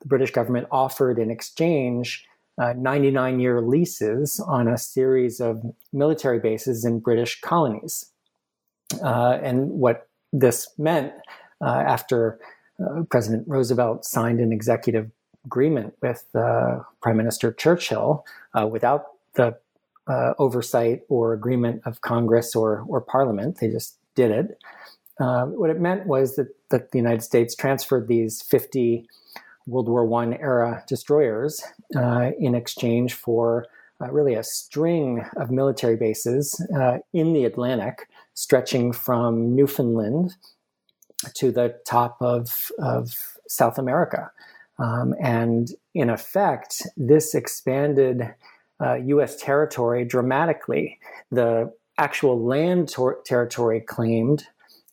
the 0.00 0.06
British 0.06 0.30
government 0.30 0.68
offered 0.70 1.18
in 1.18 1.30
exchange. 1.30 2.24
99 2.58 3.40
year 3.40 3.60
leases 3.60 4.40
on 4.40 4.68
a 4.68 4.78
series 4.78 5.40
of 5.40 5.62
military 5.92 6.38
bases 6.38 6.84
in 6.84 7.00
British 7.00 7.40
colonies. 7.40 8.12
Uh, 9.02 9.38
and 9.42 9.70
what 9.70 10.08
this 10.32 10.68
meant 10.78 11.12
after 11.60 12.38
uh, 12.80 13.02
President 13.10 13.46
Roosevelt 13.46 14.04
signed 14.04 14.40
an 14.40 14.52
executive 14.52 15.10
agreement 15.44 15.94
with 16.00 16.24
uh, 16.34 16.80
Prime 17.00 17.16
Minister 17.16 17.52
Churchill 17.52 18.24
uh, 18.58 18.66
without 18.66 19.06
the 19.34 19.56
uh, 20.06 20.34
oversight 20.38 21.02
or 21.08 21.32
agreement 21.32 21.82
of 21.84 22.00
Congress 22.00 22.54
or, 22.54 22.84
or 22.88 23.00
Parliament. 23.00 23.58
They 23.60 23.68
just 23.68 23.96
did 24.14 24.30
it. 24.30 24.58
Uh, 25.20 25.46
what 25.46 25.70
it 25.70 25.80
meant 25.80 26.06
was 26.06 26.36
that, 26.36 26.48
that 26.70 26.90
the 26.90 26.98
United 26.98 27.22
States 27.22 27.54
transferred 27.54 28.08
these 28.08 28.42
50 28.42 29.06
World 29.66 29.88
War 29.88 30.22
I 30.22 30.36
era 30.40 30.84
destroyers 30.88 31.62
uh, 31.96 32.30
in 32.38 32.54
exchange 32.54 33.14
for 33.14 33.66
really 34.10 34.34
a 34.34 34.42
string 34.42 35.24
of 35.36 35.50
military 35.50 35.96
bases 35.96 36.60
in 37.14 37.32
the 37.32 37.44
Atlantic, 37.44 38.06
stretching 38.34 38.92
from 38.92 39.56
Newfoundland 39.56 40.34
to 41.34 41.50
the 41.50 41.78
top 41.86 42.18
of, 42.20 42.70
of 42.78 43.14
South 43.48 43.78
America. 43.78 44.30
Um, 44.78 45.14
and 45.20 45.70
in 45.94 46.10
effect, 46.10 46.82
this 46.96 47.34
expanded 47.34 48.34
uh, 48.80 48.94
US 48.94 49.36
territory 49.36 50.04
dramatically. 50.04 50.98
The 51.30 51.72
actual 51.98 52.44
land 52.44 52.88
tor- 52.88 53.20
territory 53.24 53.80
claimed 53.80 54.44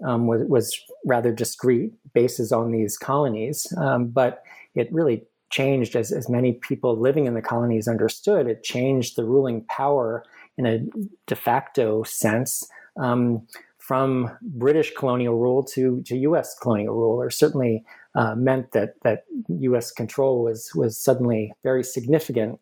um, 0.06 0.28
was, 0.28 0.44
was, 0.48 0.80
rather 1.06 1.32
discrete, 1.32 1.94
bases 2.14 2.52
on 2.52 2.72
these 2.72 2.98
colonies, 2.98 3.72
um, 3.78 4.08
but 4.08 4.44
it 4.76 4.92
really 4.92 5.24
changed 5.50 5.96
as, 5.96 6.12
as 6.12 6.30
many 6.30 6.54
people 6.54 6.98
living 6.98 7.26
in 7.26 7.34
the 7.34 7.42
colonies 7.42 7.88
understood. 7.88 8.48
It 8.48 8.64
changed 8.64 9.16
the 9.16 9.26
ruling 9.26 9.66
power 9.66 10.24
in 10.58 10.66
a 10.66 10.80
de 11.28 11.36
facto 11.36 12.04
sense 12.04 12.68
um, 12.98 13.46
from 13.78 14.32
British 14.42 14.94
colonial 14.96 15.38
rule 15.38 15.64
to, 15.64 16.02
to 16.06 16.18
U.S. 16.18 16.56
colonial 16.62 16.96
rule, 16.96 17.22
or 17.22 17.30
certainly 17.30 17.84
uh, 18.16 18.36
meant 18.36 18.72
that 18.72 18.96
that 19.04 19.24
U.S. 19.48 19.92
control 19.92 20.44
was 20.44 20.72
was 20.76 20.98
suddenly 20.98 21.52
very 21.64 21.84
significant 21.84 22.60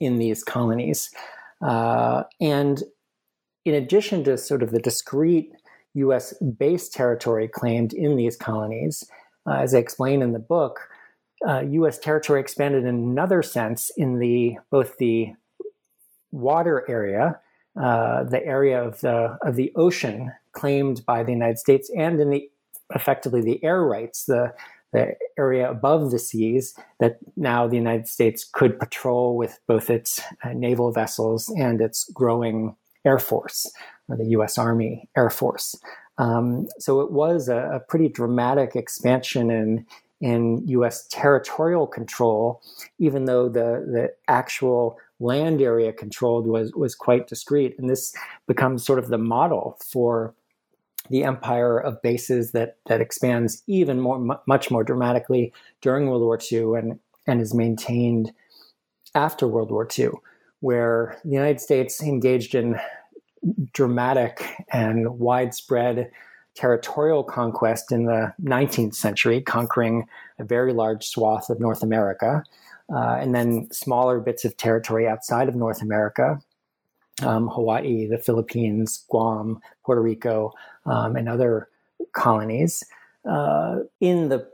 in 0.00 0.18
these 0.18 0.42
colonies. 0.42 1.10
Uh, 1.60 2.24
and 2.40 2.82
in 3.64 3.74
addition 3.74 4.24
to 4.24 4.36
sort 4.36 4.62
of 4.62 4.70
the 4.70 4.80
discrete 4.80 5.52
U.S. 5.94 6.34
base 6.58 6.88
territory 6.88 7.48
claimed 7.48 7.92
in 7.92 8.16
these 8.16 8.36
colonies, 8.36 9.04
uh, 9.46 9.54
as 9.54 9.74
I 9.74 9.78
explain 9.78 10.22
in 10.22 10.32
the 10.32 10.38
book, 10.38 10.88
U.S. 11.46 11.98
Uh, 11.98 12.02
territory 12.02 12.40
expanded 12.40 12.84
in 12.84 12.94
another 12.94 13.42
sense 13.42 13.90
in 13.96 14.18
the 14.18 14.56
both 14.70 14.98
the 14.98 15.32
water 16.30 16.84
area, 16.88 17.40
uh, 17.80 18.24
the 18.24 18.44
area 18.44 18.82
of 18.82 19.00
the 19.00 19.38
of 19.42 19.56
the 19.56 19.72
ocean 19.76 20.32
claimed 20.52 21.04
by 21.06 21.22
the 21.22 21.32
United 21.32 21.58
States, 21.58 21.90
and 21.96 22.20
in 22.20 22.30
the 22.30 22.50
effectively 22.94 23.40
the 23.40 23.62
air 23.64 23.82
rights, 23.82 24.24
the 24.24 24.52
the 24.92 25.14
area 25.38 25.70
above 25.70 26.10
the 26.10 26.18
seas 26.18 26.74
that 27.00 27.18
now 27.36 27.66
the 27.66 27.76
United 27.76 28.06
States 28.06 28.44
could 28.44 28.78
patrol 28.78 29.36
with 29.36 29.58
both 29.66 29.88
its 29.88 30.20
uh, 30.44 30.52
naval 30.52 30.92
vessels 30.92 31.52
and 31.58 31.80
its 31.80 32.04
growing 32.12 32.76
air 33.04 33.18
force, 33.18 33.70
or 34.08 34.16
the 34.16 34.26
U.S. 34.26 34.58
Army 34.58 35.08
Air 35.16 35.30
Force. 35.30 35.74
Um, 36.18 36.68
so 36.78 37.00
it 37.00 37.10
was 37.10 37.48
a, 37.48 37.56
a, 37.56 37.80
pretty 37.80 38.08
dramatic 38.08 38.76
expansion 38.76 39.50
in 39.50 39.86
in 40.22 40.62
U.S. 40.68 41.06
territorial 41.10 41.86
control, 41.86 42.62
even 42.98 43.26
though 43.26 43.48
the 43.48 43.84
the 43.86 44.12
actual 44.28 44.96
land 45.18 45.60
area 45.60 45.92
controlled 45.92 46.46
was 46.46 46.72
was 46.74 46.94
quite 46.94 47.26
discrete. 47.26 47.74
And 47.78 47.90
this 47.90 48.14
becomes 48.46 48.86
sort 48.86 49.00
of 49.00 49.08
the 49.08 49.18
model 49.18 49.76
for 49.84 50.34
the 51.10 51.24
empire 51.24 51.76
of 51.76 52.00
bases 52.00 52.52
that 52.52 52.76
that 52.86 53.00
expands 53.00 53.64
even 53.66 54.00
more, 54.00 54.40
much 54.46 54.70
more 54.70 54.84
dramatically 54.84 55.52
during 55.80 56.06
World 56.06 56.22
War 56.22 56.38
II 56.50 56.78
and 56.78 57.00
and 57.26 57.40
is 57.40 57.52
maintained 57.52 58.32
after 59.16 59.48
World 59.48 59.72
War 59.72 59.88
II, 59.98 60.10
where 60.60 61.18
the 61.24 61.32
United 61.32 61.60
States 61.60 62.00
engaged 62.00 62.54
in 62.54 62.78
dramatic 63.72 64.48
and 64.72 65.18
widespread 65.18 66.12
territorial 66.54 67.24
conquest 67.24 67.92
in 67.92 68.04
the 68.04 68.32
19th 68.42 68.94
century, 68.94 69.40
conquering 69.40 70.06
a 70.38 70.44
very 70.44 70.72
large 70.72 71.06
swath 71.06 71.48
of 71.50 71.60
North 71.60 71.82
America, 71.82 72.42
uh, 72.94 73.16
and 73.20 73.34
then 73.34 73.68
smaller 73.72 74.20
bits 74.20 74.44
of 74.44 74.56
territory 74.56 75.08
outside 75.08 75.48
of 75.48 75.54
North 75.54 75.80
America, 75.80 76.38
um, 77.22 77.48
Hawaii, 77.48 78.06
the 78.06 78.18
Philippines, 78.18 79.04
Guam, 79.08 79.60
Puerto 79.84 80.02
Rico, 80.02 80.52
um, 80.86 81.16
and 81.16 81.28
other 81.28 81.68
colonies. 82.12 82.82
Uh, 83.28 83.80
in 84.00 84.28
the 84.28 84.46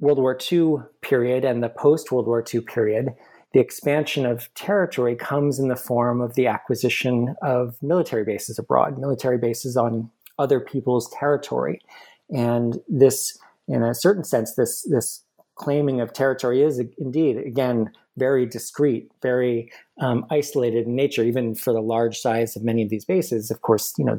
World 0.00 0.18
War 0.18 0.36
II 0.52 0.76
period 1.00 1.44
and 1.44 1.62
the 1.62 1.68
post 1.68 2.12
World 2.12 2.26
War 2.26 2.44
II 2.52 2.60
period, 2.62 3.14
the 3.52 3.60
expansion 3.60 4.26
of 4.26 4.52
territory 4.54 5.16
comes 5.16 5.58
in 5.58 5.68
the 5.68 5.76
form 5.76 6.20
of 6.20 6.34
the 6.34 6.46
acquisition 6.46 7.34
of 7.40 7.82
military 7.82 8.24
bases 8.24 8.58
abroad, 8.58 8.98
military 8.98 9.38
bases 9.38 9.76
on 9.76 10.10
other 10.38 10.60
people's 10.60 11.08
territory. 11.10 11.80
And 12.30 12.80
this, 12.88 13.38
in 13.68 13.82
a 13.82 13.94
certain 13.94 14.24
sense, 14.24 14.54
this, 14.54 14.82
this 14.82 15.22
claiming 15.54 16.00
of 16.00 16.12
territory 16.12 16.62
is 16.62 16.80
indeed, 16.98 17.38
again, 17.38 17.90
very 18.16 18.46
discrete, 18.46 19.10
very 19.22 19.70
um, 20.00 20.26
isolated 20.30 20.86
in 20.86 20.94
nature, 20.94 21.22
even 21.22 21.54
for 21.54 21.72
the 21.72 21.80
large 21.80 22.18
size 22.18 22.56
of 22.56 22.62
many 22.62 22.82
of 22.82 22.90
these 22.90 23.04
bases. 23.04 23.50
Of 23.50 23.62
course, 23.62 23.94
you 23.98 24.04
know, 24.04 24.16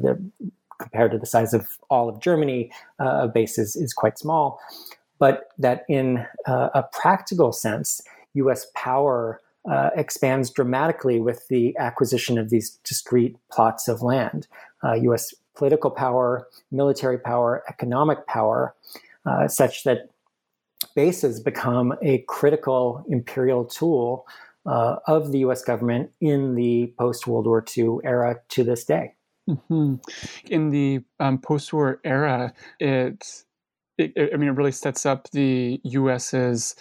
compared 0.80 1.12
to 1.12 1.18
the 1.18 1.26
size 1.26 1.54
of 1.54 1.66
all 1.90 2.08
of 2.08 2.20
Germany, 2.20 2.70
uh, 3.00 3.22
a 3.22 3.28
base 3.28 3.58
is, 3.58 3.74
is 3.76 3.92
quite 3.92 4.18
small. 4.18 4.60
But 5.18 5.48
that 5.58 5.84
in 5.88 6.24
uh, 6.46 6.68
a 6.74 6.84
practical 6.92 7.52
sense, 7.52 8.00
US 8.34 8.66
power 8.74 9.40
uh, 9.68 9.90
expands 9.96 10.50
dramatically 10.50 11.20
with 11.20 11.46
the 11.48 11.76
acquisition 11.78 12.38
of 12.38 12.50
these 12.50 12.78
discrete 12.84 13.36
plots 13.50 13.88
of 13.88 14.02
land. 14.02 14.46
US 14.84 15.34
uh, 15.34 15.36
political 15.58 15.90
power, 15.90 16.48
military 16.70 17.18
power, 17.18 17.62
economic 17.68 18.26
power, 18.26 18.74
uh, 19.26 19.48
such 19.48 19.84
that 19.84 20.08
bases 20.94 21.40
become 21.40 21.92
a 22.00 22.24
critical 22.28 23.04
imperial 23.08 23.64
tool 23.64 24.26
uh, 24.64 24.96
of 25.06 25.32
the 25.32 25.38
US 25.38 25.62
government 25.62 26.10
in 26.20 26.54
the 26.54 26.94
post 26.98 27.26
World 27.26 27.46
War 27.46 27.64
II 27.76 27.98
era 28.04 28.36
to 28.50 28.64
this 28.64 28.84
day. 28.84 29.14
Mm-hmm. 29.48 29.94
In 30.50 30.70
the 30.70 31.00
um, 31.20 31.38
post 31.38 31.72
war 31.72 32.00
era, 32.04 32.52
it, 32.78 33.44
it, 33.96 34.12
I 34.32 34.36
mean, 34.36 34.50
it 34.50 34.56
really 34.56 34.72
sets 34.72 35.06
up 35.06 35.30
the 35.30 35.80
US's 35.84 36.76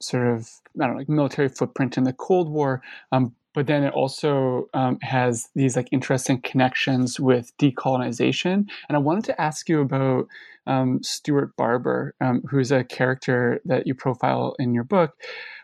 sort 0.00 0.28
of, 0.28 0.48
I 0.78 0.86
don't 0.86 0.92
know, 0.92 0.98
like 0.98 1.08
military 1.08 1.48
footprint 1.48 1.96
in 1.96 2.04
the 2.04 2.12
Cold 2.12 2.50
War, 2.50 2.82
um, 3.10 3.34
but 3.54 3.66
then 3.66 3.82
it 3.82 3.92
also 3.92 4.68
um, 4.74 4.98
has 5.02 5.48
these 5.54 5.76
like 5.76 5.88
interesting 5.92 6.40
connections 6.40 7.18
with 7.18 7.56
decolonization. 7.58 8.64
And 8.88 8.96
I 8.96 8.98
wanted 8.98 9.24
to 9.24 9.40
ask 9.40 9.68
you 9.68 9.80
about 9.80 10.26
um, 10.66 11.02
Stuart 11.02 11.56
Barber, 11.56 12.14
um, 12.20 12.42
who's 12.48 12.70
a 12.70 12.84
character 12.84 13.60
that 13.64 13.86
you 13.86 13.94
profile 13.94 14.54
in 14.58 14.74
your 14.74 14.84
book, 14.84 15.14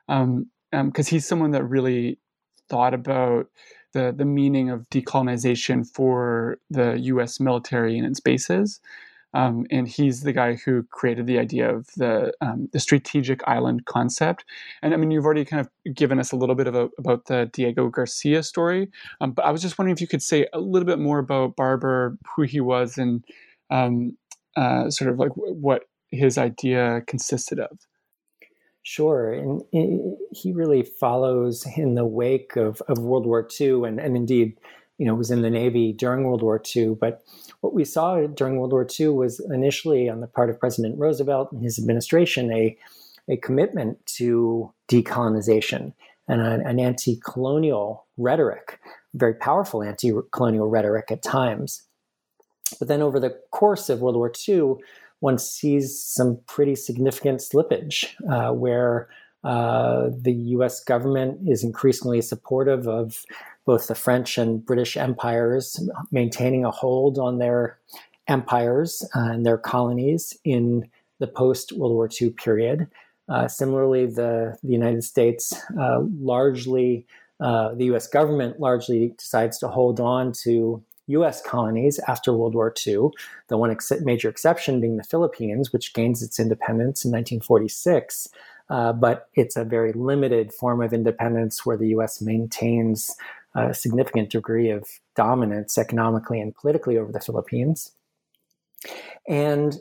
because 0.06 0.24
um, 0.24 0.50
um, 0.72 0.92
he's 1.06 1.26
someone 1.26 1.52
that 1.52 1.64
really 1.64 2.18
thought 2.68 2.94
about 2.94 3.48
the 3.92 4.12
the 4.16 4.24
meaning 4.24 4.68
of 4.68 4.88
decolonization 4.90 5.86
for 5.88 6.58
the 6.70 6.98
U.S. 6.98 7.40
military 7.40 7.96
and 7.96 8.06
its 8.06 8.20
bases. 8.20 8.80
Um, 9.34 9.66
and 9.70 9.86
he's 9.86 10.22
the 10.22 10.32
guy 10.32 10.54
who 10.54 10.84
created 10.84 11.26
the 11.26 11.38
idea 11.38 11.74
of 11.74 11.88
the 11.96 12.32
um, 12.40 12.68
the 12.72 12.80
strategic 12.80 13.46
island 13.46 13.84
concept. 13.84 14.44
And 14.82 14.94
I 14.94 14.96
mean, 14.96 15.10
you've 15.10 15.24
already 15.24 15.44
kind 15.44 15.60
of 15.60 15.94
given 15.94 16.18
us 16.18 16.32
a 16.32 16.36
little 16.36 16.54
bit 16.54 16.66
of 16.66 16.74
a, 16.74 16.88
about 16.98 17.26
the 17.26 17.50
Diego 17.52 17.88
Garcia 17.88 18.42
story, 18.42 18.88
um, 19.20 19.32
but 19.32 19.44
I 19.44 19.50
was 19.50 19.62
just 19.62 19.78
wondering 19.78 19.94
if 19.94 20.00
you 20.00 20.08
could 20.08 20.22
say 20.22 20.46
a 20.52 20.60
little 20.60 20.86
bit 20.86 20.98
more 20.98 21.18
about 21.18 21.56
Barber, 21.56 22.16
who 22.34 22.42
he 22.42 22.60
was, 22.60 22.96
and 22.96 23.24
um, 23.70 24.16
uh, 24.56 24.88
sort 24.90 25.10
of 25.10 25.18
like 25.18 25.32
what 25.34 25.82
his 26.10 26.38
idea 26.38 27.02
consisted 27.06 27.58
of. 27.58 27.78
Sure, 28.82 29.32
and 29.32 29.62
he 30.30 30.52
really 30.52 30.82
follows 30.82 31.66
in 31.76 31.96
the 31.96 32.06
wake 32.06 32.54
of, 32.54 32.80
of 32.88 32.98
World 32.98 33.26
War 33.26 33.46
II, 33.60 33.82
and, 33.84 33.98
and 33.98 34.16
indeed, 34.16 34.56
you 34.98 35.06
know, 35.06 35.14
was 35.14 35.30
in 35.30 35.42
the 35.42 35.50
Navy 35.50 35.92
during 35.92 36.24
World 36.24 36.42
War 36.42 36.60
II. 36.74 36.96
But 37.00 37.22
what 37.60 37.74
we 37.74 37.84
saw 37.84 38.26
during 38.26 38.56
World 38.56 38.72
War 38.72 38.86
II 38.98 39.08
was 39.08 39.40
initially 39.50 40.08
on 40.08 40.20
the 40.20 40.26
part 40.26 40.50
of 40.50 40.58
President 40.58 40.98
Roosevelt 40.98 41.52
and 41.52 41.62
his 41.62 41.78
administration 41.78 42.52
a, 42.52 42.76
a 43.28 43.36
commitment 43.36 44.04
to 44.06 44.72
decolonization 44.88 45.92
and 46.28 46.40
an, 46.40 46.66
an 46.66 46.80
anti 46.80 47.20
colonial 47.24 48.06
rhetoric, 48.16 48.80
very 49.14 49.34
powerful 49.34 49.82
anti 49.82 50.12
colonial 50.32 50.68
rhetoric 50.68 51.10
at 51.10 51.22
times. 51.22 51.82
But 52.78 52.88
then 52.88 53.02
over 53.02 53.20
the 53.20 53.38
course 53.52 53.88
of 53.88 54.00
World 54.00 54.16
War 54.16 54.32
II, 54.48 54.74
one 55.20 55.38
sees 55.38 56.02
some 56.02 56.40
pretty 56.46 56.74
significant 56.74 57.40
slippage 57.40 58.14
uh, 58.30 58.52
where 58.52 59.08
uh, 59.44 60.10
the 60.10 60.32
US 60.32 60.82
government 60.82 61.48
is 61.48 61.62
increasingly 61.62 62.20
supportive 62.20 62.88
of 62.88 63.22
both 63.66 63.88
the 63.88 63.94
French 63.94 64.38
and 64.38 64.64
British 64.64 64.96
empires 64.96 65.78
maintaining 66.10 66.64
a 66.64 66.70
hold 66.70 67.18
on 67.18 67.38
their 67.38 67.78
empires 68.28 69.06
and 69.14 69.44
their 69.44 69.58
colonies 69.58 70.36
in 70.44 70.88
the 71.18 71.26
post 71.26 71.72
World 71.72 71.92
War 71.92 72.08
II 72.20 72.30
period. 72.30 72.88
Uh, 73.28 73.48
similarly, 73.48 74.06
the, 74.06 74.56
the 74.62 74.72
United 74.72 75.02
States 75.02 75.52
uh, 75.78 76.00
largely, 76.20 77.06
uh, 77.40 77.74
the 77.74 77.86
US 77.86 78.06
government 78.06 78.60
largely 78.60 79.14
decides 79.18 79.58
to 79.58 79.68
hold 79.68 80.00
on 80.00 80.32
to 80.44 80.82
US 81.08 81.40
colonies 81.42 81.98
after 82.08 82.32
World 82.32 82.54
War 82.54 82.72
II, 82.86 83.08
the 83.48 83.56
one 83.56 83.70
ex- 83.70 83.92
major 84.00 84.28
exception 84.28 84.80
being 84.80 84.96
the 84.96 85.04
Philippines, 85.04 85.72
which 85.72 85.94
gains 85.94 86.22
its 86.22 86.38
independence 86.38 87.04
in 87.04 87.10
1946. 87.10 88.28
Uh, 88.68 88.92
but 88.92 89.28
it's 89.34 89.56
a 89.56 89.64
very 89.64 89.92
limited 89.92 90.52
form 90.52 90.82
of 90.82 90.92
independence 90.92 91.64
where 91.64 91.76
the 91.76 91.88
US 91.88 92.20
maintains 92.20 93.14
a 93.56 93.74
significant 93.74 94.30
degree 94.30 94.70
of 94.70 94.88
dominance 95.14 95.78
economically 95.78 96.40
and 96.40 96.54
politically 96.54 96.98
over 96.98 97.10
the 97.10 97.20
Philippines. 97.20 97.92
And 99.26 99.76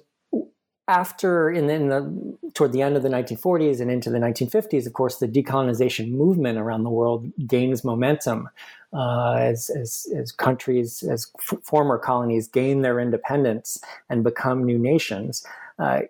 after 0.87 1.49
in, 1.49 1.69
in 1.69 1.89
the 1.89 2.37
toward 2.53 2.71
the 2.71 2.81
end 2.81 2.95
of 2.95 3.03
the 3.03 3.09
1940s 3.09 3.81
and 3.81 3.89
into 3.89 4.09
the 4.09 4.19
1950s, 4.19 4.85
of 4.85 4.93
course, 4.93 5.17
the 5.17 5.27
decolonization 5.27 6.11
movement 6.11 6.57
around 6.57 6.83
the 6.83 6.89
world 6.89 7.31
gains 7.47 7.83
momentum 7.83 8.49
uh, 8.93 9.33
as, 9.33 9.69
as, 9.71 10.07
as 10.15 10.31
countries, 10.31 11.03
as 11.03 11.31
f- 11.39 11.59
former 11.63 11.97
colonies, 11.97 12.47
gain 12.47 12.81
their 12.81 12.99
independence 12.99 13.79
and 14.09 14.23
become 14.23 14.63
new 14.63 14.77
nations. 14.77 15.43
Uh, 15.79 16.01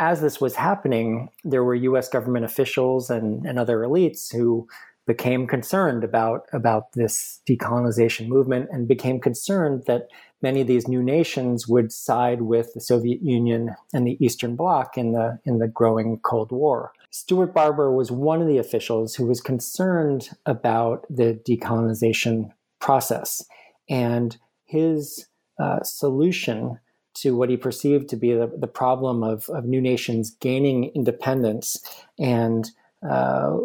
as 0.00 0.20
this 0.20 0.40
was 0.40 0.54
happening, 0.54 1.28
there 1.44 1.64
were 1.64 1.74
U.S. 1.74 2.08
government 2.08 2.44
officials 2.44 3.10
and, 3.10 3.44
and 3.44 3.58
other 3.58 3.78
elites 3.78 4.32
who 4.32 4.66
became 5.06 5.46
concerned 5.46 6.02
about, 6.02 6.46
about 6.52 6.92
this 6.92 7.40
decolonization 7.46 8.28
movement 8.28 8.68
and 8.72 8.88
became 8.88 9.20
concerned 9.20 9.84
that 9.86 10.08
many 10.40 10.60
of 10.60 10.66
these 10.66 10.88
new 10.88 11.02
nations 11.02 11.68
would 11.68 11.92
side 11.92 12.42
with 12.42 12.72
the 12.74 12.80
Soviet 12.80 13.22
Union 13.22 13.74
and 13.92 14.06
the 14.06 14.16
Eastern 14.24 14.56
Bloc 14.56 14.96
in 14.96 15.12
the, 15.12 15.38
in 15.44 15.58
the 15.58 15.68
growing 15.68 16.18
Cold 16.20 16.52
War. 16.52 16.92
Stuart 17.10 17.54
Barber 17.54 17.92
was 17.92 18.10
one 18.10 18.40
of 18.40 18.48
the 18.48 18.58
officials 18.58 19.14
who 19.14 19.26
was 19.26 19.40
concerned 19.40 20.30
about 20.46 21.06
the 21.08 21.40
decolonization 21.46 22.50
process. 22.80 23.44
And 23.88 24.36
his 24.64 25.26
uh, 25.58 25.82
solution 25.82 26.78
to 27.14 27.36
what 27.36 27.48
he 27.48 27.56
perceived 27.56 28.08
to 28.08 28.16
be 28.16 28.32
the, 28.32 28.50
the 28.58 28.66
problem 28.66 29.22
of, 29.22 29.48
of 29.50 29.64
new 29.64 29.80
nations 29.80 30.36
gaining 30.40 30.90
independence 30.94 31.76
and 32.18 32.70
uh, 33.08 33.56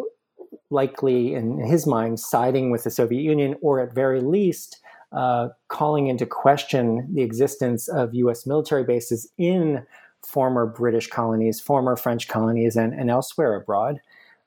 likely, 0.70 1.34
in 1.34 1.58
his 1.58 1.86
mind, 1.86 2.20
siding 2.20 2.70
with 2.70 2.84
the 2.84 2.90
Soviet 2.90 3.22
Union, 3.22 3.56
or 3.60 3.80
at 3.80 3.94
very 3.94 4.20
least, 4.20 4.80
uh, 5.12 5.48
calling 5.68 6.06
into 6.06 6.24
question 6.24 7.08
the 7.12 7.22
existence 7.22 7.88
of 7.88 8.14
US 8.14 8.46
military 8.46 8.84
bases 8.84 9.30
in 9.38 9.84
former 10.24 10.66
British 10.66 11.08
colonies, 11.08 11.60
former 11.60 11.96
French 11.96 12.28
colonies, 12.28 12.76
and, 12.76 12.94
and 12.94 13.10
elsewhere 13.10 13.54
abroad. 13.54 14.00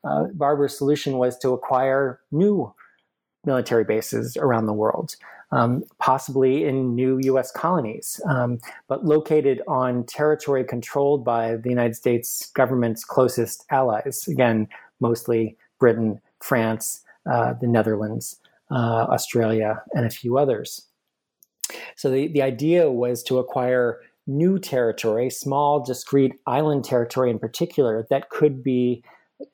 Uh, 0.04 0.26
Barber's 0.34 0.78
solution 0.78 1.18
was 1.18 1.38
to 1.40 1.50
acquire 1.50 2.20
new 2.32 2.74
military 3.46 3.84
bases 3.84 4.38
around 4.38 4.68
the 4.68 4.74
world, 4.74 5.16
um, 5.52 5.84
possibly 6.00 6.66
in 6.66 6.96
new 6.96 7.20
US 7.24 7.52
colonies, 7.52 8.22
um, 8.26 8.60
but 8.88 9.06
located 9.06 9.62
on 9.68 10.06
territory 10.06 10.64
controlled 10.64 11.26
by 11.26 11.58
the 11.58 11.70
United 11.70 11.96
States 11.96 12.52
government's 12.54 13.04
closest 13.04 13.66
allies. 13.70 14.26
Again, 14.28 14.68
mostly 15.00 15.58
Britain, 15.84 16.22
France, 16.42 17.02
uh, 17.30 17.56
the 17.60 17.68
Netherlands, 17.68 18.40
uh, 18.72 19.06
Australia, 19.16 19.84
and 19.94 20.06
a 20.06 20.10
few 20.10 20.38
others. 20.38 20.88
So 21.98 22.10
the, 22.10 22.30
the 22.30 22.42
idea 22.42 22.90
was 22.90 23.22
to 23.24 23.38
acquire 23.38 24.00
new 24.26 24.60
territory, 24.60 25.30
small, 25.30 25.84
discrete 25.84 26.36
island 26.48 26.86
territory 26.86 27.30
in 27.30 27.38
particular, 27.38 28.08
that 28.10 28.30
could 28.30 28.64
be 28.64 29.04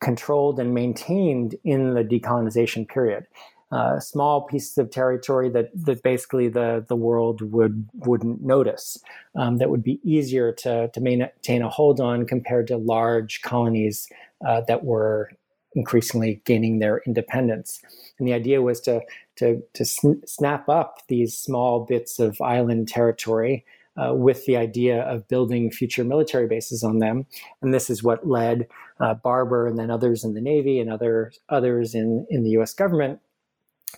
controlled 0.01 0.59
and 0.59 0.71
maintained 0.75 1.55
in 1.63 1.95
the 1.95 2.03
decolonization 2.03 2.87
period. 2.87 3.25
Uh, 3.71 3.99
small 3.99 4.41
pieces 4.41 4.77
of 4.77 4.91
territory 4.91 5.49
that, 5.49 5.69
that 5.73 6.03
basically 6.03 6.47
the, 6.47 6.85
the 6.89 6.95
world 6.95 7.41
would 7.41 7.89
wouldn't 8.05 8.39
notice. 8.43 8.97
Um, 9.35 9.57
that 9.57 9.71
would 9.71 9.83
be 9.83 9.99
easier 10.03 10.51
to, 10.63 10.89
to 10.93 11.01
maintain 11.01 11.63
a 11.63 11.69
hold 11.69 11.99
on 11.99 12.27
compared 12.27 12.67
to 12.67 12.77
large 12.77 13.41
colonies 13.41 14.07
uh, 14.47 14.61
that 14.67 14.83
were 14.83 15.31
increasingly 15.79 16.41
gaining 16.43 16.79
their 16.79 17.01
independence. 17.07 17.81
And 18.19 18.27
the 18.27 18.33
idea 18.33 18.61
was 18.61 18.81
to, 18.81 19.01
to, 19.37 19.63
to 19.73 19.85
sn- 19.85 20.21
snap 20.25 20.67
up 20.67 20.99
these 21.07 21.37
small 21.37 21.85
bits 21.85 22.19
of 22.19 22.41
island 22.41 22.89
territory 22.89 23.65
uh, 23.95 24.13
with 24.13 24.45
the 24.45 24.57
idea 24.57 25.01
of 25.03 25.27
building 25.29 25.71
future 25.71 26.03
military 26.03 26.47
bases 26.47 26.83
on 26.83 26.99
them. 26.99 27.25
And 27.61 27.73
this 27.73 27.89
is 27.89 28.03
what 28.03 28.27
led 28.27 28.67
uh, 28.99 29.13
Barber 29.13 29.67
and 29.67 29.79
then 29.79 29.89
others 29.89 30.23
in 30.25 30.33
the 30.33 30.41
Navy 30.41 30.79
and 30.79 30.91
other, 30.91 31.31
others 31.47 31.95
in, 31.95 32.27
in 32.29 32.43
the 32.43 32.51
US 32.51 32.73
government 32.73 33.19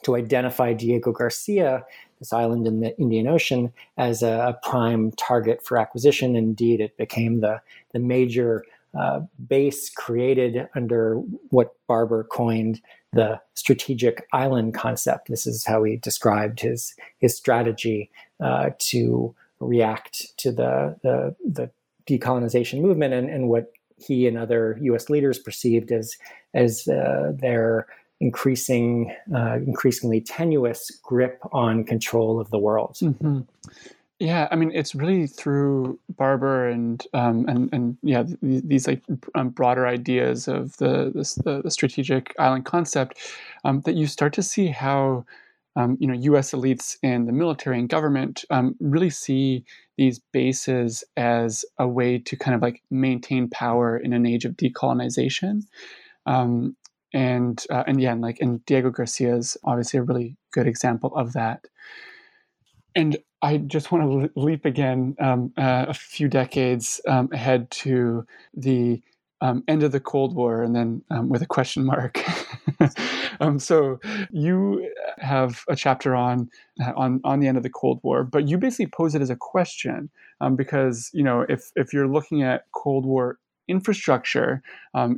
to 0.03 0.15
identify 0.15 0.73
Diego 0.73 1.11
Garcia, 1.11 1.83
this 2.19 2.31
island 2.31 2.65
in 2.67 2.79
the 2.79 2.97
Indian 2.97 3.27
Ocean, 3.27 3.73
as 3.97 4.21
a, 4.23 4.31
a 4.31 4.69
prime 4.69 5.11
target 5.13 5.65
for 5.65 5.77
acquisition. 5.77 6.35
Indeed, 6.35 6.79
it 6.79 6.95
became 6.97 7.41
the, 7.41 7.59
the 7.91 7.99
major 7.99 8.63
uh, 8.97 9.21
base 9.47 9.89
created 9.89 10.67
under 10.75 11.15
what 11.49 11.75
Barber 11.87 12.25
coined 12.25 12.81
the 13.13 13.39
strategic 13.53 14.27
island 14.33 14.73
concept. 14.73 15.29
This 15.29 15.45
is 15.45 15.65
how 15.65 15.83
he 15.83 15.97
described 15.97 16.59
his 16.59 16.95
his 17.19 17.35
strategy 17.35 18.09
uh, 18.39 18.71
to 18.79 19.35
react 19.59 20.37
to 20.37 20.51
the 20.51 20.97
the, 21.03 21.35
the 21.45 21.69
decolonization 22.07 22.81
movement 22.81 23.13
and, 23.13 23.29
and 23.29 23.47
what 23.47 23.71
he 23.97 24.27
and 24.27 24.37
other 24.37 24.77
U.S. 24.81 25.09
leaders 25.09 25.37
perceived 25.37 25.91
as 25.91 26.17
as 26.53 26.87
uh, 26.87 27.31
their 27.35 27.87
increasing, 28.21 29.13
uh, 29.35 29.55
increasingly 29.55 30.21
tenuous 30.21 30.91
grip 31.01 31.41
on 31.51 31.83
control 31.83 32.39
of 32.39 32.49
the 32.51 32.59
world. 32.59 32.95
Mm-hmm. 33.01 33.41
Yeah, 34.21 34.47
I 34.51 34.55
mean, 34.55 34.69
it's 34.71 34.93
really 34.93 35.25
through 35.25 35.97
Barber 36.15 36.69
and 36.69 37.03
um, 37.15 37.43
and 37.47 37.73
and 37.73 37.97
yeah, 38.03 38.23
these, 38.43 38.87
like 38.87 39.01
um, 39.33 39.49
broader 39.49 39.87
ideas 39.87 40.47
of 40.47 40.77
the 40.77 41.09
the, 41.43 41.61
the 41.63 41.71
strategic 41.71 42.35
island 42.37 42.65
concept 42.65 43.17
um, 43.63 43.81
that 43.81 43.95
you 43.95 44.05
start 44.05 44.33
to 44.33 44.43
see 44.43 44.67
how 44.67 45.25
um, 45.75 45.97
you 45.99 46.05
know 46.05 46.13
U.S. 46.13 46.51
elites 46.51 46.97
in 47.01 47.25
the 47.25 47.31
military 47.31 47.79
and 47.79 47.89
government 47.89 48.45
um, 48.51 48.75
really 48.79 49.09
see 49.09 49.65
these 49.97 50.19
bases 50.31 51.03
as 51.17 51.65
a 51.79 51.87
way 51.87 52.19
to 52.19 52.35
kind 52.35 52.53
of 52.53 52.61
like 52.61 52.83
maintain 52.91 53.49
power 53.49 53.97
in 53.97 54.13
an 54.13 54.27
age 54.27 54.45
of 54.45 54.51
decolonization. 54.51 55.63
Um, 56.27 56.75
and 57.11 57.65
uh, 57.71 57.85
and 57.87 57.99
yeah, 57.99 58.11
and 58.11 58.21
like 58.21 58.39
and 58.39 58.63
Diego 58.67 58.91
Garcia 58.91 59.35
is 59.35 59.57
obviously 59.63 59.97
a 59.97 60.03
really 60.03 60.37
good 60.51 60.67
example 60.67 61.11
of 61.15 61.33
that. 61.33 61.65
And 62.93 63.17
I 63.41 63.57
just 63.57 63.91
want 63.91 64.33
to 64.33 64.39
leap 64.39 64.65
again 64.65 65.15
um, 65.19 65.51
uh, 65.57 65.85
a 65.89 65.93
few 65.93 66.27
decades 66.27 67.01
um, 67.07 67.29
ahead 67.31 67.69
to 67.71 68.25
the 68.53 69.01
um, 69.41 69.63
end 69.67 69.81
of 69.81 69.91
the 69.91 69.99
Cold 69.99 70.35
War, 70.35 70.61
and 70.61 70.75
then 70.75 71.01
um, 71.09 71.29
with 71.29 71.41
a 71.41 71.47
question 71.47 71.85
mark. 71.85 72.19
Um, 73.39 73.57
so 73.57 73.99
you 74.31 74.87
have 75.17 75.63
a 75.67 75.75
chapter 75.75 76.15
on 76.15 76.47
uh, 76.79 76.91
on 76.95 77.21
on 77.23 77.39
the 77.39 77.47
end 77.47 77.57
of 77.57 77.63
the 77.63 77.71
Cold 77.71 77.99
War, 78.03 78.23
but 78.23 78.47
you 78.47 78.57
basically 78.59 78.85
pose 78.85 79.15
it 79.15 79.21
as 79.21 79.31
a 79.31 79.35
question 79.35 80.11
um, 80.41 80.55
because 80.55 81.09
you 81.11 81.23
know 81.23 81.45
if 81.49 81.71
if 81.75 81.91
you're 81.91 82.07
looking 82.07 82.43
at 82.43 82.65
Cold 82.75 83.03
War 83.03 83.39
infrastructure 83.67 84.61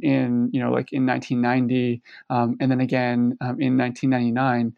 in 0.02 0.50
you 0.54 0.62
know 0.62 0.72
like 0.72 0.94
in 0.94 1.06
1990 1.06 2.02
um, 2.30 2.56
and 2.62 2.72
then 2.72 2.80
again 2.80 3.38
in 3.60 3.78
1999 3.78 4.74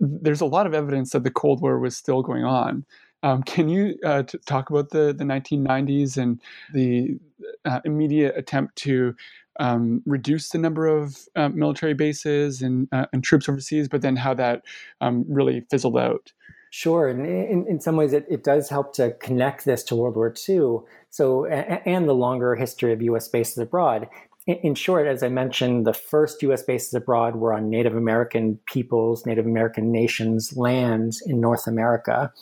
there's 0.00 0.40
a 0.40 0.46
lot 0.46 0.66
of 0.66 0.74
evidence 0.74 1.10
that 1.10 1.24
the 1.24 1.30
Cold 1.30 1.60
War 1.60 1.78
was 1.78 1.96
still 1.96 2.22
going 2.22 2.44
on. 2.44 2.84
Um, 3.22 3.42
can 3.42 3.68
you 3.68 3.96
uh, 4.04 4.22
t- 4.22 4.38
talk 4.46 4.70
about 4.70 4.90
the, 4.90 5.12
the 5.12 5.24
1990s 5.24 6.16
and 6.16 6.40
the 6.72 7.18
uh, 7.64 7.80
immediate 7.84 8.36
attempt 8.36 8.76
to 8.76 9.14
um, 9.58 10.02
reduce 10.06 10.50
the 10.50 10.58
number 10.58 10.86
of 10.86 11.18
uh, 11.34 11.48
military 11.48 11.94
bases 11.94 12.62
and, 12.62 12.88
uh, 12.92 13.06
and, 13.12 13.24
troops 13.24 13.48
overseas, 13.48 13.88
but 13.88 14.02
then 14.02 14.14
how 14.14 14.32
that 14.34 14.62
um, 15.00 15.24
really 15.28 15.66
fizzled 15.68 15.98
out? 15.98 16.32
Sure, 16.70 17.08
and 17.08 17.26
in, 17.26 17.66
in 17.66 17.80
some 17.80 17.96
ways, 17.96 18.12
it, 18.12 18.26
it 18.28 18.44
does 18.44 18.68
help 18.68 18.92
to 18.94 19.14
connect 19.14 19.64
this 19.64 19.82
to 19.84 19.96
World 19.96 20.16
War 20.16 20.32
II. 20.48 20.80
So, 21.10 21.46
and 21.46 22.06
the 22.06 22.14
longer 22.14 22.54
history 22.54 22.92
of 22.92 23.00
U.S. 23.02 23.26
bases 23.26 23.58
abroad 23.58 24.06
in 24.48 24.74
short, 24.74 25.06
as 25.06 25.22
I 25.22 25.28
mentioned, 25.28 25.86
the 25.86 25.92
first 25.92 26.42
US 26.42 26.62
bases 26.62 26.94
abroad 26.94 27.36
were 27.36 27.52
on 27.52 27.68
Native 27.68 27.94
American 27.94 28.58
peoples, 28.66 29.26
Native 29.26 29.44
American 29.44 29.92
nations' 29.92 30.56
lands 30.56 31.22
in 31.26 31.38
North 31.38 31.66
America. 31.66 32.32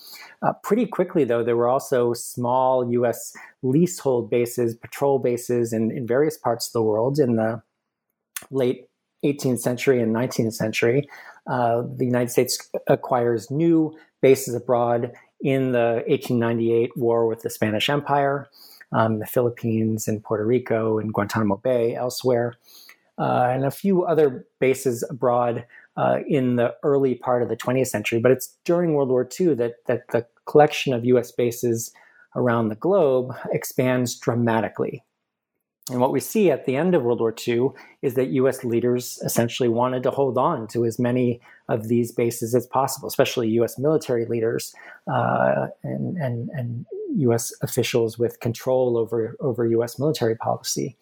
Uh, 0.40 0.52
pretty 0.62 0.86
quickly, 0.86 1.24
though, 1.24 1.42
there 1.42 1.56
were 1.56 1.68
also 1.68 2.12
small 2.12 2.88
US 2.92 3.32
leasehold 3.62 4.30
bases, 4.30 4.76
patrol 4.76 5.18
bases 5.18 5.72
in, 5.72 5.90
in 5.90 6.06
various 6.06 6.38
parts 6.38 6.68
of 6.68 6.72
the 6.74 6.82
world 6.82 7.18
in 7.18 7.34
the 7.34 7.60
late 8.52 8.88
18th 9.24 9.58
century 9.58 10.00
and 10.00 10.14
19th 10.14 10.54
century. 10.54 11.08
Uh, 11.48 11.82
the 11.96 12.04
United 12.04 12.30
States 12.30 12.70
acquires 12.86 13.50
new 13.50 13.96
bases 14.22 14.54
abroad 14.54 15.12
in 15.40 15.72
the 15.72 16.04
1898 16.06 16.96
war 16.96 17.26
with 17.26 17.42
the 17.42 17.50
Spanish 17.50 17.90
Empire 17.90 18.48
um, 18.92 19.18
the 19.18 19.26
Philippines 19.26 20.08
and 20.08 20.22
Puerto 20.22 20.44
Rico 20.44 20.98
and 20.98 21.12
Guantanamo 21.12 21.56
Bay, 21.56 21.94
elsewhere, 21.94 22.54
uh, 23.18 23.48
and 23.50 23.64
a 23.64 23.70
few 23.70 24.04
other 24.04 24.46
bases 24.60 25.04
abroad 25.08 25.64
uh, 25.96 26.18
in 26.28 26.56
the 26.56 26.74
early 26.82 27.14
part 27.14 27.42
of 27.42 27.48
the 27.48 27.56
20th 27.56 27.88
century. 27.88 28.20
But 28.20 28.32
it's 28.32 28.56
during 28.64 28.94
World 28.94 29.08
War 29.08 29.28
II 29.38 29.54
that, 29.54 29.84
that 29.86 30.08
the 30.08 30.26
collection 30.44 30.92
of 30.92 31.04
US 31.04 31.32
bases 31.32 31.92
around 32.34 32.68
the 32.68 32.74
globe 32.74 33.34
expands 33.52 34.18
dramatically. 34.18 35.02
And 35.88 36.00
what 36.00 36.12
we 36.12 36.18
see 36.18 36.50
at 36.50 36.66
the 36.66 36.74
end 36.74 36.94
of 36.94 37.04
World 37.04 37.20
War 37.20 37.34
II 37.46 37.68
is 38.02 38.14
that 38.14 38.26
US 38.30 38.64
leaders 38.64 39.20
essentially 39.24 39.68
wanted 39.68 40.02
to 40.02 40.10
hold 40.10 40.36
on 40.36 40.66
to 40.68 40.84
as 40.84 40.98
many 40.98 41.40
of 41.68 41.86
these 41.88 42.10
bases 42.10 42.54
as 42.54 42.66
possible, 42.66 43.08
especially 43.08 43.48
US 43.50 43.78
military 43.78 44.26
leaders 44.26 44.74
uh, 45.10 45.68
and, 45.84 46.16
and, 46.16 46.50
and 46.50 46.86
US 47.16 47.52
officials 47.62 48.18
with 48.18 48.40
control 48.40 48.96
over, 48.96 49.36
over 49.40 49.66
US 49.66 49.98
military 49.98 50.36
policy. 50.36 50.96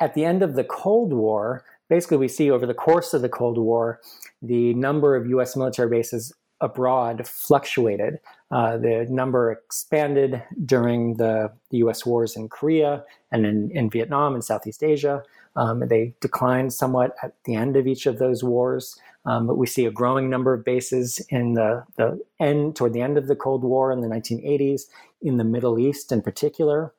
At 0.00 0.14
the 0.14 0.24
end 0.24 0.42
of 0.42 0.54
the 0.54 0.64
Cold 0.64 1.12
War, 1.12 1.64
basically, 1.88 2.16
we 2.16 2.28
see 2.28 2.50
over 2.50 2.66
the 2.66 2.74
course 2.74 3.14
of 3.14 3.22
the 3.22 3.28
Cold 3.28 3.58
War, 3.58 4.00
the 4.42 4.74
number 4.74 5.16
of 5.16 5.26
US 5.28 5.56
military 5.56 5.88
bases 5.88 6.32
abroad 6.60 7.26
fluctuated. 7.26 8.18
Uh, 8.50 8.76
the 8.76 9.06
number 9.10 9.52
expanded 9.52 10.42
during 10.64 11.16
the, 11.16 11.52
the, 11.70 11.78
US 11.78 12.06
wars 12.06 12.36
in 12.36 12.48
Korea 12.48 13.04
and 13.32 13.44
in, 13.44 13.70
in 13.72 13.90
Vietnam 13.90 14.34
and 14.34 14.44
Southeast 14.44 14.82
Asia. 14.82 15.22
Um, 15.56 15.86
they 15.88 16.14
declined 16.20 16.72
somewhat 16.72 17.14
at 17.22 17.34
the 17.44 17.54
end 17.54 17.76
of 17.76 17.86
each 17.86 18.06
of 18.06 18.18
those 18.18 18.42
wars, 18.42 18.98
um, 19.26 19.46
but 19.46 19.56
we 19.56 19.66
see 19.66 19.86
a 19.86 19.90
growing 19.90 20.28
number 20.28 20.52
of 20.52 20.64
bases 20.64 21.24
in 21.30 21.54
the, 21.54 21.84
the 21.96 22.20
end, 22.40 22.76
toward 22.76 22.92
the 22.92 23.00
end 23.00 23.16
of 23.16 23.26
the 23.26 23.36
Cold 23.36 23.62
War 23.64 23.90
in 23.90 24.00
the 24.00 24.08
1980s, 24.08 24.82
in 25.22 25.38
the 25.38 25.44
Middle 25.44 25.78
East 25.78 26.12
in 26.12 26.20
particular. 26.20 26.92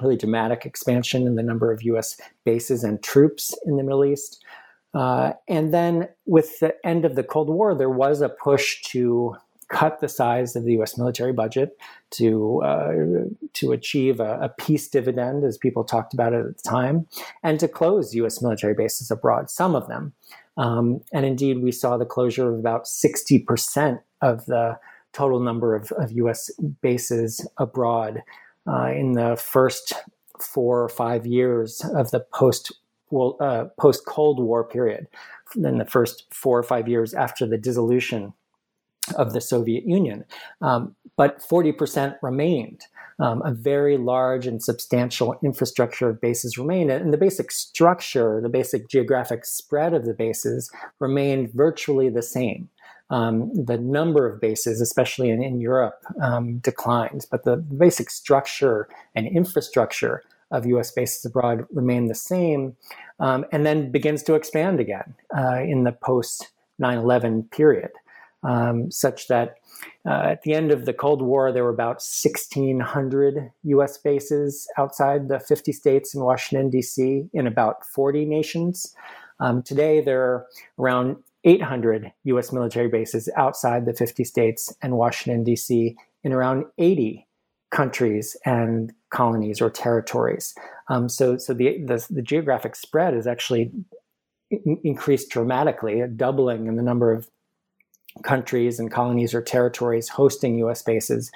Really 0.00 0.16
dramatic 0.16 0.64
expansion 0.64 1.26
in 1.26 1.34
the 1.34 1.42
number 1.42 1.72
of 1.72 1.82
US 1.82 2.20
bases 2.44 2.84
and 2.84 3.02
troops 3.02 3.56
in 3.66 3.76
the 3.76 3.82
Middle 3.82 4.04
East. 4.04 4.44
Uh, 4.94 5.32
and 5.48 5.74
then 5.74 6.08
with 6.26 6.60
the 6.60 6.74
end 6.86 7.04
of 7.04 7.16
the 7.16 7.24
Cold 7.24 7.48
War, 7.48 7.74
there 7.74 7.90
was 7.90 8.20
a 8.20 8.28
push 8.28 8.80
to 8.82 9.36
cut 9.68 10.00
the 10.00 10.08
size 10.08 10.56
of 10.56 10.64
the 10.64 10.72
U.S. 10.72 10.96
military 10.96 11.32
budget 11.32 11.76
to 12.10 12.62
uh, 12.62 12.92
to 13.52 13.72
achieve 13.72 14.18
a, 14.18 14.38
a, 14.40 14.48
peace 14.48 14.88
dividend, 14.88 15.44
as 15.44 15.58
people 15.58 15.84
talked 15.84 16.14
about 16.14 16.32
it 16.32 16.46
at 16.46 16.56
the 16.56 16.68
time, 16.68 17.06
and 17.42 17.60
to 17.60 17.68
close 17.68 18.14
U.S. 18.14 18.40
military 18.40 18.74
bases 18.74 19.10
abroad. 19.10 19.50
Some 19.50 19.74
of 19.74 19.86
them, 19.88 20.14
um, 20.58 21.00
and 21.12 21.24
indeed, 21.24 21.62
we 21.62 21.72
saw 21.72 21.96
the 21.96 22.04
closure 22.04 22.52
of 22.52 22.58
about 22.58 22.86
sixty 22.86 23.38
percent 23.38 24.00
of 24.20 24.44
the 24.46 24.78
total 25.12 25.40
number 25.40 25.74
of, 25.74 25.90
of 25.92 26.12
U.S. 26.12 26.50
bases 26.82 27.46
abroad 27.56 28.22
uh, 28.66 28.90
in 28.94 29.12
the 29.12 29.36
first 29.36 29.94
four 30.40 30.82
or 30.82 30.88
five 30.88 31.26
years 31.26 31.80
of 31.94 32.10
the 32.10 32.20
post 32.20 32.72
uh, 33.40 33.64
post 33.80 34.04
Cold 34.06 34.38
War 34.38 34.64
period. 34.64 35.06
Then 35.54 35.78
the 35.78 35.86
first 35.86 36.26
four 36.34 36.58
or 36.58 36.62
five 36.62 36.88
years 36.88 37.14
after 37.14 37.46
the 37.46 37.56
dissolution 37.56 38.34
of 39.16 39.32
the 39.32 39.40
Soviet 39.40 39.84
Union. 39.86 40.24
Um, 40.60 40.94
but 41.16 41.40
40% 41.40 42.16
remained. 42.22 42.82
Um, 43.20 43.42
a 43.44 43.52
very 43.52 43.96
large 43.96 44.46
and 44.46 44.62
substantial 44.62 45.36
infrastructure 45.42 46.08
of 46.08 46.20
bases 46.20 46.56
remained. 46.56 46.90
And 46.90 47.12
the 47.12 47.18
basic 47.18 47.50
structure, 47.50 48.40
the 48.40 48.48
basic 48.48 48.88
geographic 48.88 49.44
spread 49.44 49.92
of 49.92 50.04
the 50.04 50.14
bases 50.14 50.70
remained 51.00 51.52
virtually 51.52 52.08
the 52.10 52.22
same. 52.22 52.68
Um, 53.10 53.50
the 53.54 53.78
number 53.78 54.28
of 54.28 54.40
bases, 54.40 54.80
especially 54.80 55.30
in, 55.30 55.42
in 55.42 55.60
Europe, 55.60 56.00
um, 56.22 56.58
declined, 56.58 57.26
but 57.30 57.44
the 57.44 57.56
basic 57.56 58.10
structure 58.10 58.88
and 59.16 59.26
infrastructure 59.26 60.22
of 60.50 60.66
US 60.66 60.90
bases 60.90 61.24
abroad 61.24 61.66
remained 61.72 62.10
the 62.10 62.14
same 62.14 62.76
um, 63.20 63.44
and 63.52 63.66
then 63.66 63.90
begins 63.90 64.22
to 64.24 64.34
expand 64.34 64.80
again 64.80 65.14
uh, 65.36 65.60
in 65.60 65.84
the 65.84 65.92
post 65.92 66.48
9 66.78 66.98
11 66.98 67.44
period 67.44 67.90
um, 68.42 68.90
such 68.90 69.28
that 69.28 69.57
uh, 70.06 70.22
at 70.24 70.42
the 70.42 70.54
end 70.54 70.70
of 70.70 70.84
the 70.84 70.92
Cold 70.92 71.22
War, 71.22 71.52
there 71.52 71.64
were 71.64 71.70
about 71.70 71.96
1,600 71.96 73.50
US 73.64 73.98
bases 73.98 74.68
outside 74.78 75.28
the 75.28 75.40
50 75.40 75.72
states 75.72 76.14
in 76.14 76.22
Washington, 76.22 76.70
D.C., 76.70 77.28
in 77.32 77.46
about 77.46 77.84
40 77.86 78.24
nations. 78.24 78.94
Um, 79.40 79.62
today, 79.62 80.00
there 80.00 80.22
are 80.22 80.46
around 80.78 81.16
800 81.44 82.12
US 82.24 82.52
military 82.52 82.88
bases 82.88 83.28
outside 83.36 83.86
the 83.86 83.94
50 83.94 84.24
states 84.24 84.74
and 84.82 84.96
Washington, 84.96 85.44
D.C., 85.44 85.96
in 86.24 86.32
around 86.32 86.64
80 86.78 87.26
countries 87.70 88.36
and 88.44 88.92
colonies 89.10 89.60
or 89.60 89.70
territories. 89.70 90.54
Um, 90.88 91.08
so, 91.08 91.36
so 91.36 91.52
the, 91.52 91.82
the, 91.84 92.04
the 92.10 92.22
geographic 92.22 92.74
spread 92.74 93.14
is 93.14 93.26
actually 93.26 93.70
increased 94.82 95.30
dramatically, 95.30 96.00
a 96.00 96.08
doubling 96.08 96.66
in 96.66 96.76
the 96.76 96.82
number 96.82 97.12
of 97.12 97.28
countries 98.22 98.78
and 98.78 98.90
colonies 98.90 99.34
or 99.34 99.42
territories 99.42 100.08
hosting 100.08 100.58
US 100.58 100.82
bases 100.82 101.30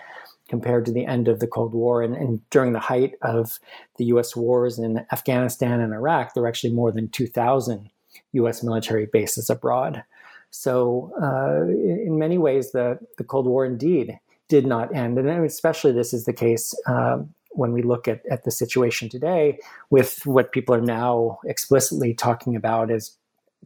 compared 0.48 0.84
to 0.84 0.92
the 0.92 1.06
end 1.06 1.28
of 1.28 1.40
the 1.40 1.46
Cold 1.46 1.72
War. 1.72 2.02
And, 2.02 2.14
and, 2.14 2.40
during 2.50 2.72
the 2.72 2.78
height 2.78 3.14
of 3.22 3.58
the 3.96 4.04
US 4.06 4.36
wars 4.36 4.78
in 4.78 5.06
Afghanistan 5.10 5.80
and 5.80 5.94
Iraq, 5.94 6.34
there 6.34 6.42
were 6.42 6.48
actually 6.48 6.74
more 6.74 6.92
than 6.92 7.08
2,000 7.08 7.88
US 8.32 8.62
military 8.62 9.06
bases 9.06 9.48
abroad. 9.48 10.04
So, 10.50 11.12
uh, 11.22 11.66
in 11.66 12.18
many 12.18 12.36
ways, 12.36 12.72
the, 12.72 12.98
the 13.16 13.24
Cold 13.24 13.46
War 13.46 13.64
indeed 13.64 14.18
did 14.48 14.66
not 14.66 14.94
end. 14.94 15.18
And 15.18 15.28
especially 15.46 15.92
this 15.92 16.12
is 16.12 16.26
the 16.26 16.32
case 16.34 16.74
um, 16.86 17.32
when 17.52 17.72
we 17.72 17.80
look 17.80 18.06
at, 18.06 18.20
at 18.30 18.44
the 18.44 18.50
situation 18.50 19.08
today 19.08 19.58
with 19.88 20.26
what 20.26 20.52
people 20.52 20.74
are 20.74 20.82
now 20.82 21.38
explicitly 21.46 22.12
talking 22.12 22.54
about 22.54 22.90
as 22.90 23.16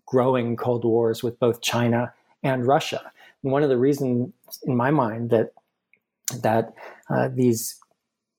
growing 0.06 0.56
Cold 0.56 0.84
Wars 0.84 1.22
with 1.22 1.40
both 1.40 1.60
China 1.60 2.12
and 2.46 2.66
Russia. 2.66 3.02
And 3.42 3.52
one 3.52 3.62
of 3.62 3.68
the 3.68 3.78
reasons, 3.78 4.32
in 4.64 4.76
my 4.76 4.90
mind, 4.90 5.30
that 5.30 5.48
that 6.42 6.74
uh, 7.08 7.28
these 7.32 7.78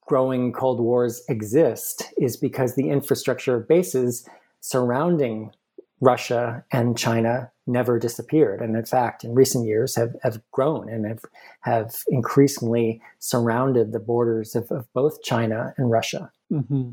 growing 0.06 0.54
Cold 0.54 0.80
Wars 0.80 1.24
exist 1.30 1.96
is 2.18 2.38
because 2.38 2.76
the 2.76 2.90
infrastructure 2.90 3.60
bases 3.60 4.28
surrounding 4.62 5.52
Russia 6.00 6.64
and 6.72 6.98
China 6.98 7.52
never 7.66 8.00
disappeared, 8.00 8.62
and 8.62 8.76
in 8.76 8.86
fact, 8.86 9.24
in 9.24 9.34
recent 9.34 9.66
years, 9.66 9.96
have, 9.96 10.16
have 10.24 10.40
grown 10.52 10.90
and 10.90 11.06
have 11.06 11.24
have 11.62 12.04
increasingly 12.08 13.02
surrounded 13.20 13.92
the 13.92 14.00
borders 14.00 14.56
of, 14.56 14.72
of 14.72 14.92
both 14.94 15.22
China 15.24 15.74
and 15.78 15.92
Russia. 15.92 16.32
Mm-hmm. 16.52 16.92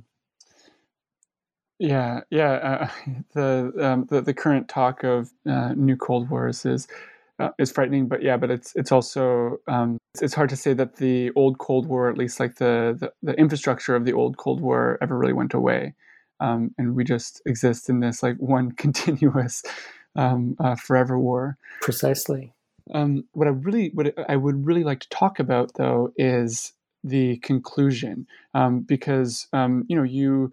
Yeah, 1.78 2.20
yeah. 2.30 2.52
Uh, 2.52 2.88
the, 3.34 3.72
um, 3.80 4.06
the 4.10 4.20
the 4.20 4.34
current 4.34 4.68
talk 4.68 5.04
of 5.04 5.30
uh, 5.46 5.72
new 5.74 5.96
Cold 5.96 6.30
Wars 6.30 6.64
is 6.64 6.88
uh, 7.38 7.50
is 7.58 7.72
frightening, 7.72 8.06
but 8.06 8.22
yeah, 8.22 8.36
but 8.36 8.50
it's 8.50 8.74
it's 8.76 8.92
also 8.92 9.58
um, 9.66 9.98
it's, 10.14 10.22
it's, 10.22 10.34
hard 10.34 10.50
to 10.50 10.56
say 10.56 10.72
that 10.74 10.96
the 10.96 11.30
old 11.34 11.58
Cold 11.58 11.86
War, 11.86 12.08
at 12.08 12.16
least 12.16 12.38
like 12.38 12.56
the 12.56 12.96
the, 12.98 13.12
the 13.22 13.38
infrastructure 13.38 13.96
of 13.96 14.04
the 14.04 14.12
old 14.12 14.36
Cold 14.36 14.60
War, 14.60 14.98
ever 15.02 15.18
really 15.18 15.32
went 15.32 15.54
away, 15.54 15.94
um, 16.40 16.72
and 16.78 16.94
we 16.94 17.02
just 17.02 17.42
exist 17.46 17.88
in 17.88 18.00
this 18.00 18.22
like 18.22 18.36
one 18.38 18.72
continuous 18.72 19.62
um, 20.16 20.56
uh, 20.60 20.76
forever 20.76 21.18
war. 21.18 21.58
Precisely. 21.80 22.52
Um, 22.92 23.24
what 23.32 23.48
I 23.48 23.50
really 23.50 23.90
what 23.94 24.14
I 24.28 24.36
would 24.36 24.64
really 24.64 24.84
like 24.84 25.00
to 25.00 25.08
talk 25.08 25.40
about 25.40 25.74
though 25.74 26.12
is 26.16 26.72
the 27.02 27.38
conclusion, 27.38 28.26
um, 28.54 28.80
because 28.80 29.48
um, 29.52 29.84
you 29.88 29.96
know 29.96 30.04
you 30.04 30.52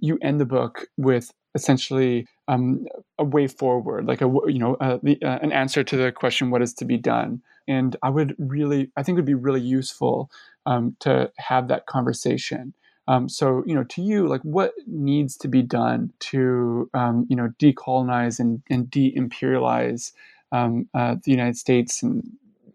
you 0.00 0.18
end 0.22 0.40
the 0.40 0.46
book 0.46 0.86
with 0.96 1.32
essentially 1.54 2.26
um, 2.48 2.86
a 3.18 3.24
way 3.24 3.46
forward, 3.46 4.06
like 4.06 4.20
a 4.20 4.30
you 4.46 4.58
know 4.58 4.74
uh, 4.76 4.98
the, 5.02 5.20
uh, 5.22 5.38
an 5.42 5.52
answer 5.52 5.82
to 5.84 5.96
the 5.96 6.12
question 6.12 6.50
what 6.50 6.62
is 6.62 6.74
to 6.74 6.84
be 6.84 6.96
done. 6.96 7.42
And 7.68 7.96
I 8.02 8.10
would 8.10 8.34
really, 8.38 8.90
I 8.96 9.02
think 9.02 9.16
it 9.16 9.20
would 9.20 9.26
be 9.26 9.34
really 9.34 9.60
useful 9.60 10.30
um, 10.66 10.96
to 11.00 11.30
have 11.38 11.68
that 11.68 11.86
conversation. 11.86 12.74
Um, 13.08 13.28
so 13.28 13.62
you 13.66 13.74
know, 13.74 13.84
to 13.84 14.02
you, 14.02 14.28
like 14.28 14.42
what 14.42 14.72
needs 14.86 15.36
to 15.38 15.48
be 15.48 15.62
done 15.62 16.12
to 16.20 16.88
um, 16.94 17.26
you 17.28 17.36
know 17.36 17.52
decolonize 17.58 18.38
and, 18.38 18.62
and 18.70 18.90
de-imperialize 18.90 20.12
um, 20.52 20.88
uh, 20.94 21.16
the 21.24 21.30
United 21.30 21.56
States 21.56 22.02
and 22.02 22.28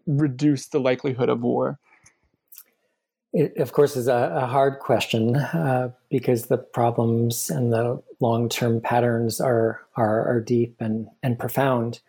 reduce 0.06 0.66
the 0.66 0.80
likelihood 0.80 1.28
of 1.28 1.42
war? 1.42 1.78
It, 3.36 3.58
of 3.58 3.72
course, 3.72 3.96
is 3.96 4.08
a, 4.08 4.32
a 4.34 4.46
hard 4.46 4.78
question 4.78 5.36
uh, 5.36 5.90
because 6.08 6.46
the 6.46 6.56
problems 6.56 7.50
and 7.50 7.70
the 7.70 8.02
long-term 8.18 8.80
patterns 8.80 9.42
are, 9.42 9.82
are 9.94 10.26
are 10.26 10.40
deep 10.40 10.76
and 10.80 11.06
and 11.22 11.38
profound. 11.38 12.00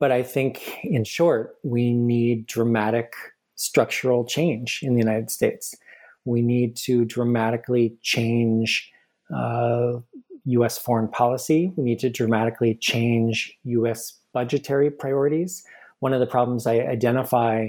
But 0.00 0.10
I 0.10 0.24
think, 0.24 0.80
in 0.82 1.04
short, 1.04 1.56
we 1.62 1.92
need 1.92 2.46
dramatic 2.46 3.12
structural 3.54 4.24
change 4.24 4.80
in 4.82 4.94
the 4.94 4.98
United 5.00 5.30
States. 5.30 5.76
We 6.24 6.42
need 6.42 6.74
to 6.88 7.04
dramatically 7.04 7.96
change 8.02 8.90
uh, 9.32 10.00
U.S. 10.46 10.76
foreign 10.76 11.06
policy. 11.06 11.72
We 11.76 11.84
need 11.84 12.00
to 12.00 12.10
dramatically 12.10 12.74
change 12.74 13.56
U.S. 13.62 14.14
budgetary 14.32 14.90
priorities. 14.90 15.64
One 16.00 16.12
of 16.12 16.18
the 16.18 16.26
problems 16.26 16.66
I 16.66 16.80
identify 16.80 17.68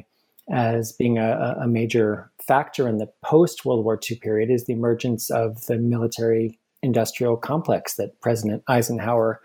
as 0.52 0.92
being 0.92 1.20
a, 1.20 1.58
a 1.62 1.68
major 1.68 2.32
factor 2.48 2.88
in 2.88 2.98
the 2.98 3.12
post 3.24 3.66
World 3.66 3.84
War 3.84 4.00
II 4.10 4.18
period 4.18 4.50
is 4.50 4.66
the 4.66 4.74
emergence 4.74 5.30
of 5.30 5.66
the 5.66 5.78
military 5.78 6.60
industrial 6.82 7.38
complex 7.38 7.96
that 7.96 8.20
President 8.22 8.64
Eisenhower 8.68 9.42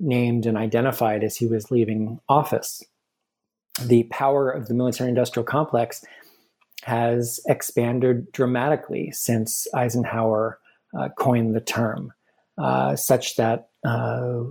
named 0.00 0.46
and 0.46 0.56
identified 0.56 1.22
as 1.22 1.36
he 1.36 1.46
was 1.46 1.70
leaving 1.70 2.18
office. 2.28 2.82
The 3.80 4.04
power 4.04 4.50
of 4.50 4.66
the 4.66 4.74
military 4.74 5.08
industrial 5.08 5.44
complex 5.44 6.04
has 6.82 7.40
expanded 7.46 8.30
dramatically 8.32 9.12
since 9.12 9.66
Eisenhower 9.72 10.58
uh, 10.98 11.08
coined 11.16 11.54
the 11.54 11.60
term, 11.60 12.12
uh, 12.58 12.96
such 12.96 13.36
that 13.36 13.68
uh, 13.84 14.42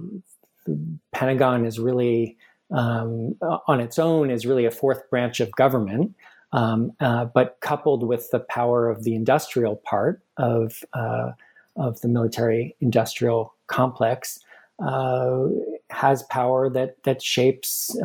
the 0.66 0.98
Pentagon 1.12 1.66
is 1.66 1.78
really 1.78 2.38
um, 2.72 3.36
on 3.68 3.82
its 3.82 4.00
own 4.00 4.32
is 4.32 4.46
really 4.46 4.66
a 4.66 4.72
fourth 4.72 5.10
branch 5.10 5.40
of 5.40 5.52
government. 5.52 6.16
Um, 6.54 6.92
uh, 7.00 7.26
but 7.26 7.58
coupled 7.62 8.06
with 8.06 8.30
the 8.32 8.40
power 8.40 8.90
of 8.90 9.04
the 9.04 9.16
industrial 9.16 9.78
part 9.78 10.22
of 10.38 10.84
uh, 10.94 11.32
of 11.78 12.02
the 12.02 12.10
military 12.10 12.76
industrial 12.82 13.56
complex, 13.68 14.38
uh, 14.86 15.46
has 15.90 16.24
power 16.24 16.70
that 16.70 17.02
that 17.04 17.22
shapes 17.22 17.96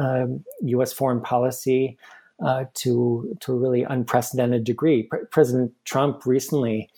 U.S. 0.62 0.92
Um, 0.92 0.96
foreign 0.96 1.20
policy 1.20 1.98
uh, 2.44 2.64
to 2.74 3.36
to 3.40 3.52
a 3.52 3.56
really 3.56 3.82
unprecedented 3.82 4.62
degree. 4.64 5.04
Pre- 5.04 5.24
President 5.30 5.72
Trump 5.84 6.24
recently 6.24 6.88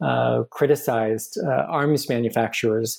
uh, 0.00 0.44
criticized 0.50 1.38
uh, 1.44 1.66
arms 1.68 2.08
manufacturers, 2.08 2.98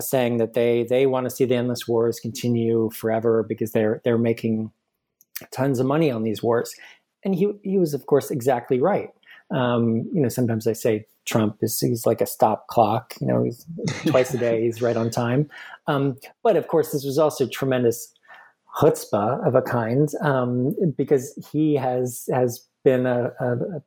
saying 0.00 0.38
that 0.38 0.54
they 0.54 0.84
they 0.84 1.06
want 1.06 1.24
to 1.24 1.30
see 1.30 1.44
the 1.44 1.54
endless 1.54 1.86
wars 1.86 2.18
continue 2.18 2.90
forever 2.90 3.44
because 3.44 3.70
they're 3.70 4.00
they're 4.04 4.18
making 4.18 4.72
tons 5.50 5.80
of 5.80 5.86
money 5.86 6.10
on 6.10 6.22
these 6.22 6.42
wars. 6.42 6.74
And 7.24 7.34
he 7.34 7.52
he 7.62 7.78
was 7.78 7.94
of 7.94 8.06
course 8.06 8.30
exactly 8.30 8.80
right. 8.80 9.10
Um, 9.50 10.08
you 10.12 10.20
know, 10.20 10.28
sometimes 10.28 10.66
I 10.66 10.72
say 10.72 11.06
Trump 11.24 11.58
is 11.62 11.78
he's 11.80 12.06
like 12.06 12.20
a 12.20 12.26
stop 12.26 12.66
clock. 12.68 13.14
You 13.20 13.26
know, 13.26 13.42
he's 13.42 13.66
twice 14.06 14.34
a 14.34 14.38
day 14.38 14.62
he's 14.62 14.82
right 14.82 14.96
on 14.96 15.10
time. 15.10 15.48
Um, 15.86 16.16
but 16.42 16.56
of 16.56 16.68
course, 16.68 16.92
this 16.92 17.04
was 17.04 17.18
also 17.18 17.46
tremendous 17.46 18.12
chutzpah 18.76 19.46
of 19.46 19.54
a 19.54 19.62
kind 19.62 20.08
um, 20.20 20.74
because 20.96 21.32
he 21.52 21.74
has 21.74 22.28
has 22.32 22.66
been 22.82 23.06
a, 23.06 23.32
a, 23.40 23.82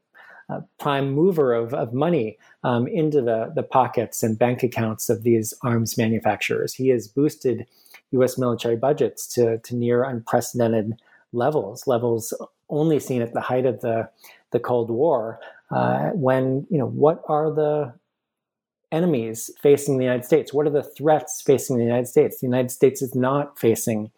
a 0.50 0.64
prime 0.80 1.12
mover 1.12 1.54
of, 1.54 1.74
of 1.74 1.94
money 1.94 2.38
um, 2.64 2.88
into 2.88 3.22
the, 3.22 3.52
the 3.56 3.64
pockets 3.64 4.24
and 4.24 4.40
bank 4.40 4.64
accounts 4.64 5.10
of 5.10 5.24
these 5.24 5.54
arms 5.64 5.98
manufacturers. 5.98 6.74
He 6.74 6.88
has 6.90 7.08
boosted 7.08 7.68
U.S. 8.12 8.38
military 8.38 8.78
budgets 8.78 9.28
to, 9.36 9.58
to 9.60 9.76
near 9.76 10.04
unprecedented 10.04 10.94
levels, 11.34 11.86
levels 11.86 12.34
only 12.70 12.99
seen 12.99 13.22
at 13.22 13.34
the 13.34 13.41
height 13.41 13.65
of 13.65 13.82
the, 13.82 14.09
the 14.51 14.59
Cold 14.59 14.89
War. 14.89 15.39
Uh, 15.70 16.11
when 16.11 16.65
you 16.70 16.78
know 16.78 16.88
what 16.88 17.22
are 17.28 17.53
the 17.53 17.93
enemies 18.91 19.51
facing 19.61 19.97
the 19.97 20.05
United 20.05 20.26
States? 20.26 20.53
What 20.53 20.65
are 20.65 20.72
the 20.72 20.84
threats 20.84 21.41
facing 21.41 21.78
the 21.78 21.84
United 21.84 22.07
States? 22.07 22.39
The 22.39 22.47
United 22.47 22.72
States 22.72 23.01
is 23.01 23.13
not 23.15 23.59
facing 23.59 24.11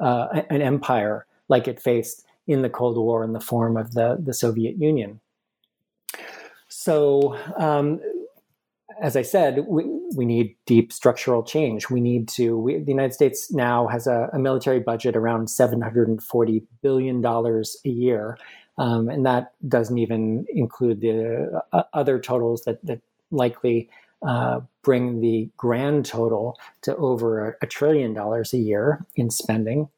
uh, 0.00 0.42
an 0.50 0.62
empire 0.62 1.26
like 1.48 1.68
it 1.68 1.80
faced 1.80 2.24
in 2.46 2.62
the 2.62 2.70
Cold 2.70 2.96
War 2.96 3.24
in 3.24 3.32
the 3.32 3.40
form 3.40 3.76
of 3.76 3.92
the, 3.92 4.18
the 4.20 4.34
Soviet 4.34 4.76
Union. 4.78 5.20
So, 6.68 7.38
um, 7.56 8.00
as 9.00 9.16
I 9.16 9.22
said, 9.22 9.64
we, 9.66 9.84
we 10.14 10.24
need 10.24 10.56
deep 10.66 10.92
structural 10.92 11.42
change. 11.42 11.90
We 11.90 12.00
need 12.00 12.28
to, 12.30 12.56
we, 12.56 12.78
the 12.78 12.90
United 12.90 13.12
States 13.12 13.52
now 13.52 13.86
has 13.88 14.06
a, 14.06 14.28
a, 14.32 14.38
military 14.38 14.80
budget 14.80 15.16
around 15.16 15.48
$740 15.48 16.62
billion 16.82 17.24
a 17.24 17.88
year. 17.88 18.38
Um, 18.78 19.08
and 19.08 19.24
that 19.26 19.52
doesn't 19.68 19.98
even 19.98 20.46
include 20.48 21.00
the 21.00 21.62
uh, 21.72 21.82
other 21.92 22.18
totals 22.18 22.64
that, 22.64 22.84
that 22.84 23.00
likely 23.30 23.88
uh, 24.26 24.60
bring 24.82 25.20
the 25.20 25.48
grand 25.56 26.06
total 26.06 26.58
to 26.82 26.96
over 26.96 27.48
a, 27.48 27.54
a 27.62 27.66
trillion 27.66 28.14
dollars 28.14 28.52
a 28.52 28.58
year 28.58 29.04
in 29.14 29.30
spending. 29.30 29.88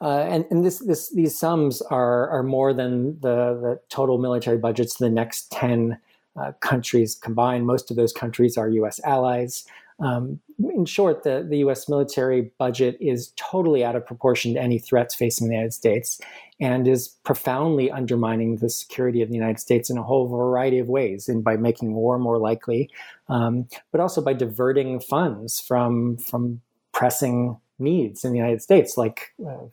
Uh, 0.00 0.26
and, 0.28 0.44
and 0.50 0.64
this, 0.64 0.80
this, 0.80 1.10
these 1.10 1.38
sums 1.38 1.80
are, 1.82 2.28
are 2.30 2.42
more 2.42 2.74
than 2.74 3.20
the, 3.20 3.58
the 3.60 3.80
total 3.88 4.18
military 4.18 4.58
budgets 4.58 4.96
the 4.96 5.08
next 5.08 5.50
10 5.52 5.98
uh, 6.40 6.52
countries 6.60 7.14
combined. 7.14 7.66
Most 7.66 7.90
of 7.90 7.96
those 7.96 8.12
countries 8.12 8.56
are 8.56 8.68
US 8.68 9.00
allies. 9.04 9.64
Um, 10.00 10.40
in 10.58 10.84
short, 10.84 11.22
the, 11.22 11.46
the 11.48 11.58
US 11.58 11.88
military 11.88 12.50
budget 12.58 12.96
is 13.00 13.32
totally 13.36 13.84
out 13.84 13.96
of 13.96 14.06
proportion 14.06 14.54
to 14.54 14.60
any 14.60 14.78
threats 14.78 15.14
facing 15.14 15.48
the 15.48 15.54
United 15.54 15.72
States 15.74 16.20
and 16.60 16.88
is 16.88 17.08
profoundly 17.24 17.90
undermining 17.90 18.56
the 18.56 18.70
security 18.70 19.22
of 19.22 19.28
the 19.28 19.34
United 19.34 19.58
States 19.58 19.90
in 19.90 19.98
a 19.98 20.02
whole 20.02 20.28
variety 20.28 20.78
of 20.78 20.88
ways, 20.88 21.28
and 21.28 21.42
by 21.42 21.56
making 21.56 21.94
war 21.94 22.18
more 22.18 22.38
likely, 22.38 22.88
um, 23.28 23.66
but 23.90 24.00
also 24.00 24.20
by 24.20 24.32
diverting 24.32 25.00
funds 25.00 25.60
from, 25.60 26.16
from 26.18 26.60
pressing 26.92 27.58
needs 27.78 28.24
in 28.24 28.32
the 28.32 28.38
United 28.38 28.62
States, 28.62 28.96
like 28.96 29.32
uh, 29.44 29.66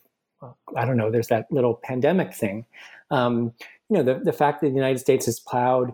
I 0.75 0.85
don't 0.85 0.97
know, 0.97 1.11
there's 1.11 1.27
that 1.27 1.51
little 1.51 1.79
pandemic 1.83 2.33
thing. 2.33 2.65
Um, 3.11 3.53
you 3.89 3.97
know, 3.97 4.03
the, 4.03 4.21
the 4.23 4.33
fact 4.33 4.61
that 4.61 4.69
the 4.69 4.75
United 4.75 4.99
States 4.99 5.25
has 5.25 5.39
plowed 5.39 5.93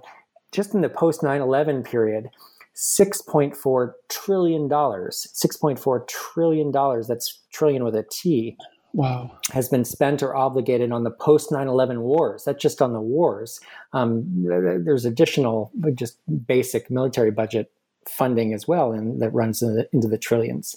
just 0.51 0.73
in 0.73 0.81
the 0.81 0.89
post 0.89 1.23
9 1.23 1.41
11 1.41 1.83
period 1.83 2.29
$6.4 2.75 3.91
trillion. 4.09 4.69
$6.4 4.69 6.07
trillion, 6.07 6.71
that's 7.07 7.39
trillion 7.51 7.83
with 7.83 7.95
a 7.95 8.05
T. 8.11 8.57
Wow. 8.93 9.37
Has 9.51 9.67
been 9.67 9.83
spent 9.83 10.23
or 10.23 10.35
obligated 10.35 10.91
on 10.91 11.03
the 11.03 11.11
post 11.11 11.51
9 11.51 11.67
11 11.67 12.01
wars. 12.01 12.43
That's 12.45 12.61
just 12.61 12.81
on 12.81 12.93
the 12.93 13.01
wars. 13.01 13.59
Um, 13.91 14.23
there's 14.45 15.05
additional, 15.05 15.71
just 15.95 16.17
basic 16.47 16.89
military 16.89 17.31
budget 17.31 17.71
funding 18.07 18.53
as 18.53 18.67
well, 18.67 18.93
and 18.93 19.21
that 19.21 19.33
runs 19.33 19.61
into 19.61 19.73
the, 19.75 19.89
into 19.91 20.07
the 20.07 20.17
trillions. 20.17 20.75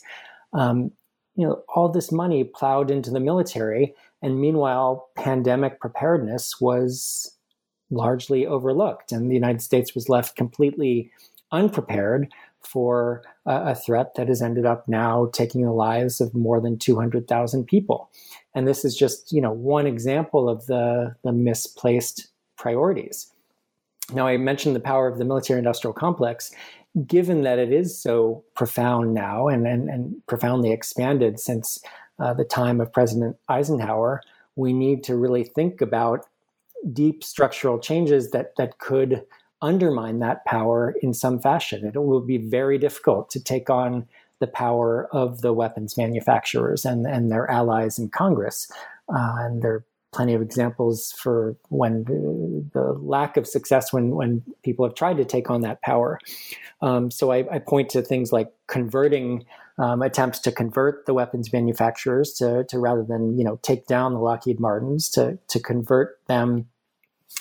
Um, 0.53 0.91
you 1.37 1.47
know, 1.47 1.63
all 1.73 1.89
this 1.89 2.11
money 2.11 2.43
plowed 2.43 2.91
into 2.91 3.11
the 3.11 3.21
military, 3.21 3.95
and 4.21 4.41
meanwhile, 4.41 5.11
pandemic 5.17 5.79
preparedness 5.79 6.61
was 6.61 7.38
largely 7.91 8.47
overlooked, 8.47 9.13
and 9.13 9.31
the 9.31 9.35
United 9.35 9.63
States 9.63 9.95
was 9.95 10.09
left 10.09 10.37
completely 10.37 11.11
unprepared 11.51 12.29
for 12.63 13.23
a, 13.47 13.71
a 13.71 13.75
threat 13.75 14.15
that 14.17 14.29
has 14.29 14.43
ended 14.43 14.67
up 14.67 14.87
now 14.89 15.31
taking 15.33 15.63
the 15.63 15.73
lives 15.73 16.21
of 16.21 16.35
more 16.35 16.61
than 16.61 16.79
200,000 16.79 17.65
people. 17.67 18.11
And 18.55 18.67
this 18.67 18.85
is 18.85 18.97
just, 18.97 19.33
you 19.33 19.41
know, 19.41 19.53
one 19.53 19.87
example 19.87 20.49
of 20.49 20.67
the, 20.67 21.15
the 21.25 21.33
misplaced 21.33 22.29
priorities. 22.57 23.33
Now, 24.13 24.27
I 24.27 24.37
mentioned 24.37 24.75
the 24.75 24.81
power 24.81 25.07
of 25.07 25.19
the 25.19 25.25
military 25.25 25.59
industrial 25.59 25.93
complex. 25.93 26.51
Given 27.07 27.43
that 27.43 27.59
it 27.59 27.73
is 27.73 28.01
so 28.01 28.43
profound 28.55 29.15
now 29.15 29.49
and, 29.49 29.67
and, 29.67 29.89
and 29.89 30.27
profoundly 30.27 30.73
expanded 30.73 31.39
since 31.39 31.79
uh, 32.19 32.35
the 32.35 32.45
time 32.45 32.81
of 32.81 32.93
President 32.93 33.37
Eisenhower, 33.49 34.23
we 34.57 34.73
need 34.73 35.05
to 35.05 35.17
really 35.17 35.45
think 35.45 35.81
about 35.81 36.27
deep 36.93 37.25
structural 37.25 37.79
changes 37.79 38.31
that, 38.31 38.55
that 38.57 38.79
could 38.79 39.25
undermine 39.61 40.21
that 40.21 40.45
power 40.45 40.95
in 41.03 41.13
some 41.13 41.41
fashion. 41.41 41.85
It 41.85 41.99
will 41.99 42.21
be 42.21 42.39
very 42.39 42.79
difficult 42.79 43.31
to 43.31 43.43
take 43.43 43.69
on 43.69 44.07
the 44.41 44.47
power 44.47 45.09
of 45.13 45.41
the 45.41 45.53
weapons 45.53 45.97
manufacturers 45.97 46.85
and, 46.85 47.07
and 47.07 47.31
their 47.31 47.51
allies 47.51 47.99
in 47.99 48.09
Congress. 48.09 48.71
Uh, 49.09 49.35
and 49.41 49.63
there 49.63 49.75
are 49.75 49.85
plenty 50.13 50.35
of 50.35 50.43
examples 50.43 51.13
for 51.13 51.57
when 51.69 52.05
the, 52.73 52.99
lack 53.01 53.37
of 53.37 53.47
success 53.47 53.93
when, 53.93 54.11
when 54.11 54.43
people 54.63 54.85
have 54.85 54.95
tried 54.95 55.17
to 55.17 55.25
take 55.25 55.51
on 55.51 55.61
that 55.63 55.81
power. 55.83 56.19
Um, 56.81 57.11
so 57.11 57.31
I, 57.31 57.45
I, 57.51 57.59
point 57.59 57.91
to 57.91 58.03
things 58.03 58.33
like 58.33 58.53
converting 58.67 59.45
um, 59.79 60.03
attempts 60.03 60.39
to 60.41 60.53
convert 60.53 61.07
the 61.07 61.15
weapons 61.15 61.53
manufacturers 61.53 62.33
to, 62.35 62.65
to 62.65 62.79
rather 62.79 63.05
than 63.05 63.39
you 63.39 63.45
know 63.45 63.59
take 63.63 63.87
down 63.87 64.15
the 64.15 64.21
Lockheed 64.21 64.61
Martins 64.61 65.09
to 65.11 65.39
to 65.49 65.61
convert 65.61 66.19
them 66.27 66.67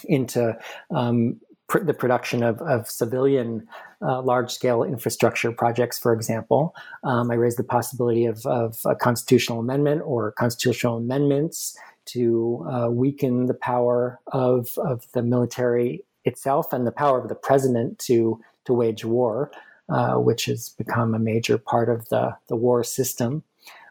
into 0.05 0.57
um, 0.93 1.39
pr- 1.67 1.79
the 1.79 1.93
production 1.93 2.43
of, 2.43 2.61
of 2.61 2.89
civilian 2.89 3.67
uh, 4.01 4.21
large 4.21 4.51
scale 4.51 4.83
infrastructure 4.83 5.51
projects, 5.51 5.97
for 5.97 6.13
example. 6.13 6.75
Um, 7.03 7.31
I 7.31 7.35
raised 7.35 7.57
the 7.57 7.63
possibility 7.63 8.25
of, 8.25 8.45
of, 8.45 8.79
a 8.85 8.95
constitutional 8.95 9.59
amendment 9.59 10.01
or 10.05 10.31
constitutional 10.33 10.97
amendments 10.97 11.75
to 12.07 12.65
uh, 12.69 12.89
weaken 12.89 13.45
the 13.45 13.53
power 13.53 14.19
of, 14.27 14.77
of 14.77 15.05
the 15.13 15.21
military 15.21 16.03
itself 16.25 16.73
and 16.73 16.85
the 16.85 16.91
power 16.91 17.19
of 17.19 17.29
the 17.29 17.35
president 17.35 17.99
to, 17.99 18.39
to 18.65 18.73
wage 18.73 19.05
war, 19.05 19.51
uh, 19.89 20.15
which 20.15 20.45
has 20.45 20.69
become 20.69 21.13
a 21.13 21.19
major 21.19 21.57
part 21.57 21.89
of 21.89 22.07
the, 22.09 22.35
the 22.47 22.55
war 22.55 22.83
system. 22.83 23.43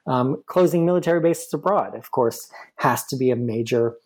Um, 0.06 0.42
closing 0.46 0.86
military 0.86 1.20
bases 1.20 1.52
abroad, 1.52 1.96
of 1.96 2.10
course, 2.10 2.50
has 2.76 3.04
to 3.06 3.16
be 3.16 3.30
a 3.30 3.36
major 3.36 3.96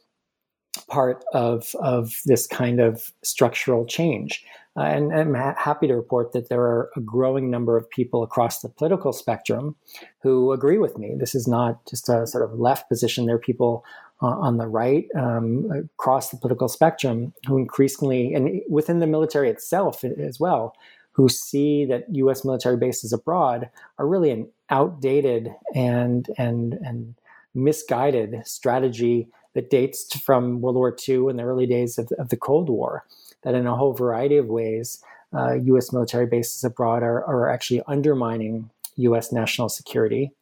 part 0.89 1.25
of, 1.35 1.75
of 1.81 2.21
this 2.25 2.47
kind 2.47 2.81
of 2.81 3.13
structural 3.23 3.85
change. 3.85 4.45
Uh, 4.77 4.83
and, 4.83 5.13
I'm 5.13 5.35
ha- 5.35 5.57
happy 5.59 5.89
to 5.89 5.97
report 5.97 6.33
that 6.33 6.49
there 6.49 6.61
are 6.61 6.91
a 6.97 7.01
growing 7.01 7.51
number 7.51 7.77
of 7.77 7.91
people 7.91 8.23
across 8.23 8.61
the 8.61 8.69
political 8.69 9.13
spectrum 9.13 9.75
who 10.23 10.53
agree 10.53 10.79
with 10.79 10.97
me. 10.97 11.15
This 11.19 11.35
is 11.35 11.49
not 11.49 11.85
just 11.87 12.09
a 12.09 12.27
sort 12.27 12.45
of 12.45 12.59
left 12.59 12.89
position. 12.89 13.27
There 13.27 13.35
are 13.35 13.41
people 13.41 13.85
uh, 14.23 14.27
on 14.27 14.59
the 14.59 14.69
right 14.69 15.07
um, 15.17 15.71
across 15.97 16.31
the 16.31 16.37
political 16.37 16.69
spectrum 16.69 17.33
who 17.47 17.59
increasingly, 17.59 18.33
and 18.35 18.61
within 18.69 19.01
the 19.01 19.07
military 19.07 19.51
itself 19.51 20.05
as 20.05 20.39
well, 20.39 20.75
who 21.13 21.29
see 21.29 21.85
that 21.87 22.05
U.S. 22.15 22.45
military 22.45 22.77
bases 22.77 23.13
abroad 23.13 23.69
are 23.99 24.07
really 24.07 24.31
an 24.31 24.49
outdated 24.71 25.53
and 25.75 26.29
and 26.39 26.75
and 26.75 27.15
misguided 27.55 28.47
strategy 28.47 29.29
that 29.55 29.71
dates 29.71 30.17
from 30.21 30.61
World 30.61 30.77
War 30.77 30.97
II 31.09 31.29
and 31.29 31.39
the 31.39 31.43
early 31.43 31.67
days 31.67 31.99
of, 31.99 32.13
of 32.19 32.29
the 32.29 32.37
Cold 32.37 32.69
War, 32.69 33.05
that 33.43 33.55
in 33.55 33.67
a 33.67 33.77
whole 33.77 33.93
variety 33.93 34.37
of 34.37 34.47
ways, 34.47 35.03
uh, 35.35 35.55
U.S. 35.55 35.93
military 35.93 36.27
bases 36.27 36.65
abroad 36.65 37.03
are, 37.03 37.25
are 37.25 37.49
actually 37.49 37.83
undermining 37.87 38.71
U.S. 38.97 39.33
national 39.33 39.69
security. 39.69 40.33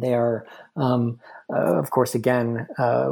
They 0.00 0.14
are, 0.14 0.46
um, 0.76 1.20
uh, 1.52 1.78
of 1.78 1.90
course, 1.90 2.14
again, 2.14 2.66
uh, 2.78 3.10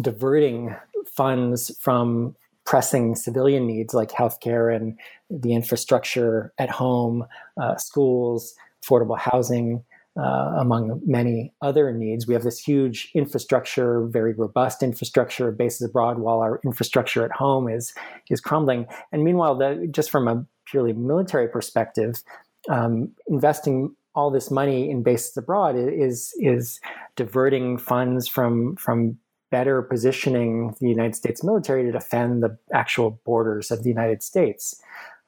diverting 0.00 0.74
funds 1.06 1.76
from 1.80 2.36
pressing 2.64 3.16
civilian 3.16 3.66
needs 3.66 3.94
like 3.94 4.10
healthcare 4.10 4.74
and 4.74 4.98
the 5.28 5.54
infrastructure 5.54 6.52
at 6.58 6.70
home, 6.70 7.24
uh, 7.60 7.76
schools, 7.76 8.54
affordable 8.84 9.18
housing, 9.18 9.84
uh, 10.20 10.52
among 10.58 11.00
many 11.06 11.52
other 11.62 11.92
needs. 11.92 12.26
We 12.26 12.34
have 12.34 12.42
this 12.42 12.58
huge 12.58 13.10
infrastructure, 13.14 14.06
very 14.06 14.34
robust 14.34 14.82
infrastructure 14.82 15.50
bases 15.50 15.88
abroad, 15.88 16.18
while 16.18 16.40
our 16.40 16.60
infrastructure 16.64 17.24
at 17.24 17.32
home 17.32 17.68
is 17.68 17.94
is 18.28 18.40
crumbling. 18.40 18.86
And 19.12 19.24
meanwhile, 19.24 19.56
the, 19.56 19.88
just 19.90 20.10
from 20.10 20.28
a 20.28 20.44
purely 20.66 20.92
military 20.92 21.48
perspective, 21.48 22.22
um, 22.68 23.12
investing 23.28 23.94
all 24.14 24.30
this 24.30 24.50
money 24.50 24.90
in 24.90 25.02
bases 25.02 25.36
abroad 25.36 25.76
is 25.76 26.34
is 26.38 26.80
diverting 27.16 27.78
funds 27.78 28.28
from 28.28 28.76
from 28.76 29.18
better 29.50 29.82
positioning 29.82 30.74
the 30.80 30.88
United 30.88 31.16
States 31.16 31.42
military 31.42 31.84
to 31.84 31.92
defend 31.92 32.42
the 32.42 32.56
actual 32.72 33.20
borders 33.24 33.70
of 33.70 33.82
the 33.82 33.88
United 33.88 34.22
States, 34.22 34.80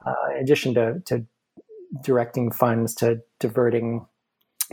uh, 0.07 0.31
in 0.37 0.43
addition 0.43 0.75
to, 0.75 1.01
to 1.05 1.27
directing 2.03 2.51
funds 2.51 2.95
to 2.95 3.21
diverting 3.41 4.07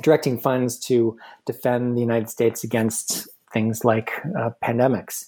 directing 0.02 0.40
funds 0.40 0.78
to 0.78 1.18
defend 1.46 1.96
the 1.96 2.02
United 2.02 2.30
States 2.30 2.64
against 2.64 3.28
things 3.54 3.84
like 3.84 4.12
uh, 4.38 4.52
pandemics. 4.64 5.26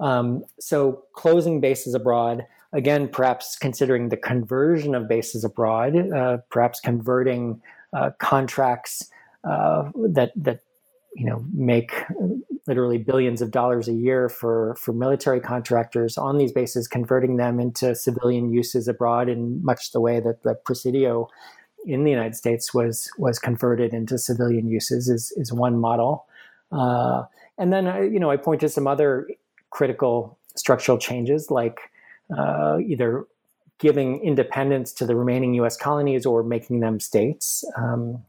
Um, 0.00 0.44
so 0.60 1.04
closing 1.14 1.60
bases 1.60 1.94
abroad, 1.94 2.46
again, 2.72 3.08
perhaps 3.08 3.56
considering 3.56 4.08
the 4.08 4.16
conversion 4.16 4.94
of 4.94 5.08
bases 5.08 5.44
abroad, 5.44 5.96
uh, 6.12 6.38
perhaps 6.50 6.80
converting 6.80 7.60
uh, 7.92 8.10
contracts 8.18 9.08
uh, 9.44 9.90
that 10.08 10.32
that 10.36 10.60
you 11.14 11.26
know 11.26 11.44
make 11.52 11.92
literally 12.66 12.98
billions 12.98 13.40
of 13.42 13.50
dollars 13.50 13.88
a 13.88 13.92
year 13.92 14.28
for 14.28 14.74
for 14.80 14.92
military 14.92 15.40
contractors 15.40 16.18
on 16.18 16.38
these 16.38 16.50
bases, 16.52 16.88
converting 16.88 17.36
them 17.36 17.60
into 17.60 17.94
civilian 17.94 18.52
uses 18.52 18.88
abroad 18.88 19.28
in 19.28 19.64
much 19.64 19.92
the 19.92 20.00
way 20.00 20.18
that 20.18 20.42
the 20.42 20.54
Presidio 20.54 21.28
in 21.86 22.04
the 22.04 22.10
United 22.10 22.34
States 22.34 22.72
was 22.72 23.10
was 23.18 23.38
converted 23.38 23.92
into 23.92 24.18
civilian 24.18 24.68
uses 24.68 25.08
is 25.08 25.32
is 25.36 25.52
one 25.52 25.78
model. 25.78 26.26
Uh, 26.72 27.24
and 27.58 27.72
then 27.72 27.86
uh, 27.86 28.00
you 28.00 28.18
know 28.18 28.30
I 28.30 28.36
point 28.36 28.60
to 28.62 28.68
some 28.68 28.86
other 28.86 29.28
critical 29.70 30.38
structural 30.56 30.98
changes 30.98 31.50
like 31.50 31.78
uh, 32.36 32.78
either 32.86 33.26
giving 33.78 34.20
independence 34.20 34.92
to 34.92 35.06
the 35.06 35.16
remaining 35.16 35.54
U.S. 35.54 35.76
colonies 35.76 36.24
or 36.24 36.42
making 36.42 36.80
them 36.80 37.00
states. 37.00 37.64
Um, 37.76 38.24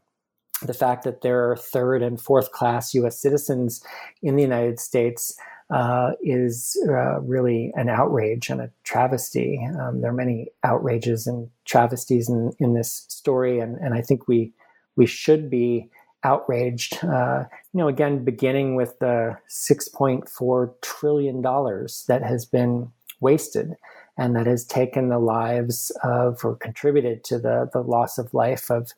the 0.61 0.73
fact 0.73 1.03
that 1.03 1.21
there 1.21 1.49
are 1.49 1.57
third 1.57 2.01
and 2.01 2.19
fourth 2.19 2.51
class 2.51 2.93
US 2.93 3.19
citizens 3.19 3.83
in 4.23 4.35
the 4.35 4.41
United 4.41 4.79
States 4.79 5.37
uh, 5.69 6.11
is 6.21 6.77
uh, 6.87 7.19
really 7.21 7.71
an 7.75 7.89
outrage 7.89 8.49
and 8.49 8.61
a 8.61 8.71
travesty. 8.83 9.59
Um, 9.79 10.01
there 10.01 10.11
are 10.11 10.13
many 10.13 10.49
outrages 10.63 11.25
and 11.25 11.49
travesties 11.65 12.29
in, 12.29 12.51
in 12.59 12.73
this 12.73 13.05
story, 13.09 13.59
and, 13.59 13.77
and 13.77 13.93
I 13.93 14.01
think 14.01 14.27
we 14.27 14.53
we 14.95 15.05
should 15.05 15.49
be 15.49 15.89
outraged. 16.23 17.03
Uh, 17.03 17.43
you 17.73 17.79
know, 17.79 17.87
again, 17.87 18.23
beginning 18.23 18.75
with 18.75 18.97
the 18.99 19.37
6.4 19.49 20.73
trillion 20.81 21.41
dollars 21.41 22.05
that 22.07 22.23
has 22.23 22.45
been 22.45 22.91
wasted 23.19 23.73
and 24.17 24.35
that 24.35 24.47
has 24.47 24.65
taken 24.65 25.09
the 25.09 25.19
lives 25.19 25.91
of 26.03 26.43
or 26.43 26.55
contributed 26.55 27.23
to 27.25 27.37
the 27.37 27.69
the 27.73 27.81
loss 27.81 28.17
of 28.17 28.33
life 28.33 28.69
of 28.69 28.91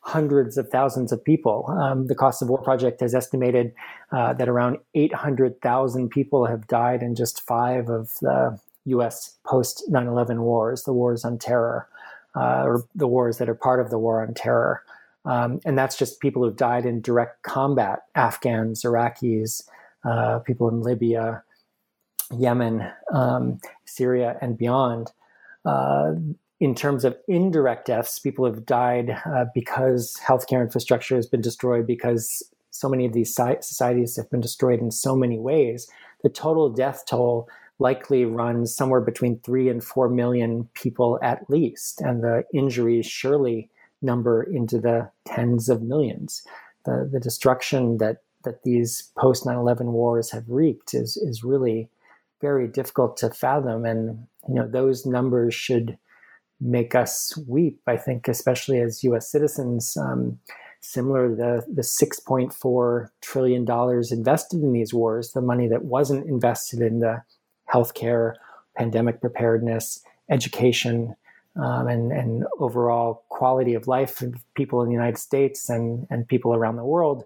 hundreds 0.00 0.56
of 0.56 0.68
thousands 0.68 1.12
of 1.12 1.22
people. 1.22 1.66
Um, 1.68 2.06
the 2.06 2.14
Cost 2.14 2.42
of 2.42 2.48
War 2.48 2.60
Project 2.62 3.00
has 3.00 3.14
estimated 3.14 3.72
uh, 4.12 4.32
that 4.34 4.48
around 4.48 4.78
800,000 4.94 6.08
people 6.08 6.46
have 6.46 6.66
died 6.66 7.02
in 7.02 7.14
just 7.14 7.42
five 7.42 7.88
of 7.88 8.14
the 8.20 8.58
U.S. 8.86 9.36
post 9.44 9.84
9 9.88 10.06
11 10.06 10.42
wars, 10.42 10.84
the 10.84 10.92
wars 10.92 11.24
on 11.24 11.38
terror, 11.38 11.86
uh, 12.34 12.62
or 12.64 12.84
the 12.94 13.06
wars 13.06 13.38
that 13.38 13.48
are 13.48 13.54
part 13.54 13.80
of 13.80 13.90
the 13.90 13.98
war 13.98 14.22
on 14.22 14.34
terror. 14.34 14.82
Um, 15.26 15.60
and 15.66 15.76
that's 15.76 15.98
just 15.98 16.20
people 16.20 16.42
who've 16.42 16.56
died 16.56 16.86
in 16.86 17.02
direct 17.02 17.42
combat 17.42 18.00
Afghans, 18.14 18.82
Iraqis, 18.82 19.68
uh, 20.04 20.38
people 20.38 20.68
in 20.68 20.80
Libya, 20.80 21.42
Yemen, 22.36 22.90
um, 23.12 23.60
Syria, 23.84 24.38
and 24.40 24.56
beyond. 24.56 25.12
Uh, 25.64 26.14
in 26.60 26.74
terms 26.74 27.04
of 27.04 27.16
indirect 27.26 27.86
deaths, 27.86 28.18
people 28.18 28.44
have 28.44 28.66
died 28.66 29.18
uh, 29.24 29.46
because 29.54 30.16
healthcare 30.22 30.60
infrastructure 30.60 31.16
has 31.16 31.26
been 31.26 31.40
destroyed, 31.40 31.86
because 31.86 32.42
so 32.70 32.88
many 32.88 33.06
of 33.06 33.14
these 33.14 33.34
societies 33.34 34.16
have 34.16 34.30
been 34.30 34.40
destroyed 34.40 34.80
in 34.80 34.90
so 34.90 35.16
many 35.16 35.38
ways. 35.38 35.88
The 36.22 36.28
total 36.28 36.68
death 36.68 37.04
toll 37.08 37.48
likely 37.78 38.26
runs 38.26 38.76
somewhere 38.76 39.00
between 39.00 39.40
three 39.40 39.70
and 39.70 39.82
four 39.82 40.10
million 40.10 40.68
people 40.74 41.18
at 41.22 41.48
least, 41.48 42.02
and 42.02 42.22
the 42.22 42.44
injuries 42.52 43.06
surely 43.06 43.70
number 44.02 44.42
into 44.42 44.78
the 44.78 45.10
tens 45.26 45.70
of 45.70 45.82
millions. 45.82 46.42
The, 46.84 47.08
the 47.10 47.20
destruction 47.20 47.98
that, 47.98 48.18
that 48.44 48.62
these 48.64 49.10
post 49.18 49.46
9 49.46 49.56
11 49.56 49.92
wars 49.92 50.30
have 50.30 50.44
wreaked 50.46 50.94
is, 50.94 51.16
is 51.16 51.42
really 51.42 51.88
very 52.40 52.68
difficult 52.68 53.16
to 53.18 53.30
fathom. 53.30 53.86
And 53.86 54.26
you 54.46 54.54
know 54.54 54.68
those 54.68 55.06
numbers 55.06 55.54
should 55.54 55.98
make 56.60 56.94
us 56.94 57.36
weep. 57.48 57.80
I 57.86 57.96
think, 57.96 58.28
especially 58.28 58.80
as 58.80 59.04
U.S. 59.04 59.30
citizens. 59.30 59.96
Um, 59.96 60.38
similar 60.80 61.28
the 61.28 61.62
the 61.72 61.82
6.4 61.82 63.08
trillion 63.20 63.64
dollars 63.64 64.10
invested 64.10 64.62
in 64.62 64.72
these 64.72 64.94
wars, 64.94 65.32
the 65.32 65.42
money 65.42 65.68
that 65.68 65.84
wasn't 65.84 66.26
invested 66.26 66.80
in 66.80 67.00
the 67.00 67.22
healthcare, 67.72 68.34
pandemic 68.76 69.20
preparedness, 69.20 70.02
education, 70.30 71.14
um, 71.56 71.86
and 71.86 72.12
and 72.12 72.44
overall 72.58 73.24
quality 73.28 73.74
of 73.74 73.86
life 73.86 74.22
of 74.22 74.34
people 74.54 74.82
in 74.82 74.88
the 74.88 74.94
United 74.94 75.18
States 75.18 75.68
and 75.68 76.06
and 76.10 76.26
people 76.26 76.54
around 76.54 76.76
the 76.76 76.84
world, 76.84 77.24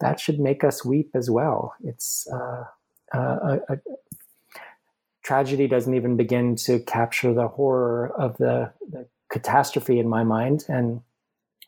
that 0.00 0.20
should 0.20 0.38
make 0.38 0.62
us 0.62 0.84
weep 0.84 1.10
as 1.14 1.30
well. 1.30 1.74
It's 1.82 2.28
uh, 2.32 2.64
a, 3.12 3.60
a, 3.68 3.78
tragedy 5.30 5.68
doesn't 5.68 5.94
even 5.94 6.16
begin 6.16 6.56
to 6.56 6.80
capture 6.80 7.32
the 7.32 7.46
horror 7.46 8.12
of 8.18 8.36
the, 8.38 8.72
the 8.90 9.06
catastrophe 9.30 10.00
in 10.00 10.08
my 10.08 10.24
mind. 10.24 10.64
And 10.66 11.02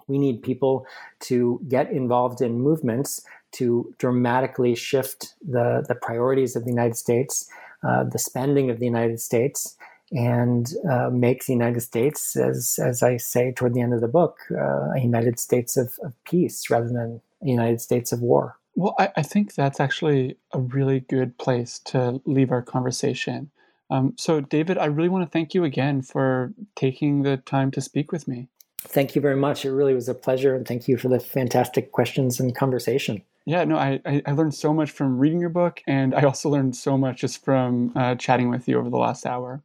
we 0.08 0.18
need 0.18 0.42
people 0.42 0.84
to 1.30 1.60
get 1.68 1.92
involved 1.92 2.40
in 2.40 2.60
movements 2.60 3.24
to 3.52 3.94
dramatically 3.98 4.74
shift 4.74 5.34
the, 5.48 5.84
the 5.86 5.94
priorities 5.94 6.56
of 6.56 6.64
the 6.64 6.70
United 6.70 6.96
States, 6.96 7.48
uh, 7.86 8.02
the 8.02 8.18
spending 8.18 8.68
of 8.68 8.80
the 8.80 8.84
United 8.84 9.20
States, 9.20 9.76
and 10.10 10.72
uh, 10.90 11.10
make 11.10 11.46
the 11.46 11.52
United 11.52 11.82
States, 11.82 12.34
as, 12.34 12.80
as 12.82 13.00
I 13.00 13.16
say 13.16 13.52
toward 13.52 13.74
the 13.74 13.80
end 13.80 13.94
of 13.94 14.00
the 14.00 14.08
book, 14.08 14.38
uh, 14.50 14.90
a 14.96 15.00
United 15.00 15.38
States 15.38 15.76
of, 15.76 15.92
of 16.02 16.14
peace 16.24 16.68
rather 16.68 16.88
than 16.88 17.20
a 17.40 17.46
United 17.46 17.80
States 17.80 18.10
of 18.10 18.22
war. 18.22 18.58
Well, 18.74 18.94
I, 18.98 19.10
I 19.16 19.22
think 19.22 19.54
that's 19.54 19.80
actually 19.80 20.36
a 20.52 20.60
really 20.60 21.00
good 21.00 21.38
place 21.38 21.78
to 21.86 22.20
leave 22.24 22.50
our 22.50 22.62
conversation. 22.62 23.50
Um, 23.90 24.14
so, 24.16 24.40
David, 24.40 24.78
I 24.78 24.86
really 24.86 25.10
want 25.10 25.24
to 25.24 25.30
thank 25.30 25.54
you 25.54 25.64
again 25.64 26.00
for 26.00 26.54
taking 26.74 27.22
the 27.22 27.36
time 27.36 27.70
to 27.72 27.80
speak 27.80 28.10
with 28.10 28.26
me. 28.26 28.48
Thank 28.80 29.14
you 29.14 29.20
very 29.20 29.36
much. 29.36 29.64
It 29.64 29.72
really 29.72 29.94
was 29.94 30.08
a 30.08 30.14
pleasure, 30.14 30.54
and 30.54 30.66
thank 30.66 30.88
you 30.88 30.96
for 30.96 31.08
the 31.08 31.20
fantastic 31.20 31.92
questions 31.92 32.40
and 32.40 32.54
conversation. 32.56 33.22
Yeah, 33.44 33.64
no, 33.64 33.76
I, 33.76 34.00
I 34.24 34.32
learned 34.32 34.54
so 34.54 34.72
much 34.72 34.90
from 34.90 35.18
reading 35.18 35.40
your 35.40 35.50
book, 35.50 35.82
and 35.86 36.14
I 36.14 36.22
also 36.22 36.48
learned 36.48 36.76
so 36.76 36.96
much 36.96 37.20
just 37.20 37.44
from 37.44 37.92
uh, 37.96 38.14
chatting 38.14 38.50
with 38.50 38.68
you 38.68 38.78
over 38.78 38.88
the 38.88 38.96
last 38.96 39.26
hour. 39.26 39.62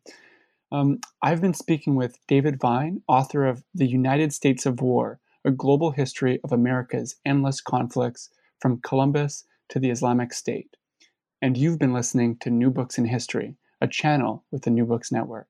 Um, 0.71 0.99
I've 1.21 1.41
been 1.41 1.53
speaking 1.53 1.95
with 1.95 2.17
David 2.27 2.59
Vine, 2.59 3.01
author 3.07 3.45
of 3.45 3.63
The 3.73 3.87
United 3.87 4.33
States 4.33 4.65
of 4.65 4.81
War 4.81 5.19
A 5.45 5.51
Global 5.51 5.91
History 5.91 6.39
of 6.43 6.51
America's 6.51 7.15
Endless 7.25 7.61
Conflicts 7.61 8.29
from 8.59 8.81
Columbus 8.81 9.45
to 9.69 9.79
the 9.79 9.89
Islamic 9.89 10.33
State. 10.33 10.75
And 11.41 11.57
you've 11.57 11.79
been 11.79 11.93
listening 11.93 12.37
to 12.39 12.49
New 12.49 12.69
Books 12.71 12.97
in 12.97 13.05
History, 13.05 13.55
a 13.79 13.87
channel 13.87 14.43
with 14.51 14.63
the 14.63 14.71
New 14.71 14.85
Books 14.85 15.11
Network. 15.11 15.47